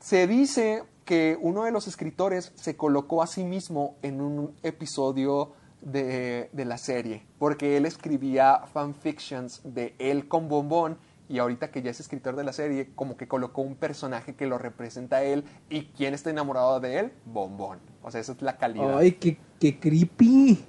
[0.00, 5.52] se dice que uno de los escritores se colocó a sí mismo en un episodio
[5.82, 10.96] de, de la serie, porque él escribía fanfictions de él con Bombón
[11.28, 14.46] y ahorita que ya es escritor de la serie, como que colocó un personaje que
[14.46, 17.78] lo representa a él y quién está enamorado de él, Bombón.
[18.02, 18.98] O sea, esa es la calidad.
[18.98, 20.64] Ay, qué, qué creepy.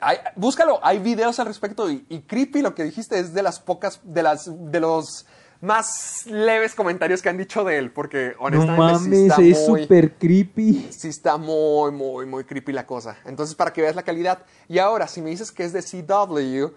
[0.00, 3.60] Hay- búscalo, hay videos al respecto y, y creepy lo que dijiste es de las
[3.60, 5.26] pocas, de las, de los
[5.60, 9.68] más leves comentarios que han dicho de él, porque No honestamente sí mames, está es
[9.68, 10.88] muy, súper creepy.
[10.90, 13.16] sí está muy, muy, muy creepy la cosa.
[13.24, 14.44] Entonces, para que veas la calidad.
[14.68, 16.72] Y ahora, si me dices que es de CW,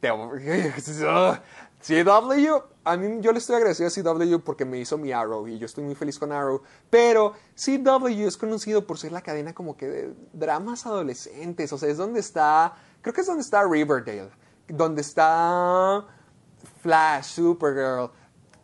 [0.00, 0.10] te...
[1.80, 5.58] CW, a mí yo le estoy agradecido a CW porque me hizo mi Arrow y
[5.58, 6.62] yo estoy muy feliz con Arrow.
[6.90, 11.72] Pero CW es conocido por ser la cadena como que de dramas adolescentes.
[11.72, 14.28] O sea, es donde está, creo que es donde está Riverdale,
[14.68, 16.06] donde está
[16.80, 18.10] Flash, Supergirl,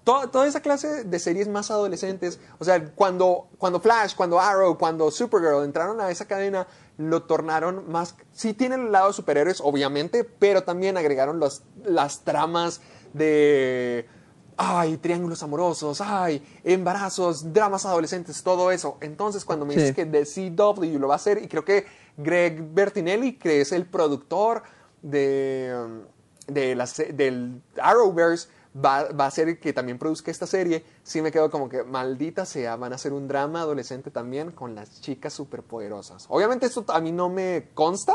[0.05, 2.39] to- toda esa clase de series más adolescentes.
[2.59, 6.67] O sea, cuando, cuando Flash, cuando Arrow, cuando Supergirl entraron a esa cadena,
[6.99, 8.15] lo tornaron más...
[8.33, 12.81] Sí tienen el lado de superhéroes, obviamente, pero también agregaron los- las tramas
[13.13, 14.07] de...
[14.59, 18.97] Ay, triángulos amorosos, ay, embarazos, dramas adolescentes, todo eso.
[19.03, 19.81] Entonces, cuando me Sí.
[19.81, 21.85] dices que de CW lo va a hacer, y creo que
[22.17, 24.63] Greg Bertinelli, que es el productor
[25.03, 26.01] de, um,
[26.47, 30.85] de la se- del Arrowverse, va, va a ser que también produzca esta serie.
[31.03, 34.75] Sí me quedo como que, maldita sea, van a hacer un drama adolescente también con
[34.75, 36.27] las chicas superpoderosas.
[36.29, 38.15] Obviamente esto a mí no me consta,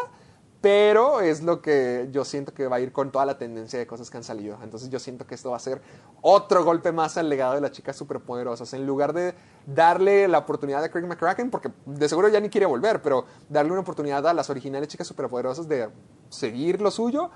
[0.61, 3.87] pero es lo que yo siento que va a ir con toda la tendencia de
[3.87, 4.59] cosas que han salido.
[4.61, 5.81] Entonces yo siento que esto va a ser
[6.21, 8.71] otro golpe más al legado de las chicas superpoderosas.
[8.75, 9.33] En lugar de
[9.65, 13.71] darle la oportunidad a Craig McCracken, porque de seguro ya ni quiere volver, pero darle
[13.71, 15.89] una oportunidad a las originales chicas superpoderosas de
[16.29, 17.31] seguir lo suyo,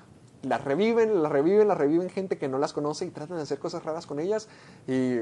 [0.46, 3.60] las reviven, las reviven, las reviven gente que no las conoce y tratan de hacer
[3.60, 4.48] cosas raras con ellas
[4.88, 5.20] y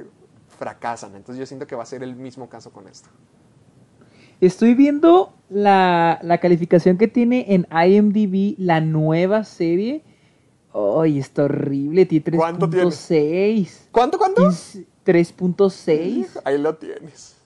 [0.57, 1.15] fracasan.
[1.15, 3.09] Entonces yo siento que va a ser el mismo caso con esto.
[4.41, 10.03] Estoy viendo la, la calificación que tiene en IMDb la nueva serie.
[10.73, 12.05] Ay, está horrible.
[12.05, 12.85] Tiene ¿Cuánto tiene?
[12.87, 13.87] 3.6.
[13.91, 14.49] ¿Cuánto, cuánto?
[14.49, 16.41] Es 3.6.
[16.43, 17.37] Ahí lo tienes.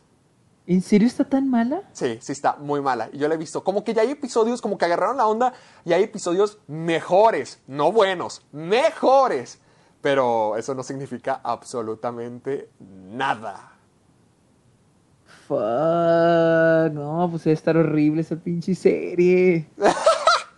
[0.68, 1.84] ¿En serio está tan mala?
[1.94, 3.10] Sí, sí está muy mala.
[3.14, 3.64] Y yo la he visto.
[3.64, 5.54] Como que ya hay episodios, como que agarraron la onda
[5.86, 9.60] y hay episodios mejores, no buenos, mejores.
[10.02, 13.72] Pero eso no significa absolutamente nada.
[15.48, 16.94] Fuck.
[16.94, 19.68] No, pues debe estar horrible esa pinche serie.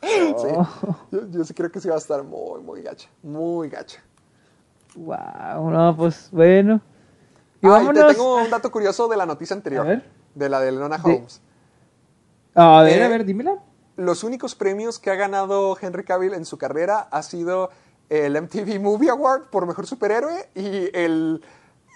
[0.02, 0.34] Sí.
[0.36, 0.68] Oh,
[1.12, 3.08] Yo, yo sí creo que sí va a estar muy, muy gacha.
[3.22, 4.02] Muy gacha.
[4.96, 5.70] wow.
[5.70, 6.82] No, pues bueno.
[7.62, 8.08] Y vámonos.
[8.08, 9.86] te tengo un dato curioso de la noticia anterior.
[9.86, 10.10] A ver.
[10.36, 11.42] De la de Lenona De- Holmes.
[12.56, 13.58] A ver, Eh, a ver, dímela.
[13.96, 17.70] Los únicos premios que ha ganado Henry Cavill en su carrera ha sido
[18.10, 21.44] el MTV Movie Award por mejor superhéroe y el,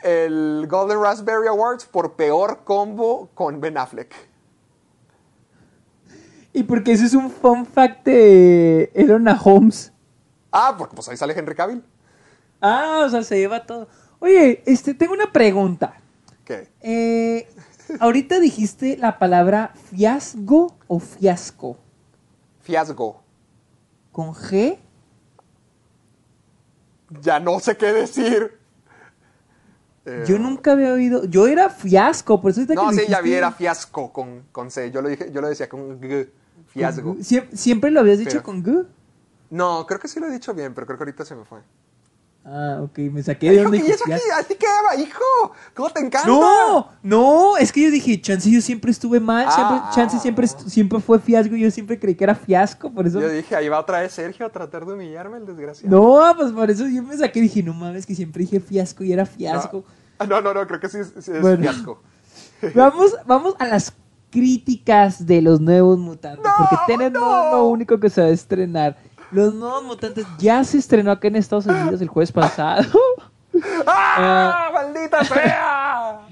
[0.04, 4.14] el Golden Raspberry Awards por peor combo con Ben Affleck.
[6.52, 9.92] Y porque ese es un fun fact de Elona Holmes.
[10.52, 11.84] Ah, porque pues ahí sale Henry Cavill.
[12.62, 13.88] Ah, o sea, se lleva todo.
[14.24, 15.98] Oye, este, tengo una pregunta.
[16.46, 16.70] ¿Qué?
[16.80, 17.46] Eh,
[18.00, 21.78] ahorita dijiste la palabra fiasco o fiasco.
[22.62, 23.22] Fiasco.
[24.14, 24.78] ¿Con G?
[27.20, 28.58] Ya no sé qué decir.
[30.06, 31.26] Eh, Yo nunca había oído.
[31.26, 34.72] Yo era fiasco, por eso No, que sí, dijiste- ya vi, era fiasco con, con
[34.72, 34.90] C.
[34.90, 36.30] Yo lo, dije, yo lo decía con G.
[36.68, 37.16] Fiasco.
[37.20, 38.86] Siem- ¿Siempre lo habías dicho Pero- con G?
[39.50, 41.60] No, creo que sí lo he dicho bien, pero creo que ahorita se me fue.
[42.46, 44.18] Ah, ok, me saqué de donde ¿y eso qué?
[44.18, 44.28] fiasco.
[44.38, 45.54] ¿A ti qué va, hijo?
[45.74, 46.28] ¿Cómo te encanta?
[46.28, 49.92] No, no, es que yo dije, chance yo siempre estuve mal, siempre- Ah.
[49.96, 53.22] chance siempre, siempre fue fiasco, y yo siempre creí que era fiasco, por eso...
[53.22, 55.96] Yo dije, ahí va otra vez Sergio a tratar de humillarme, el desgraciado.
[55.96, 59.06] No, pues por eso yo me saqué y dije, no mames, que siempre dije fiasco
[59.06, 59.86] y era fiasco.
[60.20, 61.62] Ah, No, no, no, creo que sí, es- sí es Bueno.
[61.64, 62.02] fiasco.
[62.76, 63.94] Vamos, vamos a las
[64.32, 67.52] críticas de los nuevos mutantes, No, porque tienen no.
[67.52, 68.98] lo único que se va a estrenar.
[69.34, 72.84] Los nuevos mutantes ya se estrenó acá en Estados Unidos el jueves pasado.
[73.86, 74.70] ¡Ah!
[74.74, 76.20] ¡Maldita sea!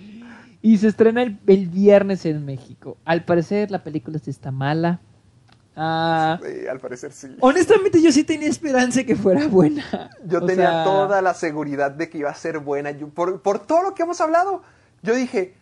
[0.63, 2.95] Y se estrena el, el viernes en México.
[3.03, 4.99] Al parecer la película sí está mala.
[5.75, 7.35] Ah, Sí, al parecer sí.
[7.39, 10.11] honestamente yo sí tenía esperanza de que fuera buena.
[10.23, 12.91] Yo O tenía sea, toda la seguridad de que iba a ser buena.
[12.91, 14.61] Yo- por, por todo lo que hemos hablado,
[15.01, 15.55] yo dije,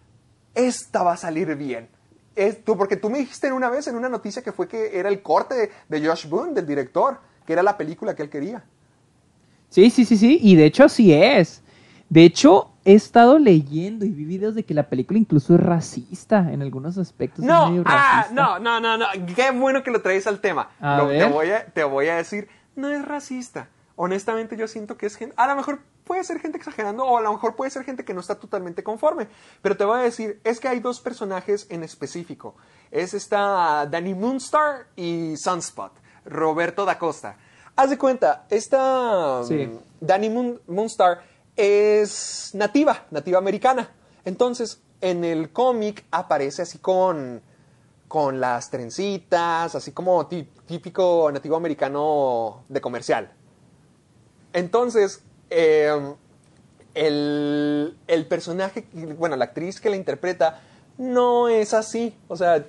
[0.54, 1.88] esta va a salir bien.
[2.36, 5.08] Es- tú- porque tú me dijiste una vez en una noticia que fue que era
[5.08, 8.64] el corte de Josh Boone, del director, que era la película que él quería.
[9.70, 10.38] Sí, sí, sí, sí.
[10.40, 11.64] Y de hecho así es.
[12.08, 16.54] De hecho, he estado leyendo y vi videos de que la película incluso es racista
[16.54, 17.40] en algunos aspectos.
[17.40, 19.08] es No, medio ah, no, no, no, no.
[19.36, 20.70] Qué bueno que lo traes al tema.
[20.80, 23.70] A Lo- te, voy a, te voy a decir, no es racista.
[23.96, 25.34] Honestamente, yo siento que es gente.
[25.36, 28.14] A lo mejor puede ser gente exagerando, o a lo mejor puede ser gente que
[28.14, 29.28] no está totalmente conforme.
[29.64, 32.56] Pero te voy a decir, es que hay dos personajes en específico.
[32.92, 35.92] Es esta Danny Moonstar y Sunspot,
[36.26, 37.38] Roberto da Costa.
[37.76, 39.56] Haz de cuenta, esta Sí.
[39.68, 41.22] mm, Danny Moon- Moonstar
[41.56, 43.90] es nativa, nativa americana.
[44.26, 47.42] Entonces, en el cómic aparece así con,
[48.08, 53.32] con las trencitas, así como tí- típico nativo americano de comercial.
[54.54, 56.14] Entonces, eh,
[56.96, 60.62] el, el personaje, bueno, la actriz que la interpreta,
[60.98, 62.16] no es así.
[62.28, 62.66] O sea,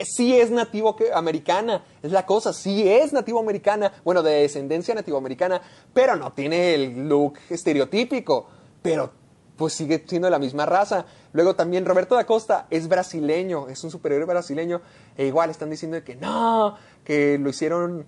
[0.00, 5.16] sí es nativo americana, es la cosa, sí es nativo americana, bueno, de descendencia nativo
[5.18, 5.60] americana,
[5.94, 8.48] pero no tiene el look estereotípico,
[8.82, 9.10] pero
[9.56, 11.06] pues sigue siendo de la misma raza.
[11.32, 14.82] Luego también Roberto da Costa es brasileño, es un superhéroe brasileño,
[15.16, 18.04] e igual están diciendo que no, que lo hicieron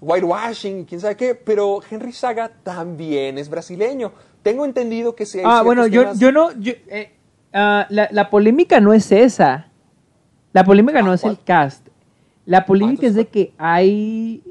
[0.00, 4.12] whitewashing y quién sabe qué, pero Henry Saga también es brasileño.
[4.42, 6.52] Tengo entendido que sí hay Ah, bueno, yo, temas- yo no.
[6.52, 7.16] yo, eh,
[7.52, 9.68] ah, la, la polémica no es esa.
[10.52, 11.88] La polémica Ah, no es el cast.
[12.44, 14.42] La polémica es de que hay.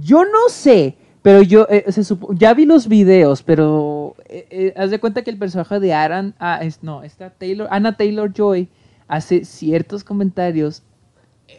[0.00, 4.74] Yo no sé, pero yo eh, se supo- ya vi los videos, pero eh, eh,
[4.76, 8.32] haz de cuenta que el personaje de Aaron, ah, es, no, esta Taylor, Anna Taylor
[8.32, 8.68] Joy
[9.06, 10.82] hace ciertos comentarios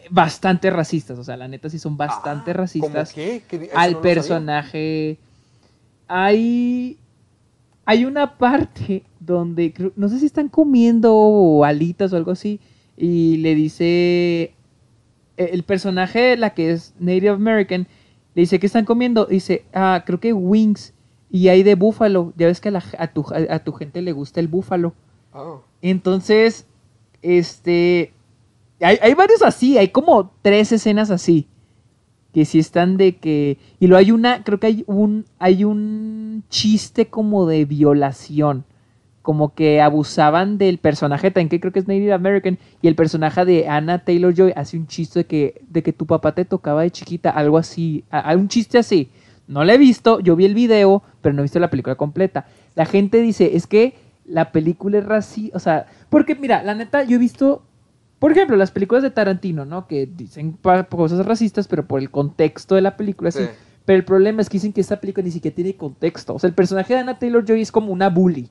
[0.10, 3.44] bastante racistas, o sea, la neta sí son bastante Ah, ¿cómo racistas qué?
[3.48, 5.20] ¿Qué al no personaje.
[6.08, 7.00] Hay
[7.86, 12.60] hay una parte donde no sé si están comiendo alitas o algo así
[12.98, 13.86] y le dice
[15.38, 17.88] e- el personaje la que es Native American
[18.36, 20.94] le dice que están comiendo dice ah creo que wings
[21.32, 22.32] y hay de búfalo.
[22.38, 24.94] Ya ves que a, la- a tu, a tu gente le gusta el búfalo
[25.38, 25.62] Oh.
[25.82, 26.66] entonces
[27.22, 28.14] este
[28.80, 31.48] hay, hay varios así hay como tres escenas así
[32.34, 36.44] que sí están de que y luego hay una creo que hay un hay un
[36.50, 38.64] chiste como de violación
[39.26, 43.44] como que abusaban del personaje también que creo que es Native American y el personaje
[43.44, 46.84] de Anna Taylor Joy hace un chiste de que de que tu papá te tocaba
[46.84, 49.10] de chiquita algo así a- a un chiste así
[49.48, 52.46] no lo he visto yo vi el video pero no he visto la película completa
[52.76, 53.96] la gente dice es que
[54.26, 57.64] la película es racista o sea porque mira la neta yo he visto
[58.18, 59.88] por ejemplo, las películas de Tarantino, ¿no?
[59.88, 60.58] Que dicen
[60.90, 63.40] cosas racistas, pero por el contexto de la película, sí.
[63.40, 63.50] Sí.
[63.84, 66.34] Pero el problema es que dicen que esta película ni siquiera tiene contexto.
[66.34, 68.50] O sea, el personaje de Anna Taylor Joy es como una bully.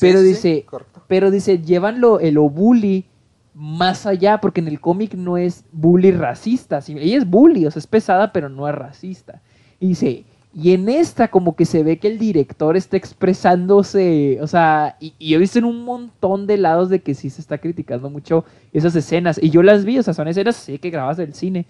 [0.00, 0.66] Pero sí, dice,
[1.06, 3.06] pero dice, llevan lo, el o bully
[3.54, 6.80] más allá, porque en el cómic no es bully racista.
[6.80, 9.42] sí, ella es bully, o sea, es pesada, pero no es racista.
[9.80, 14.46] Y dice, Y en esta como que se ve que el director está expresándose, o
[14.46, 17.58] sea, y, y he visto en un montón de lados de que sí se está
[17.58, 19.40] criticando mucho esas escenas.
[19.42, 21.66] Y yo las vi, o sea, son escenas sí que grabas del cine.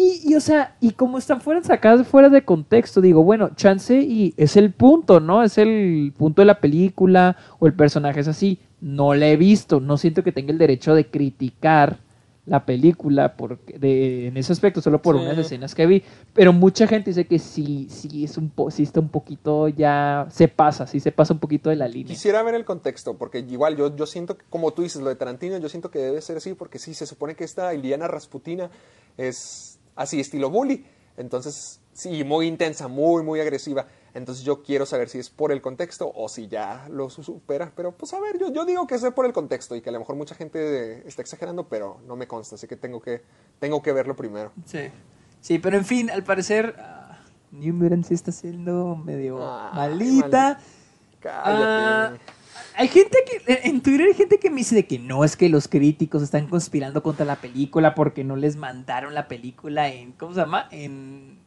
[0.00, 3.98] Y, y, o sea, y como están fuera, sacadas fuera de contexto, digo, bueno, chance
[4.00, 5.42] y es el punto, ¿no?
[5.42, 8.60] Es el punto de la película o el personaje es así.
[8.80, 11.98] No la he visto, no siento que tenga el derecho de criticar
[12.46, 15.22] la película por, de, en ese aspecto, solo por Sí.
[15.22, 16.02] unas escenas que vi.
[16.32, 20.26] Pero mucha gente dice que sí, sí, es un po, sí está un poquito ya,
[20.30, 22.06] se pasa, sí se pasa un poquito de la línea.
[22.14, 25.16] Quisiera ver el contexto, porque igual yo, yo siento que, como tú dices, lo de
[25.16, 28.70] Tarantino, yo siento que debe ser así, porque sí, se supone que esta Iliana Rasputina
[29.18, 30.86] es así, estilo bully.
[31.16, 33.86] Entonces, sí, muy intensa, muy, muy agresiva.
[34.14, 37.72] Entonces yo quiero saber si es por el contexto o si ya lo su- supera.
[37.76, 39.92] Pero pues a ver, yo, yo digo que es por el contexto y que a
[39.92, 43.22] lo mejor mucha gente está exagerando, pero no me consta, así que tengo que,
[43.58, 44.52] tengo que verlo primero.
[44.64, 44.90] Sí.
[45.40, 47.20] Sí, pero en fin, al parecer, ah,
[47.52, 49.38] New Mutant sí está siendo medio
[49.74, 50.58] malita.
[51.20, 51.38] Cállate.
[51.44, 52.12] Ah,
[52.78, 55.48] hay gente que, en Twitter hay gente que me dice de que no, es que
[55.48, 60.32] los críticos están conspirando contra la película porque no les mandaron la película en, ¿cómo
[60.32, 60.68] se llama?
[60.70, 61.38] En...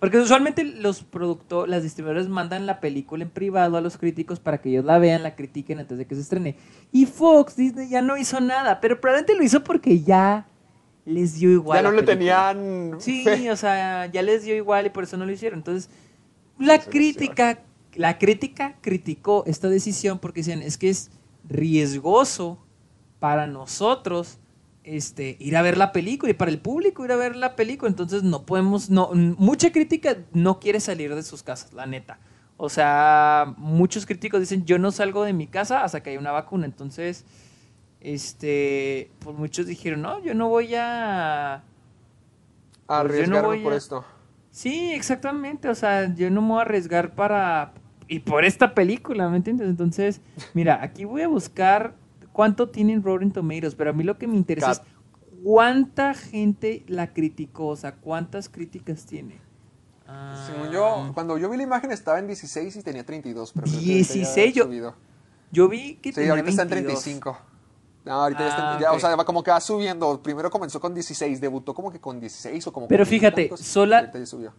[0.00, 4.60] Porque usualmente los productores, las distribuidores mandan la película en privado a los críticos para
[4.60, 6.56] que ellos la vean, la critiquen antes de que se estrene.
[6.90, 10.48] Y Fox, Disney ya no hizo nada, pero probablemente lo hizo porque ya
[11.04, 11.78] les dio igual.
[11.78, 12.56] ya no le película.
[12.56, 15.60] tenían Sí, o sea, ya les dio igual y por eso no lo hicieron.
[15.60, 15.88] Entonces,
[16.58, 17.60] la crítica,
[17.96, 21.10] la crítica criticó esta decisión porque decían, es que es
[21.48, 22.58] riesgoso
[23.20, 24.38] para nosotros
[24.82, 27.88] este, ir a ver la película y para el público ir a ver la película.
[27.90, 32.18] Entonces, no podemos, no, mucha crítica no quiere salir de sus casas, la neta.
[32.56, 36.32] O sea, muchos críticos dicen, yo no salgo de mi casa hasta que haya una
[36.32, 36.66] vacuna.
[36.66, 37.24] Entonces,
[38.00, 41.64] este, pues muchos dijeron, no, yo no voy a...
[42.86, 44.04] pues no arriesgarme voy por a- esto.
[44.50, 45.68] Sí, exactamente.
[45.68, 47.72] O sea, yo no me voy a arriesgar para.
[48.14, 49.68] Y por esta película, ¿me entiendes?
[49.68, 50.20] Entonces,
[50.54, 51.94] mira, aquí voy a buscar
[52.32, 54.84] cuánto tienen Rotten Tomatoes, pero a mí lo que me interesa Cap.
[54.86, 59.40] es cuánta gente la criticó, o sea, cuántas críticas tiene.
[60.06, 63.64] Ah, Según yo, cuando yo vi la imagen estaba en 16 y tenía 32, pero
[63.64, 64.94] creo que ahorita ya 16, ha yo- subido.
[65.50, 67.02] yo vi que Sí, tenía ahorita está en 22.
[67.02, 67.38] 35.
[68.04, 68.96] No, ahorita ya está, Ah, ya, ok.
[68.96, 70.22] o sea, va como que va subiendo.
[70.22, 74.00] Primero comenzó con 16, debutó como que con 16 o como Pero fíjate, sola- y
[74.00, 74.52] ahorita ya subió.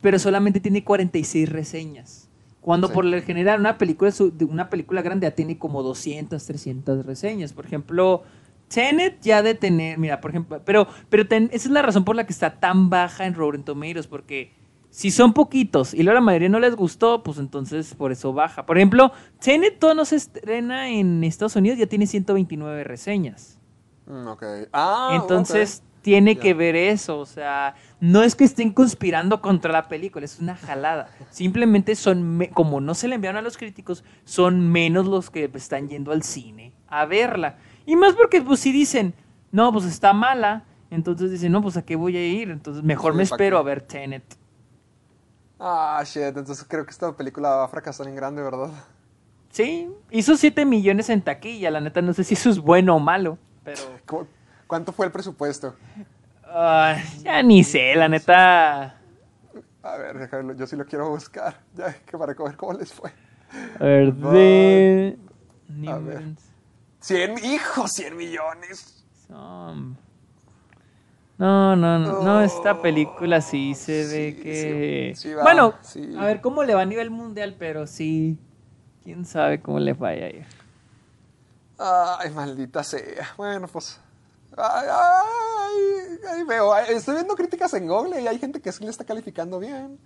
[0.00, 2.28] pero solamente tiene 46 reseñas.
[2.66, 2.94] Cuando Sí.
[2.94, 4.10] por lo general una película,
[4.48, 7.52] una película grande ya tiene como 200, 300 reseñas.
[7.52, 8.24] Por ejemplo,
[8.66, 12.16] Tenet ya de tener, mira, por ejemplo, pero, pero ten- esa es la razón por
[12.16, 14.52] la que está tan baja en Rotten Tomatoes, porque
[14.90, 18.66] si son poquitos y luego la mayoría no les gustó, pues entonces por eso baja.
[18.66, 23.60] Por ejemplo, Tenet todo no se estrena en Estados Unidos, ya tiene 129 reseñas.
[24.08, 24.42] Mm, ok.
[24.72, 25.84] Ah, Entonces.
[26.06, 30.38] Tiene que ver eso, o sea, no es que estén conspirando contra la película, es
[30.38, 31.08] una jalada.
[31.30, 35.88] Simplemente son, como no se le enviaron a los críticos, son menos los que están
[35.88, 37.56] yendo al cine a verla.
[37.86, 39.14] Y más porque, pues, si dicen,
[39.50, 40.62] no, pues está mala,
[40.92, 43.56] entonces dicen, no, pues a qué voy a ir, entonces mejor Sí, me ¿pa' espero
[43.56, 43.60] qué?
[43.60, 44.38] a ver Tenet.
[45.58, 46.22] Ah, shit.
[46.22, 48.70] Entonces creo que esta película va a fracasar en grande, ¿verdad?
[49.50, 53.00] Sí, hizo 7 millones en taquilla, la neta no sé si eso es bueno o
[53.00, 53.82] malo, pero...
[54.06, 54.28] ¿Cómo-
[54.66, 55.74] ¿Cuánto fue el presupuesto?
[56.44, 59.00] ah, ya ni sé, la neta...
[59.82, 61.60] A ver, déjalo, yo sí lo quiero buscar.
[61.74, 63.12] Ya, que para ver cómo les fue.
[63.78, 65.18] A ver, de...
[65.88, 66.22] A ver.
[67.00, 69.04] 100, hijo, 100 millones.
[69.28, 69.72] No,
[71.38, 75.12] no, no, no, esta película sí se Sí, ve que...
[75.14, 75.74] sí, sí va, bueno,
[76.18, 78.38] a ver cómo le va a nivel mundial, pero sí,
[79.04, 80.46] quién sabe cómo le vaya a ir.
[81.78, 83.28] Ay, maldita sea.
[83.36, 84.00] Bueno, pues.
[84.56, 86.72] Ay, ay, ahí veo.
[86.72, 89.98] Ay, Estoy viendo críticas en Google y hay gente que sí le está calificando bien.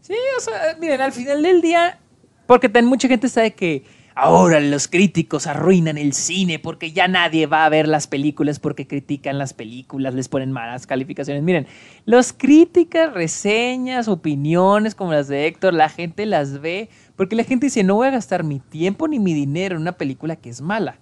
[0.00, 1.98] Sí, o sea, miren, al final del día,
[2.46, 7.46] porque tan mucha gente sabe que ahora los críticos arruinan el cine porque ya nadie
[7.46, 11.42] va a ver las películas porque critican las películas, les ponen malas calificaciones.
[11.42, 11.66] Miren,
[12.04, 17.66] los críticas, reseñas, opiniones como las de Héctor, la gente las ve porque la gente
[17.66, 20.60] dice, no voy a gastar mi tiempo ni mi dinero en una película que es
[20.60, 20.98] mala.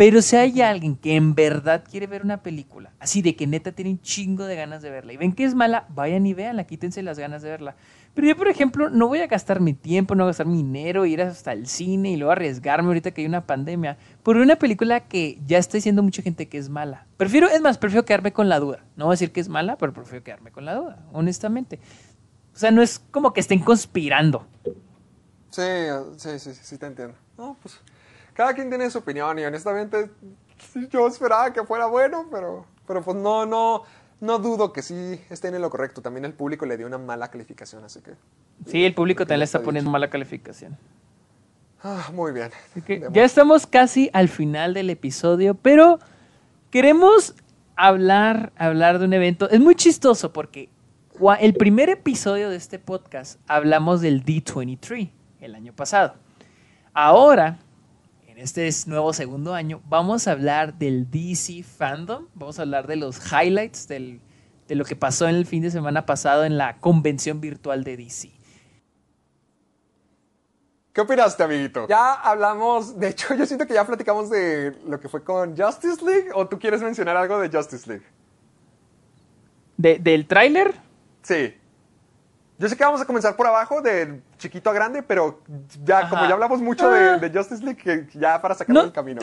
[0.00, 3.72] Pero si hay alguien que en verdad quiere ver una película, así de que neta
[3.72, 6.64] tiene un chingo de ganas de verla y ven que es mala, vayan y véanla,
[6.64, 7.76] quítense las ganas de verla.
[8.14, 10.56] Pero yo, por ejemplo, no voy a gastar mi tiempo, no voy a gastar mi
[10.56, 14.56] dinero, ir hasta el cine y luego arriesgarme ahorita que hay una pandemia por una
[14.56, 17.06] película que ya está diciendo mucha gente que es mala.
[17.18, 18.82] Prefiero, es más, prefiero quedarme con la duda.
[18.96, 21.78] No voy a decir que es mala, pero prefiero quedarme con la duda, honestamente.
[22.54, 24.46] O sea, no es como que estén conspirando.
[25.50, 25.62] Sí,
[26.16, 27.18] sí, sí, sí, te entiendo.
[27.36, 27.78] No, pues.
[28.40, 30.08] Cada quien tiene su opinión y honestamente
[30.88, 33.82] yo esperaba que fuera bueno, pero, pero pues no, no.
[34.18, 36.00] no dudo que sí estén en lo correcto.
[36.00, 38.12] También el público le dio una mala calificación, así que...
[38.64, 40.78] Sí, el público también le está está poniendo mala calificación.
[41.82, 42.50] Ah, muy bien.
[42.86, 45.98] Que ya estamos casi al final del episodio, pero
[46.70, 47.34] queremos
[47.76, 49.50] hablar, hablar de un evento.
[49.50, 50.70] Es muy chistoso porque
[51.40, 55.10] el primer episodio de este podcast hablamos del D23
[55.40, 56.14] el año pasado.
[56.94, 57.58] Ahora,
[58.40, 62.26] este es nuevo segundo año, vamos a hablar del DC Fandom.
[62.34, 64.20] Vamos a hablar de los highlights del-
[64.68, 67.96] de lo que pasó en el fin de semana pasado en la convención virtual de
[67.96, 68.30] DC.
[70.92, 71.86] ¿Qué opinaste, amiguito?
[71.88, 76.04] Ya hablamos, de hecho, yo siento que ya platicamos de lo que fue con Justice
[76.04, 78.04] League, o tú quieres mencionar algo de Justice League.
[79.76, 80.74] De- ¿Del tráiler?
[81.22, 81.54] Sí.
[82.60, 85.40] Yo sé que vamos a comenzar por abajo, de chiquito a grande, pero
[85.82, 86.28] ya, como Ajá.
[86.28, 87.16] ya hablamos mucho Ah.
[87.18, 89.22] de, de Justice League, que ya para sacarlo del camino.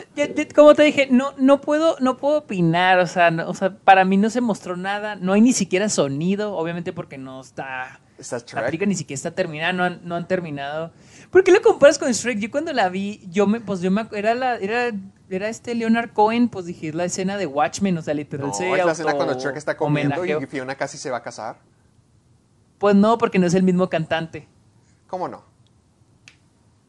[0.56, 4.04] como te dije, no, no, puedo, no puedo opinar, o sea, no- o sea, para
[4.04, 8.38] mí no se mostró nada, no hay ni siquiera sonido, obviamente porque no está, Está
[8.38, 8.64] la Shrek.
[8.64, 10.90] película ni siquiera está terminada, no han, no han terminado.
[11.30, 12.40] ¿Por qué lo comparas con Shrek?
[12.40, 14.90] Yo cuando la vi, yo me, pues yo me, era la, era,
[15.30, 18.52] era este Leonard Cohen, pues dije, es la escena de Watchmen, o sea, literal No,
[18.54, 21.58] se es la escena cuando Shrek está comiendo y Fiona casi se va a casar.
[22.78, 24.48] Pues no, porque no es el mismo cantante.
[25.08, 25.42] ¿Cómo no?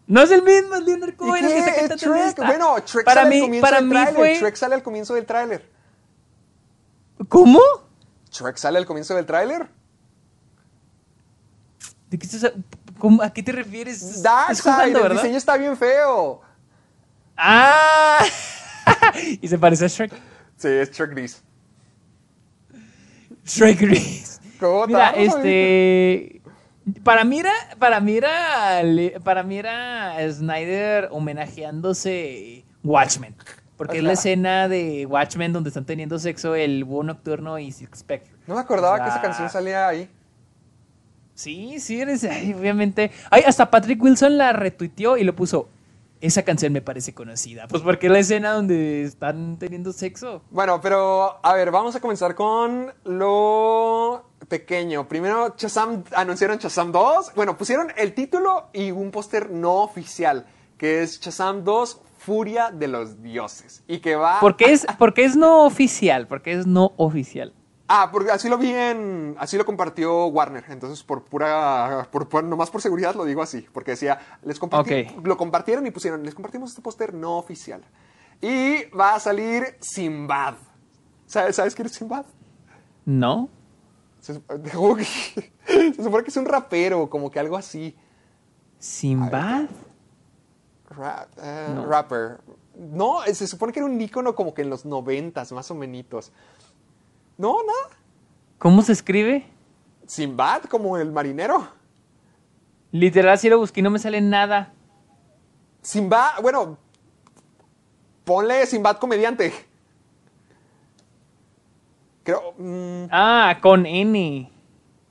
[0.07, 2.45] No es el mismo, es Leonard ¿Y Cohen el que está Es cantando esta.
[2.47, 2.75] Bueno,
[3.05, 4.15] para sale mí, al comienzo para del mí tráiler.
[4.15, 4.35] fue...
[4.35, 5.69] Shrek sale al comienzo del tráiler.
[7.27, 7.59] ¿Cómo?
[8.31, 9.67] Shrek sale al comienzo del tráiler.
[12.09, 12.51] ¿De qué estás,
[12.97, 14.23] cómo- ¿A qué te refieres?
[14.23, 16.41] Darkseid, el diseño está bien feo.
[17.37, 18.25] ¡Ah!
[19.41, 20.11] y se parece a Shrek.
[20.57, 21.43] Sí, es Shrek gris.
[23.45, 24.38] Shrek Gris.
[24.59, 26.41] ¿Cómo Mira, este...
[27.03, 27.53] Para mí era...
[27.77, 28.81] Para mí era...
[29.23, 33.35] Para mí era Snyder homenajeándose Watchmen.
[33.77, 37.99] Porque es la escena de Watchmen donde están teniendo sexo el búho nocturno y Six
[37.99, 38.33] Spectre.
[38.45, 40.09] No me acordaba O sea, que esa canción salía ahí.
[41.33, 43.11] Sí, sí, eres, ay, obviamente.
[43.29, 45.69] Ay, hasta Patrick Wilson la retuiteó y lo puso.
[46.21, 47.67] Esa canción me parece conocida.
[47.67, 50.41] Pues porque es la escena donde están teniendo sexo.
[50.51, 55.07] Bueno, pero a ver, vamos a comenzar con lo pequeño.
[55.07, 57.33] Primero, Shazam, anunciaron Shazam 2.
[57.35, 60.45] Bueno, pusieron el título y un póster no oficial,
[60.77, 63.83] que es Shazam 2, Furia de los Dioses.
[63.87, 64.39] Y que va...
[64.41, 67.53] Porque es, porque es no oficial, porque es no oficial.
[67.91, 69.35] Ah, porque así lo vi en...
[69.39, 70.63] Así lo compartió Warner.
[70.69, 72.07] Entonces, por pura...
[72.11, 73.67] Por, por- nomás por seguridad lo digo así.
[73.73, 74.19] Porque decía...
[74.43, 75.25] Les compartí, Ok.
[75.25, 76.23] Lo compartieron y pusieron...
[76.23, 77.81] Les compartimos este póster no oficial.
[78.41, 80.53] Y va a salir Sinbad.
[81.25, 82.25] ¿Sabes, ¿sabes quién es Sinbad?
[83.05, 83.49] ¿No?
[84.21, 84.33] Se,
[85.65, 87.95] se supone que es un rapero, como que algo así.
[88.77, 89.63] ¿Simbad?
[91.41, 91.85] Eh, No.
[91.85, 92.39] Rapper.
[92.77, 95.75] No, eh, se supone que era un ícono como que en los noventas, más o
[95.75, 96.31] menos.
[97.39, 97.97] No, nada.
[98.57, 99.45] ¿Cómo se escribe?
[100.05, 101.69] Sinbad, como el marinero.
[102.91, 104.73] Literal, si lo busqué y no me sale nada.
[105.81, 106.77] Sinbad, bueno,
[108.25, 109.53] ponle Sinbad comediante.
[112.23, 112.53] Creo.
[112.57, 114.51] mm, Ah, con N.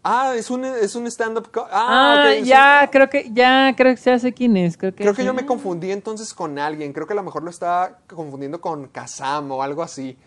[0.05, 1.49] ah, es un, es un stand-up.
[1.71, 4.77] Ah, Ah, ya, un- creo que, ya, creo que ya sé quién es.
[4.77, 6.93] Creo que, Creo que yo me confundí entonces con alguien.
[6.93, 10.19] Creo que a lo mejor lo estaba confundiendo con Kazam o algo así.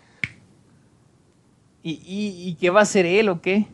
[1.83, 3.67] ¿Y, y, y qué va a hacer él o qué?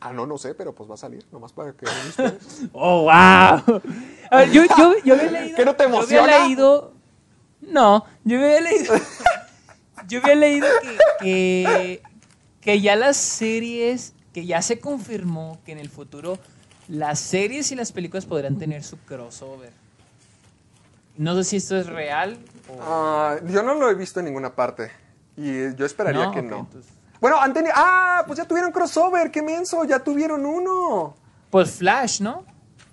[0.00, 2.62] Ah, no, no sé, pero pues va a salir, nomás para que vean ustedes.
[2.72, 3.10] ¡Oh, wow!
[3.10, 5.56] A ver, yo, yo, yo había leído.
[5.56, 6.38] ¿Qué no te yo había emociona?
[6.46, 6.92] leído.
[7.62, 8.94] No, yo había leído.
[10.08, 12.02] yo había leído que, que,
[12.60, 14.12] que ya las series.
[14.32, 16.38] Que ya se confirmó que en el futuro
[16.88, 19.72] las series y las películas podrán tener su crossover.
[21.16, 22.36] No sé si esto es real
[22.68, 22.78] o.
[22.82, 24.90] Ah, yo no lo he visto en ninguna parte.
[25.38, 26.58] Y yo esperaría No, que no.
[26.60, 27.72] entonces- Bueno, han tenido.
[27.76, 28.22] ¡Ah!
[28.26, 31.14] Pues ya tuvieron crossover, qué menso, ya tuvieron uno.
[31.50, 32.44] Pues Flash, ¿no?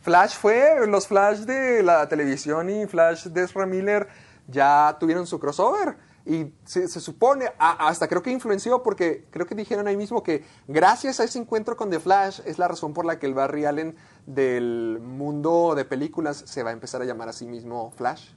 [0.02, 4.08] Flash fue, los Flash de la televisión y Flash de Ezra Miller
[4.48, 5.98] ya tuvieron su crossover.
[6.26, 10.24] Y se, se supone, a- hasta creo que influenció porque creo que dijeron ahí mismo
[10.24, 13.34] que gracias a ese encuentro con The Flash es la razón por la que el
[13.34, 13.96] Barry Allen
[14.26, 18.30] del mundo de películas se va a empezar a llamar a sí mismo Flash.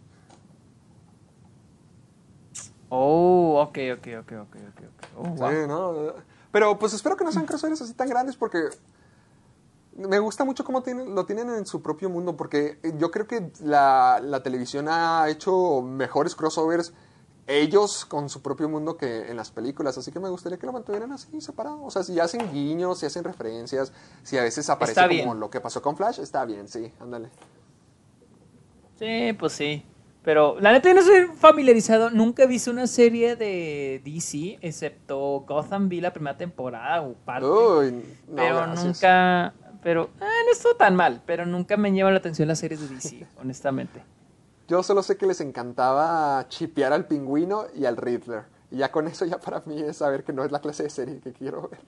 [2.88, 5.06] Oh, ok, ok, ok, ok, ok.
[5.16, 5.50] Oh, wow.
[5.50, 6.14] Sí, ¿no?
[6.52, 8.68] Pero pues espero que no sean crossovers así tan grandes porque
[9.96, 13.50] me gusta mucho cómo tienen, lo tienen en su propio mundo porque yo creo que
[13.62, 16.92] la, la televisión ha hecho mejores crossovers
[17.46, 20.72] ellos con su propio mundo que en las películas, así que me gustaría que lo
[20.72, 21.84] mantuvieran así separado.
[21.84, 23.92] O sea, si hacen guiños, si hacen referencias,
[24.22, 27.30] si a veces aparece como lo que pasó con Flash, está bien, sí, ándale.
[28.98, 29.84] Sí, pues sí.
[30.26, 35.44] Pero la neta yo no soy familiarizado, nunca he visto una serie de DC, excepto
[35.46, 37.46] Gotham vi la primera temporada o parte.
[37.46, 38.84] Uy, no, pero gracias.
[38.84, 39.54] nunca,
[39.84, 42.92] pero ah, no estuvo tan mal, pero nunca me llaman la atención las series de
[42.92, 44.02] DC, honestamente.
[44.66, 48.46] Yo solo sé que les encantaba chipear al pingüino y al Riddler.
[48.72, 50.90] Y ya con eso ya para mí es saber que no es la clase de
[50.90, 51.78] serie que quiero ver.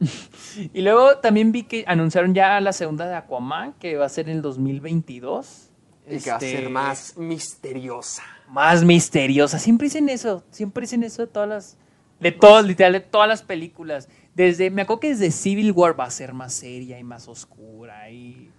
[0.74, 4.28] Y luego también vi que anunciaron ya la segunda de Aquaman, que va a ser
[4.28, 5.69] en el 2022.
[6.10, 8.22] Y que va a Este, ser más misteriosa.
[8.48, 9.58] más misteriosa.
[9.58, 11.76] Siempre dicen eso, siempre dicen eso de todas las,
[12.18, 14.08] de todas, literal, de todas las películas.
[14.34, 18.10] Desde, me acuerdo que desde Civil War va a ser más seria y más oscura
[18.10, 18.50] y...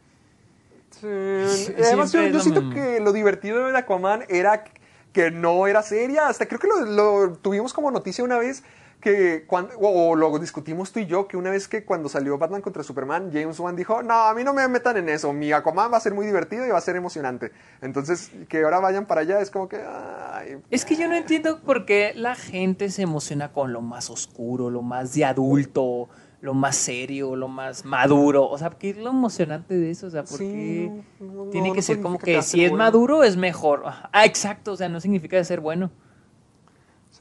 [0.99, 2.73] Sí, Además, yo, siento mismo.
[2.73, 4.65] que lo divertido de Aquaman era
[5.13, 6.27] que no era seria.
[6.27, 8.63] Hasta creo que lo, lo tuvimos como noticia una vez
[9.01, 12.61] que cuando, o lo discutimos tú y yo, que una vez que cuando salió Batman
[12.61, 15.91] contra Superman, James Wan dijo, no, a mí no me metan en eso, mi Aquaman
[15.91, 17.51] va a ser muy divertido y va a ser emocionante.
[17.81, 21.59] Entonces, que ahora vayan para allá es como que, ay, Es que yo no entiendo
[21.59, 26.07] por qué la gente se emociona con lo más oscuro, lo más de adulto,
[26.41, 28.47] lo más serio, lo más maduro.
[28.47, 30.07] O sea, ¿qué es lo emocionante de eso?
[30.07, 33.37] O sea, ¿por Sí, no, tiene no que ser como que si es maduro es
[33.37, 33.83] mejor?
[33.85, 35.91] Ah, exacto, o sea, no significa de ser bueno.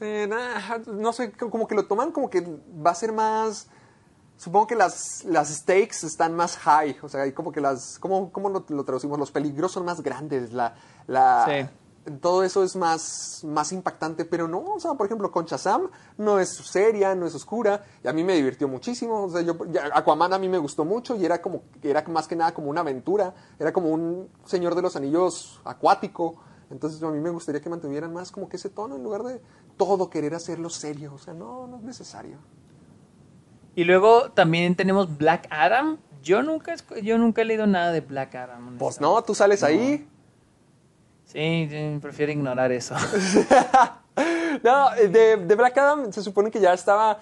[0.01, 3.67] Nah, no sé, co- como que lo toman como que va a ser más...
[4.37, 7.99] Supongo que las, las stakes están más high, o sea, hay como que las...
[7.99, 9.19] ¿Cómo, cómo lo, lo traducimos?
[9.19, 10.75] Los peligros son más grandes, la...
[11.07, 11.77] la Sí.
[12.19, 16.39] Todo eso es más, más impactante, pero no, o sea, por ejemplo, Concha Sam no
[16.39, 19.55] es seria, no es oscura, y a mí me divirtió muchísimo, o sea, yo,
[19.93, 22.81] Aquaman a mí me gustó mucho y era como, era más que nada como una
[22.81, 26.41] aventura, era como un Señor de los Anillos acuático,
[26.71, 29.39] entonces a mí me gustaría que mantuvieran más como que ese tono en lugar de
[29.77, 32.37] todo querer hacerlo serio, o sea, no, no es necesario.
[33.75, 35.97] Y luego también tenemos Black Adam.
[36.21, 38.77] Yo nunca, yo nunca he leído nada de Black Adam.
[38.77, 40.07] Pues no, tú sales ahí.
[41.25, 42.95] Sí, prefiero ignorar eso.
[44.63, 47.19] No, eh, de, de Black Adam se supone que ya estaba...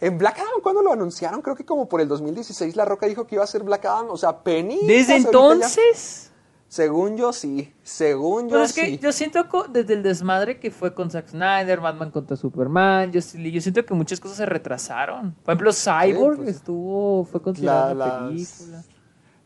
[0.00, 1.42] En Black Adam, ¿cuándo lo anunciaron?
[1.42, 4.06] Creo que como por el 2016 La Roca dijo que iba a ser Black Adam.
[4.08, 4.86] O sea, Penny.
[4.86, 6.29] Desde entonces...
[6.70, 7.74] Según yo sí.
[7.82, 8.98] Según yo Pero es que sí.
[8.98, 13.84] yo siento desde el desmadre que fue con Zack Snyder, Batman contra Superman, yo siento
[13.84, 15.32] que muchas cosas se retrasaron.
[15.42, 16.48] Por ejemplo, Cyborg pues.
[16.56, 18.30] estuvo, fue considerada La- una las,
[18.60, 18.82] película.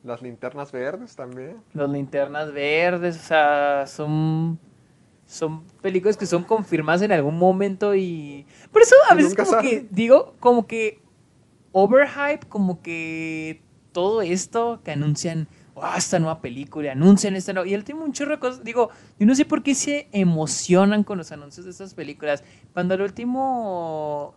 [0.03, 1.57] las linternas verdes también.
[1.73, 4.59] Los linternas verdes, o sea, son
[5.27, 9.87] son películas que son confirmadas en algún momento y por eso a veces como que
[9.91, 11.01] digo como que
[11.73, 15.49] overhype, como que todo esto que anuncian
[15.81, 18.91] "Ah, esta nueva película, anuncian esta nueva y el último un chorro de cosas, digo,
[19.19, 23.01] yo no sé por qué se emocionan con los anuncios de estas películas cuando al
[23.03, 24.35] último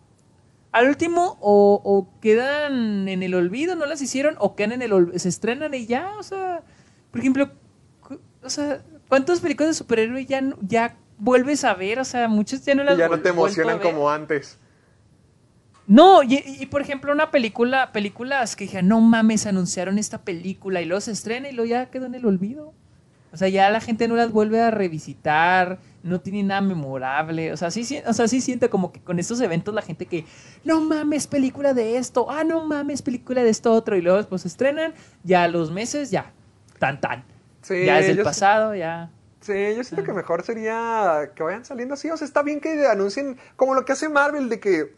[0.71, 4.91] al último o, o quedan en el olvido, no las hicieron, o quedan en el
[4.91, 6.61] ol- se estrenan y ya, o sea,
[7.11, 7.49] por ejemplo,
[8.43, 11.99] o sea, ¿cuántas películas de superhéroe ya, ya vuelves a ver?
[11.99, 14.59] O sea, muchas ya no las Y ya no te emocionan como antes.
[15.87, 20.81] No, y, y, por ejemplo, una película, películas que dije, no mames, anunciaron esta película
[20.81, 22.73] y luego se estrena y luego ya quedó en el olvido.
[23.31, 27.53] O sea, ya la gente no las vuelve a revisitar, no tiene nada memorable.
[27.53, 30.25] O sea, sí, o sea, sí siento como que con estos eventos la gente que,
[30.65, 34.41] no mames, película de esto, ah, no mames, película de esto otro, y luego después
[34.41, 34.93] se estrenan,
[35.23, 36.31] ya a los meses, ya,
[36.79, 37.23] tan tan.
[37.61, 39.09] Sí, ya es del sí- pasado, ya.
[39.39, 42.09] Sí, yo siento que mejor sería que vayan saliendo así.
[42.09, 44.95] O sea, está bien que anuncien, como lo que hace Marvel, de que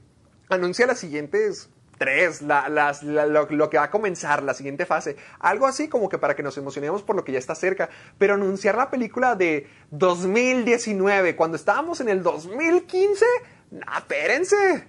[0.50, 4.86] anuncia las siguientes tres, la- las- la- lo, lo que va a comenzar, la siguiente
[4.86, 5.18] fase.
[5.40, 7.90] Algo así como que para que nos emocionemos por lo que ya está cerca.
[8.18, 13.26] Pero anunciar la película de 2019, cuando estábamos en el 2015,
[13.72, 14.88] nah, espérense.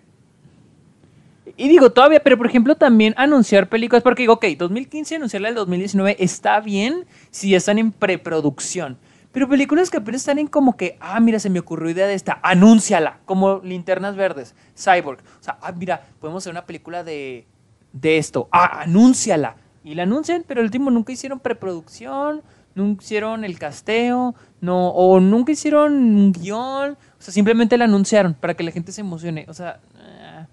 [1.56, 5.56] Y digo, todavía, pero por ejemplo, también anunciar películas, porque digo, ok, 2015 anunciarla del
[5.56, 8.98] 2019 está bien si ya están en preproducción.
[9.32, 12.14] Pero películas que apenas están en como que, ah, mira, se me ocurrió idea de
[12.14, 15.20] esta, anúnciala, como Linternas Verdes, Cyborg.
[15.40, 17.46] O sea, ah, mira, podemos hacer una película de,
[17.92, 19.56] de esto, ah, anúnciala.
[19.84, 22.42] Y la anuncian, pero el último nunca hicieron preproducción,
[22.74, 28.34] nunca hicieron el casteo, no, o nunca hicieron un guion, o sea, simplemente la anunciaron
[28.34, 29.46] para que la gente se emocione.
[29.48, 30.46] O sea, ah,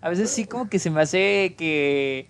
[0.00, 2.28] a veces sí como que se me hace que,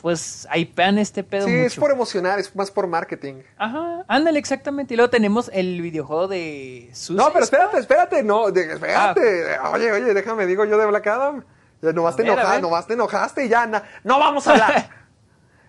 [0.00, 1.66] pues, hypean este pedo Sí, mucho.
[1.66, 3.42] es por emocionar, es más por marketing.
[3.58, 4.94] Ajá, ándale, exactamente.
[4.94, 9.58] Y luego tenemos el videojuego de Suicide No, pero espérate, espérate, no, de- espérate.
[9.72, 11.44] Oye, oye, déjame, digo yo de Black Adam.
[11.82, 12.62] Ya nomás te A ver, enojaste, ver.
[12.62, 14.90] nomás te enojaste y ya, na- no vamos a hablar.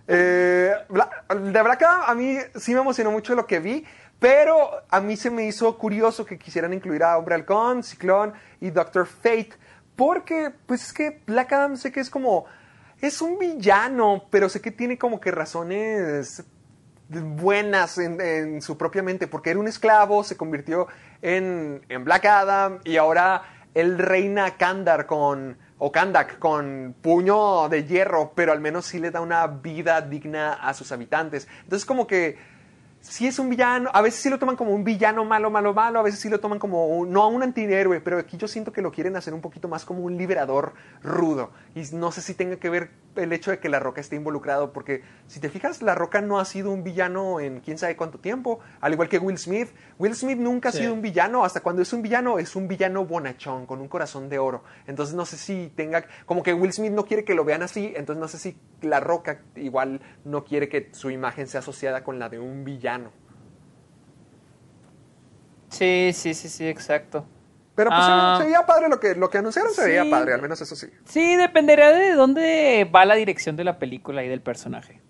[0.10, 3.84] Eh, de Black Adam a mí sí me emocionó mucho lo que vi,
[4.20, 8.32] pero a mí se me hizo curioso que quisieran incluir a Hombre Halcón, Ciclón
[8.62, 9.50] y Doctor Fate,
[9.98, 12.46] porque pues es que Black Adam sé que es como,
[13.02, 16.44] es un villano, pero sé que tiene como que razones
[17.10, 20.88] buenas en, su propia mente, porque era un esclavo, se convirtió
[21.22, 23.44] en, en Black Adam y ahora
[23.74, 29.12] él reina Kandar con o Kandak con puño de hierro, pero al menos sí le
[29.12, 31.48] da una vida digna a sus habitantes.
[31.64, 32.38] Entonces como que
[33.02, 36.00] sí es un villano, a veces sí lo toman como un villano malo, malo, malo,
[36.00, 38.82] a veces sí lo toman como, un- no un antihéroe, pero aquí yo siento que
[38.82, 41.52] lo quieren hacer un poquito más como un liberador rudo.
[41.74, 44.74] Y no sé si tenga que ver el hecho de que La Roca esté involucrado,
[44.74, 48.20] porque si te fijas, La Roca no ha sido un villano en quién sabe cuánto
[48.20, 49.70] tiempo, al igual que Will Smith.
[49.98, 50.78] Will Smith nunca Sí.
[50.78, 53.88] ha sido un villano, hasta cuando es un villano, es un villano bonachón, con un
[53.88, 54.64] corazón de oro.
[54.86, 57.94] Entonces no sé si tenga, como que Will Smith no quiere que lo vean así,
[57.96, 62.20] entonces no sé si La Roca igual no quiere que su imagen sea asociada con
[62.20, 62.87] la de un villano.
[65.70, 67.26] Sí, sí, sí, sí, exacto.
[67.76, 68.36] Pero pues Ah.
[68.38, 69.88] se, se veía padre lo que, lo que anunciaron, se Sí.
[69.90, 70.88] veía padre, al menos eso sí.
[71.06, 75.02] Sí, dependerá de dónde va la dirección de la película y del personaje.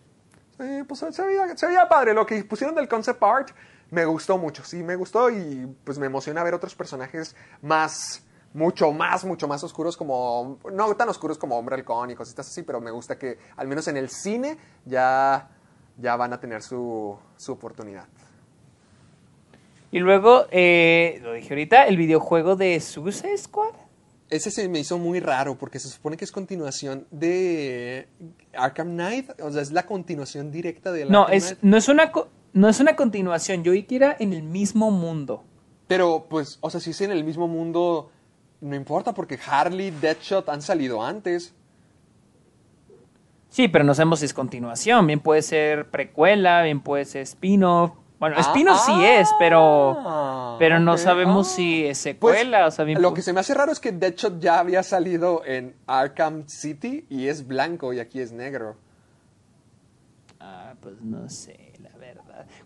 [0.60, 2.14] Sí, pues se veía, se veía padre.
[2.14, 3.49] Lo que pusieron del concept art
[3.91, 4.66] me gustó mucho.
[4.66, 9.64] Sí, me gustó y pues me emociona ver otros personajes más, mucho más, mucho más
[9.64, 13.38] oscuros como, no tan oscuros como Hombre Halcón y cositas así, pero me gusta que
[13.56, 15.52] al menos en el cine ya,
[15.98, 18.06] ya van a tener su, su oportunidad.
[19.91, 23.72] Y luego, eh, lo dije ahorita, el videojuego de Suicide Squad.
[24.30, 28.10] Ese se me hizo muy raro porque se supone que es continuación de
[28.53, 31.60] Arkham Knight, o sea, es la continuación directa de No, Arkham es, Knight.
[31.61, 33.64] no, es una, co- no es una continuación.
[33.64, 35.45] Yo vi que era en el mismo mundo.
[35.88, 38.11] Pero, pues, o sea, si es en el mismo mundo,
[38.60, 41.53] no importa porque Harley, Deadshot han salido antes.
[43.49, 45.07] Sí, pero no sabemos si es continuación.
[45.07, 47.91] Bien puede ser precuela, bien puede ser spin-off.
[48.19, 51.56] Bueno, Ah, spin-off sí es, pero, ah, pero no sabemos ah.
[51.56, 52.65] si es Pues, secuela.
[52.65, 55.44] o sea, bien lo que se me hace raro es que Deadshot ya había salido
[55.45, 58.76] en Arkham City y es blanco y aquí es negro.
[60.40, 61.66] Ah, pues no sé.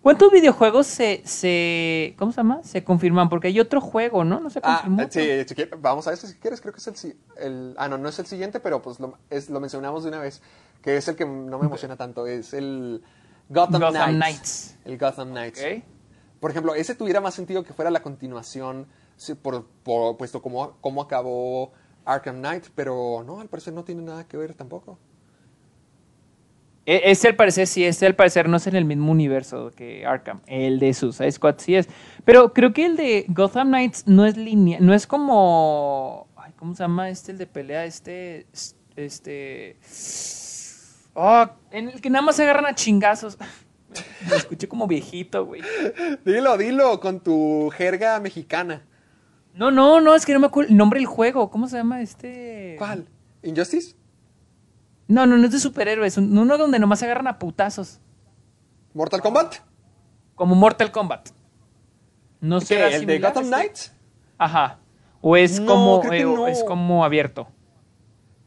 [0.01, 2.15] ¿Cuántos videojuegos se, se...
[2.17, 2.61] ¿Cómo se llama?
[2.63, 4.39] Se confirman, porque hay otro juego, ¿no?
[4.39, 5.01] No se Ah, confirmó.
[5.03, 7.75] eh, sí, si quieres- vamos a eso si quieres, creo que es el, si- el...
[7.77, 10.41] Ah, no, no es el siguiente, pero pues lo, es, lo mencionamos de una vez,
[10.81, 13.03] que es el que no me emociona tanto, es el
[13.49, 14.15] Gotham, Gotham Knights.
[14.17, 14.77] Knights.
[14.85, 15.59] El Gotham Knights.
[15.61, 15.83] Ok.
[16.39, 20.77] Por ejemplo, ese tuviera más sentido que fuera la continuación, sí, por, por, puesto como,
[20.81, 21.71] como acabó
[22.05, 24.97] Arkham Knight, pero no, al parecer no tiene nada que ver tampoco.
[26.85, 30.41] Este al parecer sí, este al parecer no es en el mismo universo que Arkham.
[30.47, 31.87] El de Suicide Squad sí es.
[32.25, 36.27] Pero creo que el de Gotham Knights no es línea, no es como...
[36.35, 37.85] Ay, ¿Cómo se llama este, el de pelea?
[37.85, 38.47] Este...
[38.95, 39.77] Este...
[41.13, 43.37] Oh, en el que nada más se agarran a chingazos.
[44.29, 45.61] Me escuché como viejito, güey.
[46.25, 48.83] Dilo, dilo, con tu jerga mexicana.
[49.53, 51.51] No, no, no, es que no me acuerdo el nombre del juego.
[51.51, 52.75] ¿Cómo se llama este?
[52.77, 53.05] ¿Cuál?
[53.43, 53.95] ¿Injustice?
[55.11, 56.17] No, no, no es de superhéroes.
[56.17, 57.99] un- Uno donde nomás se agarran a putazos.
[58.93, 59.55] ¿Mortal Kombat?
[60.35, 61.29] Como Mortal Kombat.
[62.39, 63.55] No ¿Qué, será ¿El de Gotham este?
[63.55, 63.93] Knights?
[64.37, 64.79] Ajá.
[65.19, 66.47] O es No, como creo que eh, no.
[66.47, 67.47] es como abierto.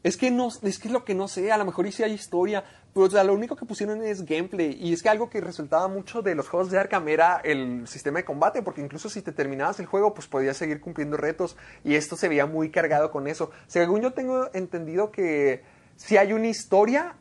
[0.03, 2.11] Es que no, es que es lo que no sé, a lo mejor sí hay
[2.13, 2.63] historia,
[2.93, 4.77] pero o sea, lo único que pusieron es gameplay.
[4.79, 8.19] Y es que algo que resultaba mucho de los juegos de Arkham era el sistema
[8.19, 11.57] de combate, porque incluso si te terminabas el juego, pues podías seguir cumpliendo retos.
[11.83, 13.51] Y esto se veía muy cargado con eso.
[13.67, 15.63] Según yo tengo entendido que
[15.95, 17.15] sí hay una historia,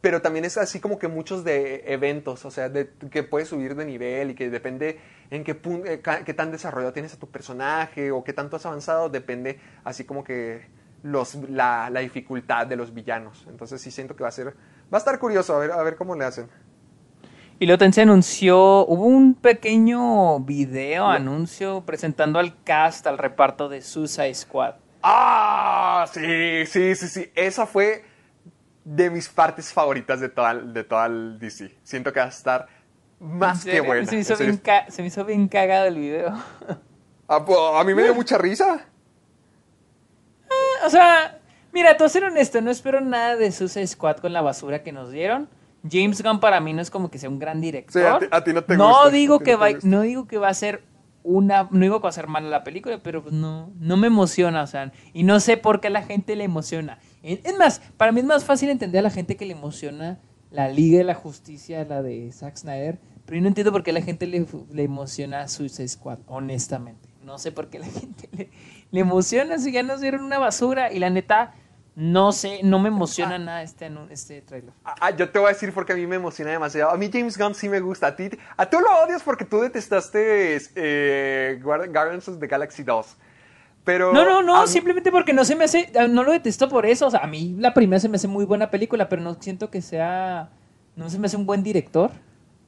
[0.00, 3.74] pero también es así como que muchos de eventos, o sea, de, que puedes subir
[3.74, 7.28] de nivel y que depende en qué, pun- eh, qué tan desarrollado tienes a tu
[7.30, 10.66] personaje o qué tanto has avanzado, depende así como que
[11.02, 13.46] los, la, la dificultad de los villanos.
[13.48, 14.48] Entonces sí siento que va a ser,
[14.92, 16.48] va a estar curioso a ver, a ver cómo le hacen.
[17.58, 23.80] Y luego se anunció, hubo un pequeño video, anuncio, presentando al cast, al reparto de
[23.80, 24.74] Suicide Squad.
[25.02, 26.04] ¡Ah!
[26.12, 27.30] Sí, sí, sí, sí.
[27.34, 28.04] Esa fue
[28.84, 31.74] de mis partes favoritas de toda, el- de toda el DC.
[31.82, 32.66] Siento que va a estar
[33.18, 34.06] más ¿En que buena.
[34.06, 36.34] Se me, hizo bien se me hizo bien cagado el video.
[37.26, 38.84] Ah, pues, a mí me dio mucha risa.
[40.84, 41.40] o sea,
[41.72, 45.10] mira, a ser honesto, no espero nada de Suicide Squad con la basura que nos
[45.10, 45.48] dieron.
[45.90, 48.02] James Gunn para mí no es como que sea un gran director.
[48.02, 50.26] Sí, a ti- a ti no te no gusta, digo que no va, no digo
[50.26, 50.82] que va a ser
[51.22, 54.06] una, no digo que va a ser mala la película, pero pues no, no me
[54.08, 56.98] emociona, o sea, y no sé por qué a la gente le emociona.
[57.24, 60.18] Es más, para mí es más fácil entender a la gente que le emociona
[60.50, 63.90] la Liga de la Justicia, la de Zack Snyder, pero yo no entiendo por qué
[63.90, 67.08] a la gente le, le emociona Suicide Squad, honestamente.
[67.22, 68.50] No sé por qué a la gente le,
[68.90, 71.54] le emociona si ya nos dieron una basura y la neta,
[71.96, 74.72] no sé, no me emociona nada este, este trailer.
[74.84, 76.90] Ah, yo te voy a decir porque a mí me emociona demasiado.
[76.90, 78.08] A mí James Gunn sí me gusta.
[78.08, 82.82] A ti, a tú lo odias porque tú detestaste eh, Guard- Guardians of the Galaxy
[82.82, 83.16] 2.
[83.84, 86.68] Pero No, no, no, mí- simplemente porque no se me hace, ah, no lo detesto
[86.68, 89.20] por eso, o sea, a mí la primera se me hace muy buena película, pero
[89.22, 90.48] no siento que sea,
[90.96, 92.10] no se me hace un buen director.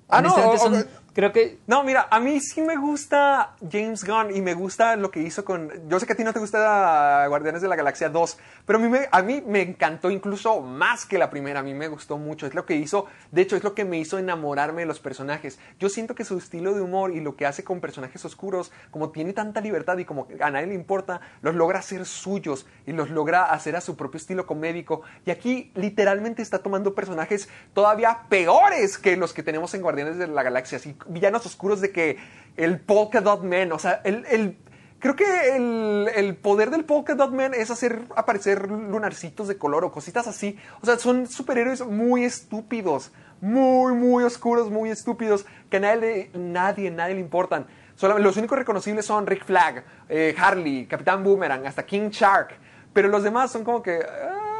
[0.08, 0.86] Ah, no, son-
[1.16, 5.10] creo que No, mira, a mí sí me gusta James Gunn y me gusta lo
[5.10, 5.88] que hizo con...
[5.88, 8.82] Yo sé que a ti no te gusta Guardianes de la Galaxia 2, pero a
[8.82, 12.18] mí, me, a mí me encantó incluso más que la primera, a mí me gustó
[12.18, 15.00] mucho, es lo que hizo, de hecho es lo que me hizo enamorarme de los
[15.00, 15.58] personajes.
[15.78, 19.08] Yo siento que su estilo de humor y lo que hace con personajes oscuros, como
[19.08, 23.08] tiene tanta libertad y como a nadie le importa, los logra hacer suyos y los
[23.08, 25.00] logra hacer a su propio estilo comédico.
[25.24, 30.26] Y aquí literalmente está tomando personajes todavía peores que los que tenemos en Guardianes de
[30.26, 32.16] la Galaxia, villanos oscuros de que
[32.56, 34.56] el Polka Dot Man, o sea, el, el-
[34.98, 39.84] creo que el, el poder del Polka Dot Man es hacer aparecer lunarcitos de color
[39.84, 40.58] o cositas así.
[40.80, 46.90] O sea, son superhéroes muy estúpidos, muy, muy oscuros, muy estúpidos, que a nadie, nadie,
[46.90, 47.66] nadie le importan.
[47.94, 52.56] Solo- los únicos reconocibles son Rick Flag, eh, Harley, Capitán Boomerang, hasta King Shark.
[52.92, 54.00] Pero los demás son como que...
[54.02, 54.55] ah,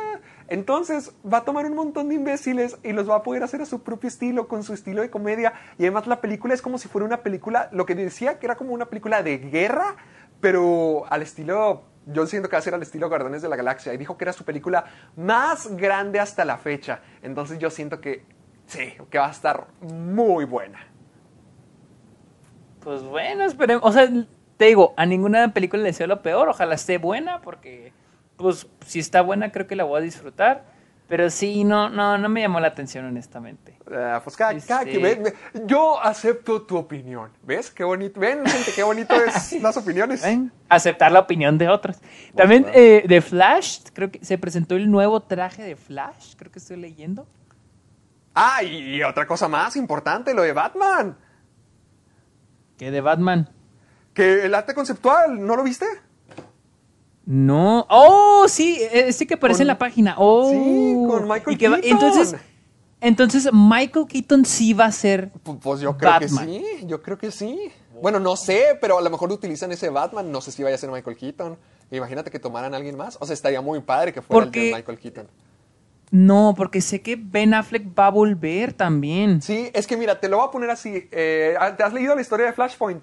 [0.49, 3.67] entonces va a tomar un montón de imbéciles y los va a poder hacer a
[3.67, 5.55] su propio estilo, con su estilo de comedia.
[5.79, 8.57] Y además la película es como si fuera una película, lo que decía que era
[8.57, 9.97] como una película de guerra,
[10.41, 13.93] pero al estilo, yo siento que va a ser al estilo Guardianes de la Galaxia.
[13.93, 14.85] Y dijo que era su película
[15.17, 17.01] más grande hasta la fecha.
[17.23, 18.25] Entonces yo siento que
[18.67, 20.87] sí, que va a estar muy buena.
[22.81, 23.83] Pues bueno, esperemos.
[23.85, 24.09] O sea,
[24.57, 26.49] te digo, a ninguna película le deseo lo peor.
[26.49, 27.93] Ojalá esté buena, porque,
[28.37, 30.77] pues, si está buena, creo que la voy a disfrutar.
[31.09, 33.79] Pero sí, no, no, no me llamó la atención, honestamente.
[33.95, 34.53] Ah, pues cada,
[34.85, 35.35] que ve-
[35.65, 37.31] yo acepto tu opinión.
[37.45, 37.71] ¿Ves?
[37.71, 38.19] Qué bonito.
[38.19, 40.23] Ven, gente, qué bonito es las opiniones.
[40.23, 40.51] ¿Ven?
[40.69, 41.99] Aceptar la opinión de otros.
[42.35, 46.59] También eh, de Flash, creo que se presentó el nuevo traje de Flash, creo que
[46.59, 47.29] estoy leyendo.
[48.35, 51.17] Ah, y otra cosa más importante, lo de Batman.
[52.77, 53.49] Que de Batman.
[54.13, 55.87] Que el arte conceptual, ¿no lo viste?
[57.27, 57.87] No.
[57.91, 58.81] Oh, sí,
[59.11, 60.15] sí que aparece Con- en la página.
[60.17, 60.51] Oh.
[60.51, 61.91] Sí, con Michael Y que va- Keaton.
[62.07, 62.41] entonces,
[63.01, 65.31] entonces Michael Keaton sí va a ser.
[65.45, 67.59] Pu- Pues yo creo que sí, yo creo que sí.
[68.01, 70.79] Bueno, no sé, pero a lo mejor utilizan ese Batman, no sé si vaya a
[70.79, 71.57] ser Michael Keaton.
[71.91, 73.17] Imagínate que tomaran a alguien más.
[73.21, 75.29] O sea, estaría muy padre que fuera Porque- el de Michael Keaton.
[76.13, 79.43] No, porque sé que Ben Affleck va a volver también.
[79.43, 81.09] Sí, es que mira, te lo voy a poner así.
[81.11, 83.03] Eh, ¿Te has leído la historia de Flashpoint?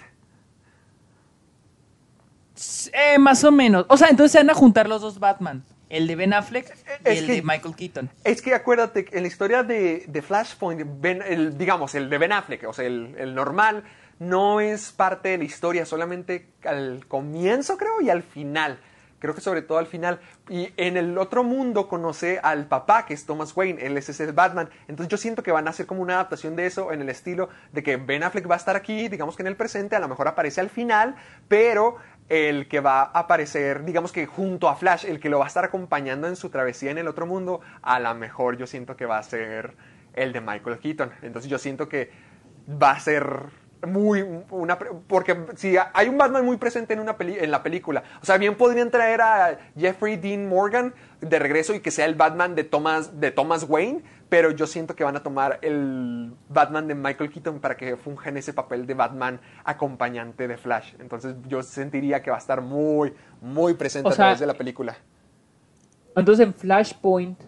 [2.93, 3.85] Eh, más o menos.
[3.89, 5.63] O sea, entonces se van a juntar los dos Batman.
[5.89, 6.65] El de Ben Affleck
[7.05, 8.09] y Es el que- de Michael Keaton.
[8.23, 12.31] Es que acuérdate, en la historia de, de Flashpoint, Ben- el, digamos, el de Ben
[12.31, 13.83] Affleck, o sea, el, el normal,
[14.19, 18.79] no es parte de la historia, solamente al comienzo, creo, y al final.
[19.23, 20.19] Creo que sobre todo al final.
[20.49, 24.69] Y en el otro mundo conoce al papá, que es Thomas Wayne, él es Batman.
[24.89, 27.47] Entonces yo siento que van a hacer como una adaptación de eso en el estilo
[27.71, 30.09] de que Ben Affleck va a estar aquí, digamos que en el presente, a lo
[30.09, 31.15] mejor aparece al final,
[31.47, 31.95] pero
[32.27, 35.47] el que va a aparecer, digamos que junto a Flash, el que lo va a
[35.47, 39.05] estar acompañando en su travesía en el otro mundo, a lo mejor yo siento que
[39.05, 39.77] va a ser
[40.15, 41.13] el de Michael Keaton.
[41.21, 42.11] Entonces yo siento que
[42.69, 44.77] va a ser muy una
[45.07, 48.37] porque si hay un Batman muy presente en una peli- en la película, o sea,
[48.37, 52.63] bien podrían traer a Jeffrey Dean Morgan de regreso y que sea el Batman de
[52.63, 57.29] Thomas de Thomas Wayne, pero yo siento que van a tomar el Batman de Michael
[57.31, 60.95] Keaton para que funja en ese papel de Batman acompañante de Flash.
[60.99, 64.47] Entonces yo sentiría que va a estar muy muy presente O a sea, través de
[64.47, 64.97] la película.
[66.15, 67.39] Entonces en Flashpoint,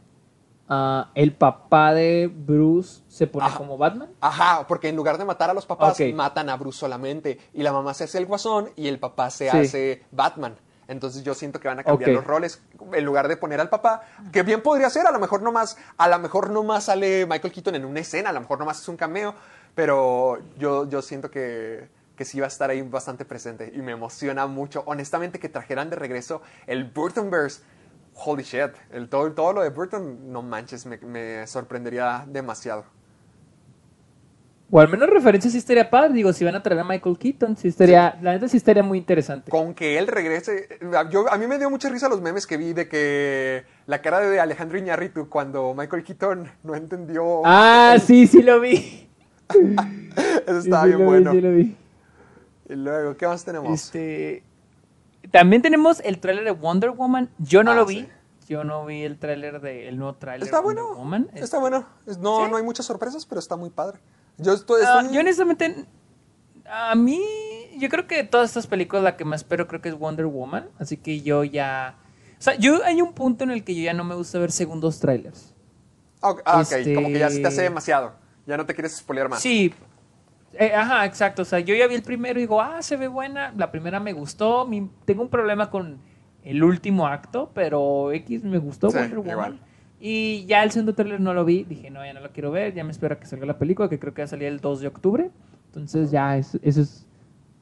[0.70, 3.58] ah, el papá de Bruce se pone Ajá.
[3.58, 4.10] como Batman.
[4.22, 7.40] Ajá, porque en lugar de matar a los papás, matan a Bruce solamente.
[7.54, 9.58] Y la mamá se hace el guasón y el papá se Sí.
[9.58, 10.56] hace Batman.
[10.88, 12.62] Entonces yo siento que van a cambiar los roles.
[12.94, 16.08] En lugar de poner al papá, que bien podría ser, a lo mejor nomás, a
[16.08, 18.96] lo mejor nomás sale Michael Keaton en una escena, a lo mejor nomás es un
[18.96, 19.34] cameo,
[19.74, 23.72] pero yo, yo siento que, que sí va a estar ahí bastante presente.
[23.76, 27.62] Y me emociona mucho, honestamente, que trajeran de regreso el Burtonverse.
[28.16, 32.86] Holy shit, el, todo, todo lo de Burton, no manches, me, me sorprendería demasiado.
[34.72, 36.14] O al menos referencia sí estaría padre.
[36.14, 38.98] Digo, si van a traer a Michael Keaton, sí estaría, la neta sí estaría muy
[38.98, 39.52] interesante.
[39.52, 40.80] con que él regrese.
[41.12, 44.22] Yo, a mí me dio mucha risa los memes que vi de que la cara
[44.22, 47.42] de Alejandro Iñárritu cuando Michael Keaton no entendió.
[47.46, 49.08] Ah, sí, sí lo vi.
[50.48, 51.32] Eso estaba Sí, bien sí lo vi, bueno.
[51.32, 51.76] sí lo vi.
[52.68, 53.72] Y luego, ¿qué más tenemos?
[53.72, 54.42] Este,
[55.32, 57.30] también tenemos el tráiler de Wonder Woman.
[57.40, 58.02] Yo no Ah, lo vi.
[58.02, 58.10] sí.
[58.48, 60.98] Yo no vi el tráiler de el nuevo tráiler está de Wonder bueno.
[61.00, 61.30] Woman.
[61.34, 61.86] Está bueno.
[62.06, 62.52] Es- No, ¿Sí?
[62.52, 64.00] no hay muchas sorpresas, pero está muy padre.
[64.38, 64.82] Yo estoy.
[64.86, 65.86] Ah, yo honestamente,
[66.70, 67.22] a mí,
[67.78, 70.26] yo creo que de todas estas películas la que más espero creo que es Wonder
[70.28, 70.70] Woman.
[70.80, 71.96] Así que yo ya...
[72.38, 74.52] O sea, yo hay un punto en el que yo ya no me gusta ver
[74.52, 75.54] segundos trailers.
[76.22, 78.14] Ah, ok, ah, ok, este- como que ya se te hace demasiado.
[78.46, 79.42] Ya no te quieres spoilear más.
[79.42, 79.74] Sí.
[80.58, 81.42] Eh, ajá, exacto.
[81.42, 83.54] O sea, yo ya vi el primero y digo, ah, se ve buena.
[83.58, 84.66] La primera me gustó.
[84.66, 85.98] Mi- tengo un problema con
[86.44, 89.32] el último acto, pero X me gustó Sí, Wonder Woman.
[89.32, 89.60] igual.
[90.00, 91.64] Y ya el segundo trailer no lo vi.
[91.64, 92.74] Dije, no, ya no lo quiero ver.
[92.74, 94.60] Ya me espero a que salga la película, que creo que va a salir el
[94.60, 95.30] 2 de octubre.
[95.68, 97.06] Entonces ya es- eso es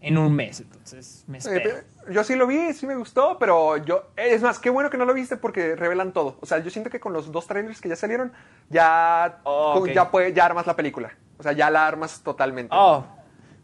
[0.02, 0.60] en un mes.
[0.60, 1.70] Entonces me espero.
[1.70, 4.10] Eh, Yo sí lo vi, sí me gustó, pero yo.
[4.18, 6.38] Es más, qué bueno que no lo viste porque revelan todo.
[6.42, 8.34] O sea, yo siento que con los dos trailers que ya salieron,
[8.70, 9.90] ya, Oh, ok.
[9.94, 11.14] ya, puede- ya armas la película.
[11.44, 12.74] O sea, ya la armas totalmente.
[12.74, 13.04] Oh,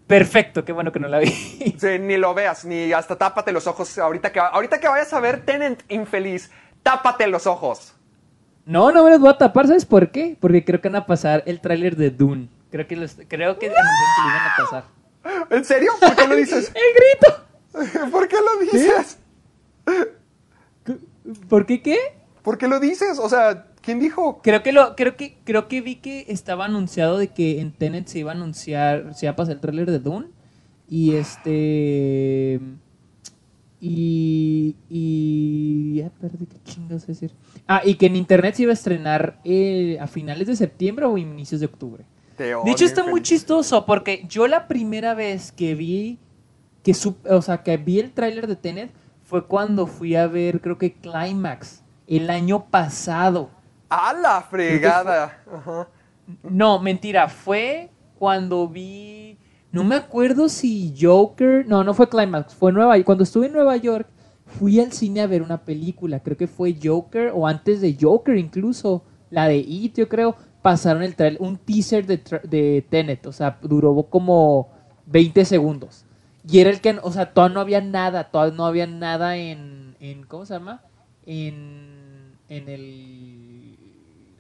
[0.05, 0.65] perfecto.
[0.65, 1.27] Qué bueno que no la vi.
[1.79, 3.97] Sí, ni lo veas, ni hasta tápate los ojos.
[3.97, 6.51] Ahorita que, ahorita que vayas a ver Tenant infeliz,
[6.83, 7.95] tápate los ojos.
[8.65, 10.35] No, no me los voy a tapar, ¿sabes por qué?
[10.41, 12.49] Porque creo que van a pasar el tráiler de Dune.
[12.69, 14.83] Creo que, los- creo que que lo iban a pasar.
[15.49, 15.93] ¿En serio?
[16.01, 16.71] ¿Por qué lo dices?
[16.75, 18.09] ¡El grito!
[18.11, 19.19] ¿Por qué lo dices?
[21.47, 21.97] ¿Por qué qué?
[22.41, 23.19] ¿Por qué lo dices?
[23.19, 24.39] O sea, ¿quién dijo?
[24.43, 28.05] Creo que lo, creo que, creo que vi que estaba anunciado de que en Tenet
[28.05, 30.27] se iba a anunciar, se iba a pasar el tráiler de Dune.
[30.87, 32.59] Y este.
[33.81, 34.75] Y.
[34.91, 35.95] Y.
[35.95, 37.31] Ya perdí qué chingados decir.
[37.67, 41.17] Ah, y que en internet se iba a estrenar eh, a finales de septiembre o
[41.17, 42.05] inicios de octubre.
[42.37, 46.19] Te De hecho, está muy chistoso porque yo la primera vez que vi
[46.83, 48.91] que sup- o sea, que vi el tráiler de Tenet
[49.23, 53.49] fue cuando fui a ver, creo que Climax el año pasado.
[53.89, 55.43] ¡A la fregada!
[56.43, 57.89] No, mentira, fue
[58.19, 59.37] cuando vi
[59.71, 63.05] no me acuerdo si Joker, no, no fue Climax, fue Nueva York.
[63.05, 64.07] Cuando estuve en Nueva York,
[64.45, 68.35] fui al cine a ver una película, creo que fue Joker o antes de Joker
[68.35, 73.31] incluso, la de It, yo creo, pasaron el trailer, un teaser de, de Tenet, o
[73.31, 74.69] sea, duró como
[75.05, 76.05] 20 segundos.
[76.49, 79.95] Y era el que, o sea, todavía no había nada, todavía no había nada en,
[79.99, 80.81] en ¿cómo se llama?
[81.27, 83.48] En, en el,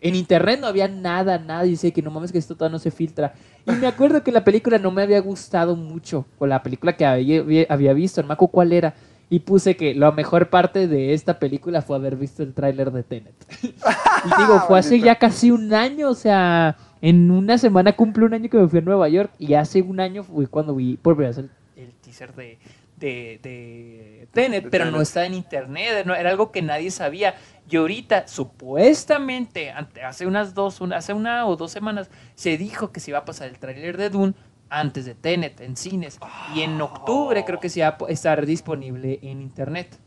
[0.01, 1.65] en internet no había nada, nada.
[1.65, 3.33] Y dice que no mames que esto todavía no se filtra.
[3.65, 6.25] Y me acuerdo que la película no me había gustado mucho.
[6.37, 8.93] O la película que había, había visto, no me acuerdo cuál era.
[9.29, 13.03] Y puse que la mejor parte de esta película fue haber visto el tráiler de
[13.03, 13.35] Tenet.
[13.63, 18.33] y digo, fue hace ya casi un año, o sea, en una semana cumple un
[18.33, 19.31] año que me fui a Nueva York.
[19.37, 22.57] Y hace un año fue cuando vi por primera vez el, el teaser de,
[22.99, 27.35] de, de Tenet, pero no estaba en internet, no, era algo que nadie sabía.
[27.69, 32.99] Y ahorita, supuestamente, ante- hace unas dos, hace una o dos semanas, se dijo que
[32.99, 34.33] se iba a pasar el tráiler de Dune
[34.69, 36.19] antes de Tenet en cines.
[36.55, 39.97] Y en octubre creo que se va a estar disponible en internet.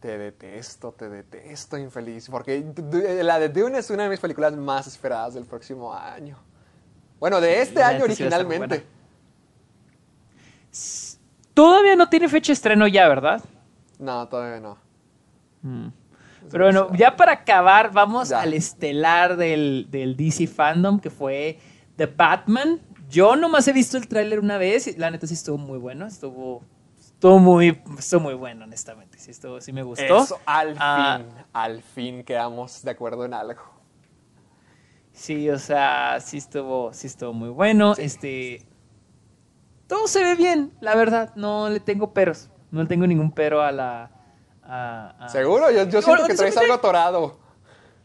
[0.00, 2.28] Te detesto, te detesto, infeliz.
[2.28, 2.64] Porque
[3.22, 6.38] la de Dune es una de mis películas más esperadas del próximo año.
[7.18, 8.24] Bueno, de este año neta sí
[11.56, 13.42] Todavía no tiene fecha de estreno ya, ¿verdad?
[13.98, 14.76] No, todavía no.
[16.50, 18.42] Pero bueno, ya para acabar, vamos Ya.
[18.42, 21.58] al estelar del, del DC Fandom, que fue
[21.96, 22.78] The Batman.
[23.08, 26.06] Yo nomás he visto el tráiler una vez, y la neta sí estuvo muy bueno,
[26.06, 26.62] estuvo,
[27.00, 30.24] estuvo, muy, estuvo muy bueno, honestamente, sí, estuvo, sí me gustó.
[30.24, 33.62] Eso, al Ah, fin, al fin quedamos de acuerdo en algo.
[35.12, 38.66] Sí, o sea, sí estuvo, sí estuvo muy bueno, este...
[39.86, 43.62] Todo se ve bien, la verdad, no le tengo peros, no le tengo ningún pero
[43.62, 44.10] a la...
[44.64, 45.70] a- a- ¿Seguro?
[45.70, 47.38] Yo, yo siento que traes algo atorado.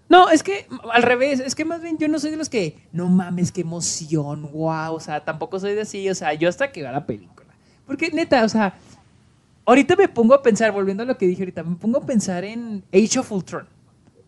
[0.09, 2.87] No, es que al revés, es que más bien yo no soy de los que,
[2.91, 6.71] no mames, qué emoción, wow, o sea, tampoco soy de así, o sea, yo hasta
[6.71, 7.47] que vea la película.
[7.87, 8.73] Porque neta, o sea,
[9.65, 12.43] ahorita me pongo a pensar, volviendo a lo que dije ahorita, me pongo a pensar
[12.43, 13.67] en Age of Ultron.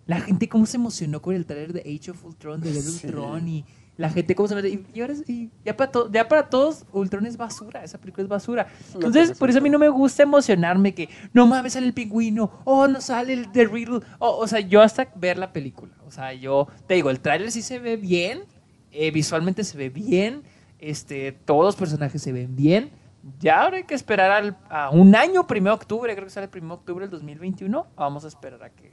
[0.06, 3.06] La gente cómo se emocionó con el trailer de Age of Ultron, de Sí.
[3.08, 3.66] Ultron y
[4.04, 4.68] la gente cómo se mete.
[4.70, 8.24] Y, y ahora sí, ya para, to- ya para todos, Ultron es basura, esa película
[8.24, 8.68] es basura.
[8.94, 11.94] Entonces, que por eso a mí no me gusta emocionarme que no mames, sale el
[11.94, 14.02] pingüino, oh, no sale el The Riddle.
[14.20, 15.94] Oh, o sea, yo hasta ver la película.
[16.06, 18.44] O sea, yo te digo, el tráiler sí se ve bien,
[18.92, 20.44] eh, visualmente se ve bien,
[20.80, 22.92] este, todos los personajes se ven bien.
[23.40, 26.44] Ya ahora hay que esperar al, a un año, primero de octubre, creo que sale
[26.46, 27.88] el primero de octubre del 2021.
[27.96, 28.92] Vamos a esperar a que,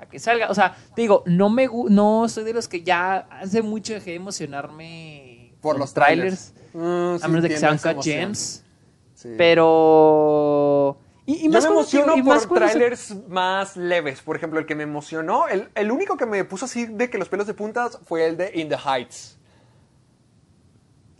[0.00, 0.50] a que salga.
[0.50, 3.92] O sea, te digo, no me gu- no soy de los que ya hace mucho
[3.94, 6.54] dejé de emocionarme Por los trailers.
[6.72, 8.64] Mm, a sí menos de que sean cut gems.
[9.14, 9.34] Sí.
[9.36, 10.98] Pero.
[11.26, 14.20] Y, y Yo más me emociono y más por se- trailers más leves.
[14.22, 17.18] Por ejemplo, el que me emocionó, el, el único que me puso así de que
[17.18, 19.38] los pelos de puntas fue el de In the Heights.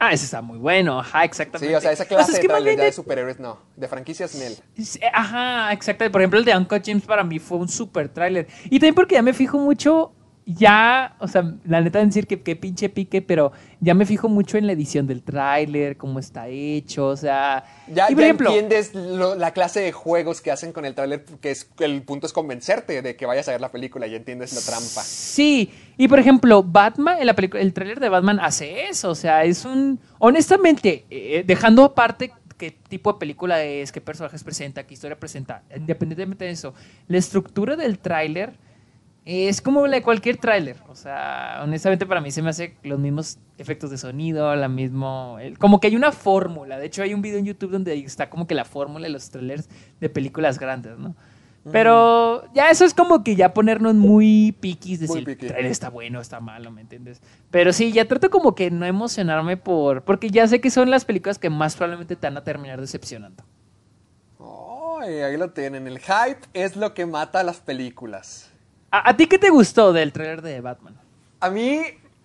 [0.02, 0.98] Ah, ese está muy bueno.
[0.98, 1.68] Ajá, exactamente.
[1.68, 3.58] Sí, o sea, esa O clase sea, es de que ya de de- superhéroes no.
[3.76, 4.30] De franquicias.
[4.30, 6.10] Sí, Ajá, exacto.
[6.10, 8.48] Por ejemplo, el de Uncut James para mí fue un super tráiler.
[8.64, 10.12] Y también porque ya me fijo mucho,
[10.54, 14.28] ya, o sea, la neta de decir que, que pinche pique, pero ya me fijo
[14.28, 17.64] mucho en la edición del tráiler, cómo está hecho, o sea...
[17.88, 20.94] Ya, y por ya ejemplo, entiendes lo- la clase de juegos que hacen con el
[20.94, 24.14] tráiler, que es el punto es convencerte de que vayas a ver la película y
[24.14, 25.02] entiendes la trampa.
[25.02, 29.14] Sí, y por ejemplo, Batman, en la película, el tráiler de Batman hace eso, o
[29.14, 29.98] sea, es un...
[30.18, 35.62] Honestamente, eh, dejando aparte qué tipo de película es, qué personajes presenta, qué historia presenta,
[35.74, 36.74] independientemente de eso,
[37.08, 38.52] la estructura del tráiler
[39.24, 40.76] Es como la de cualquier tráiler.
[40.88, 45.38] O sea, honestamente para mí se me hace los mismos efectos de sonido, la mismo...
[45.58, 46.78] como que hay una fórmula.
[46.78, 49.30] De hecho, hay un video en YouTube donde está como que la fórmula de los
[49.30, 49.68] trailers
[50.00, 51.14] de películas grandes, ¿no?
[51.70, 55.90] Pero ya eso es como que ya ponernos muy piquis de Muy si el está
[55.90, 57.20] bueno o está malo, ¿me entiendes?
[57.50, 60.02] Pero sí, ya trato como que no emocionarme por...
[60.02, 63.44] Porque ya sé que son las películas que más probablemente te van a terminar decepcionando.
[65.02, 65.86] Ay, ahí lo tienen.
[65.86, 68.49] El hype es lo que mata a las películas.
[68.90, 70.98] ¿A, ti qué te gustó del trailer de Batman?
[71.40, 71.82] A mí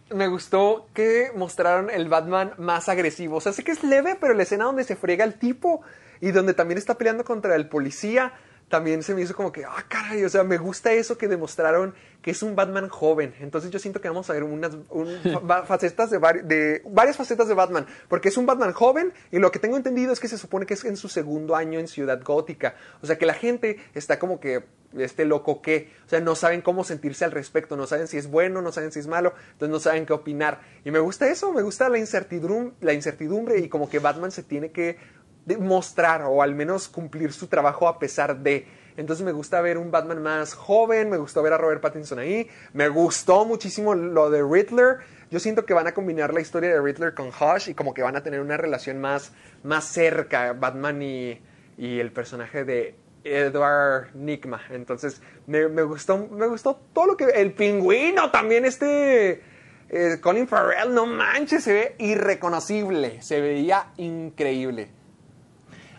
[0.09, 3.37] me gustó que mostraron el Batman más agresivo.
[3.37, 5.81] O sea, sé que es leve, pero la escena donde se friega el tipo
[6.21, 8.33] y donde también está peleando contra el policía,
[8.69, 11.93] también se me hizo como que, ah, caray, o sea, me gusta eso que demostraron
[12.23, 13.35] que es un Batman joven.
[13.39, 17.47] Entonces yo siento que vamos a ver unas un- fa- facetas de, de- varias facetas
[17.47, 20.39] de Batman, porque es un Batman joven y lo que tengo entendido es que se
[20.39, 22.73] supone que es en su segundo año en Ciudad Gótica.
[23.03, 24.63] O sea, que la gente está como que
[24.97, 28.29] este loco que, o sea, no saben cómo sentirse al respecto, no saben si es
[28.29, 30.61] bueno, no saben si es malo, entonces no saben qué opinar.
[30.83, 34.43] Y me gusta eso, me gusta la incertidumbre, la incertidumbre y como que Batman se
[34.43, 34.97] tiene que
[35.45, 38.67] demostrar o al menos cumplir su trabajo a pesar de.
[38.97, 42.49] Entonces me gusta ver un Batman más joven, me gustó ver a Robert Pattinson ahí,
[42.73, 44.99] me gustó muchísimo lo de Riddler.
[45.29, 48.03] Yo siento que van a combinar la historia de Riddler con Hush y como que
[48.03, 51.41] van a tener una relación más, más cerca, Batman y,
[51.77, 52.95] y el personaje de
[53.25, 54.61] Edward Nigma.
[54.69, 57.25] Entonces me, gustó, me gustó todo lo que...
[57.25, 59.41] El pingüino también, este...
[59.89, 64.89] eh, Colin Farrell, no manches, se ve irreconocible, se veía increíble.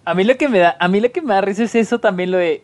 [0.05, 1.99] A mí lo que me da, a mí lo que me da risa es eso
[1.99, 2.63] también lo de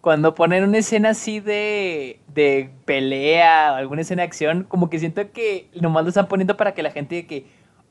[0.00, 5.32] cuando ponen una escena así de, de pelea alguna escena de acción, como que siento
[5.32, 7.46] que nomás lo están poniendo para que la gente que,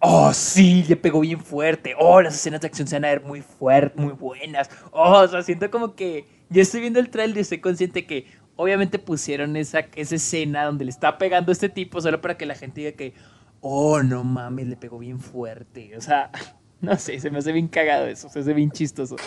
[0.09, 3.23] oh sí, le pegó bien fuerte, oh las escenas de acción se van a ver
[3.23, 7.37] muy fuertes, muy buenas, oh, o sea, siento como que yo estoy viendo el trailer
[7.37, 8.25] y estoy consciente que
[8.55, 12.55] obviamente pusieron esa, esa escena donde le está pegando este tipo solo para que la
[12.55, 13.13] gente diga que,
[13.59, 16.31] oh no mames, le pegó bien fuerte, o sea,
[16.81, 19.17] no sé, se me hace bien cagado eso, se hace bien chistoso.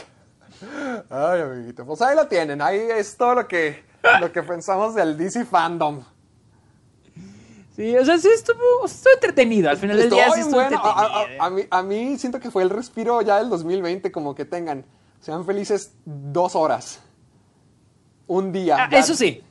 [1.10, 3.82] Ay, amiguito, pues ahí lo tienen, ahí es todo lo que,
[4.18, 6.02] lo que pensamos del DC Fandom.
[7.80, 9.70] Sí, o sea, sí estuvo, estuvo entretenido.
[9.70, 10.78] Al final del día sí estuvo bueno.
[10.82, 11.44] A, a- entretenido.
[11.44, 14.84] a mí, a mí siento que fue el respiro ya del 2020, como que tengan,
[15.20, 17.00] sean felices dos horas,
[18.26, 18.76] un día.
[18.80, 19.42] Ah, eso sí.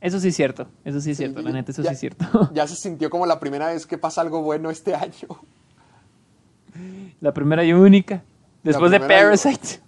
[0.00, 0.66] Eso sí es cierto.
[0.84, 1.40] Eso sí es cierto.
[1.42, 2.50] La neta, eso ya- sí es cierto.
[2.52, 5.28] Ya se sintió como la primera vez que pasa algo bueno este año.
[7.20, 8.22] La primera y única.
[8.62, 9.80] Después de Parasite.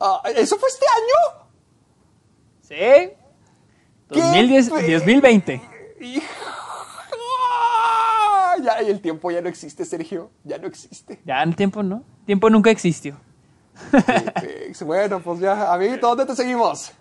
[0.00, 1.46] Ah, ¿Eso fue este año?
[2.62, 3.12] Sí.
[4.10, 5.62] ¿Qué 2010, fe- 2020.
[6.00, 6.24] Hijo.
[8.62, 10.30] Ya, y el tiempo ya no existe, Sergio.
[10.44, 11.20] Ya no existe.
[11.24, 12.02] Ya el tiempo no.
[12.26, 13.16] Tiempo nunca existió.
[14.84, 16.92] Bueno, pues ya, amiguito, ¿dónde te seguimos?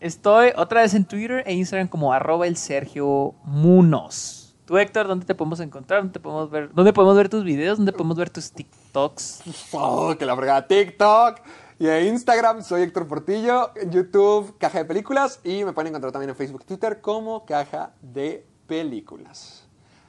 [0.00, 4.54] Estoy otra vez en Twitter e Instagram como arroba el Sergio Munoz.
[4.64, 6.02] Tú, Héctor, ¿dónde te podemos encontrar?
[6.02, 7.76] ¿Dónde podemos ver, dónde podemos ver tus videos?
[7.76, 9.42] ¿Dónde podemos ver tus TikToks?
[9.72, 11.40] Oh, que la fregada TikTok
[11.78, 16.12] y en Instagram soy Héctor Portillo, en YouTube Caja de Películas y me pueden encontrar
[16.12, 19.63] también en Facebook, Twitter como Caja de Películas.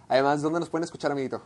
[0.07, 1.41] Además, ¿dónde nos pueden escuchar, amiguito?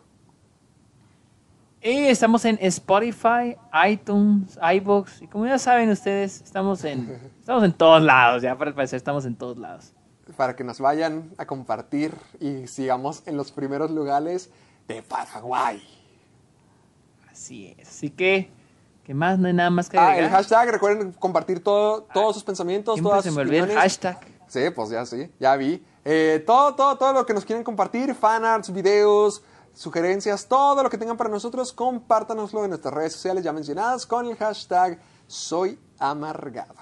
[1.82, 3.56] Y estamos en Spotify,
[3.90, 5.22] iTunes, iBox.
[5.22, 7.10] Y como ya saben ustedes, estamos en,
[7.40, 8.42] estamos en todos lados.
[8.42, 9.94] Ya para parecer, estamos en todos lados.
[10.36, 14.50] Para que nos vayan a compartir y sigamos en los primeros lugares
[14.88, 15.82] de Paraguay.
[17.32, 17.88] Así es.
[17.88, 18.52] Así que,
[19.06, 19.40] ¿qué más?
[19.40, 20.26] No hay nada más que Ah, agregar.
[20.26, 24.20] el hashtag, recuerden compartir todo, todos sus pensamientos, todas se sus me olvida el hashtag.
[24.50, 25.82] Sí, pues ya sí, ya vi.
[26.04, 29.42] Eh, todo, todo, todo lo que nos quieren compartir, fanarts, videos,
[29.74, 34.26] sugerencias, todo lo que tengan para nosotros, compártanoslo en nuestras redes sociales ya mencionadas con
[34.26, 36.74] el hashtag Soy Amargado.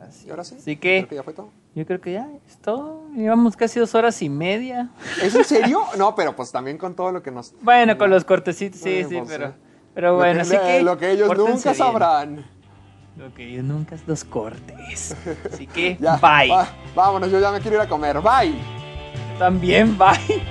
[0.00, 0.56] Así, ¿Y ahora sí?
[0.58, 1.50] Así que, Creo que ya fue todo.
[1.74, 3.02] yo creo que ya es todo.
[3.14, 4.90] Llevamos casi dos horas y media.
[5.22, 5.80] ¿Es en serio?
[5.98, 7.54] no, pero pues también con todo lo que nos...
[7.62, 9.54] Bueno, con los cortecitos, sí, Eh, sí, pues, pero,
[9.94, 10.82] pero Lo bueno, que- así que.
[10.82, 12.44] Lo que ellos nunca bien.
[13.16, 15.16] Lo que ellos nunca los cortes.
[15.52, 16.50] Así que, Ya, bye.
[16.50, 18.20] va- vámonos, yo ya me quiero ir a comer.
[18.20, 18.54] Bye.
[19.38, 20.42] También, bye.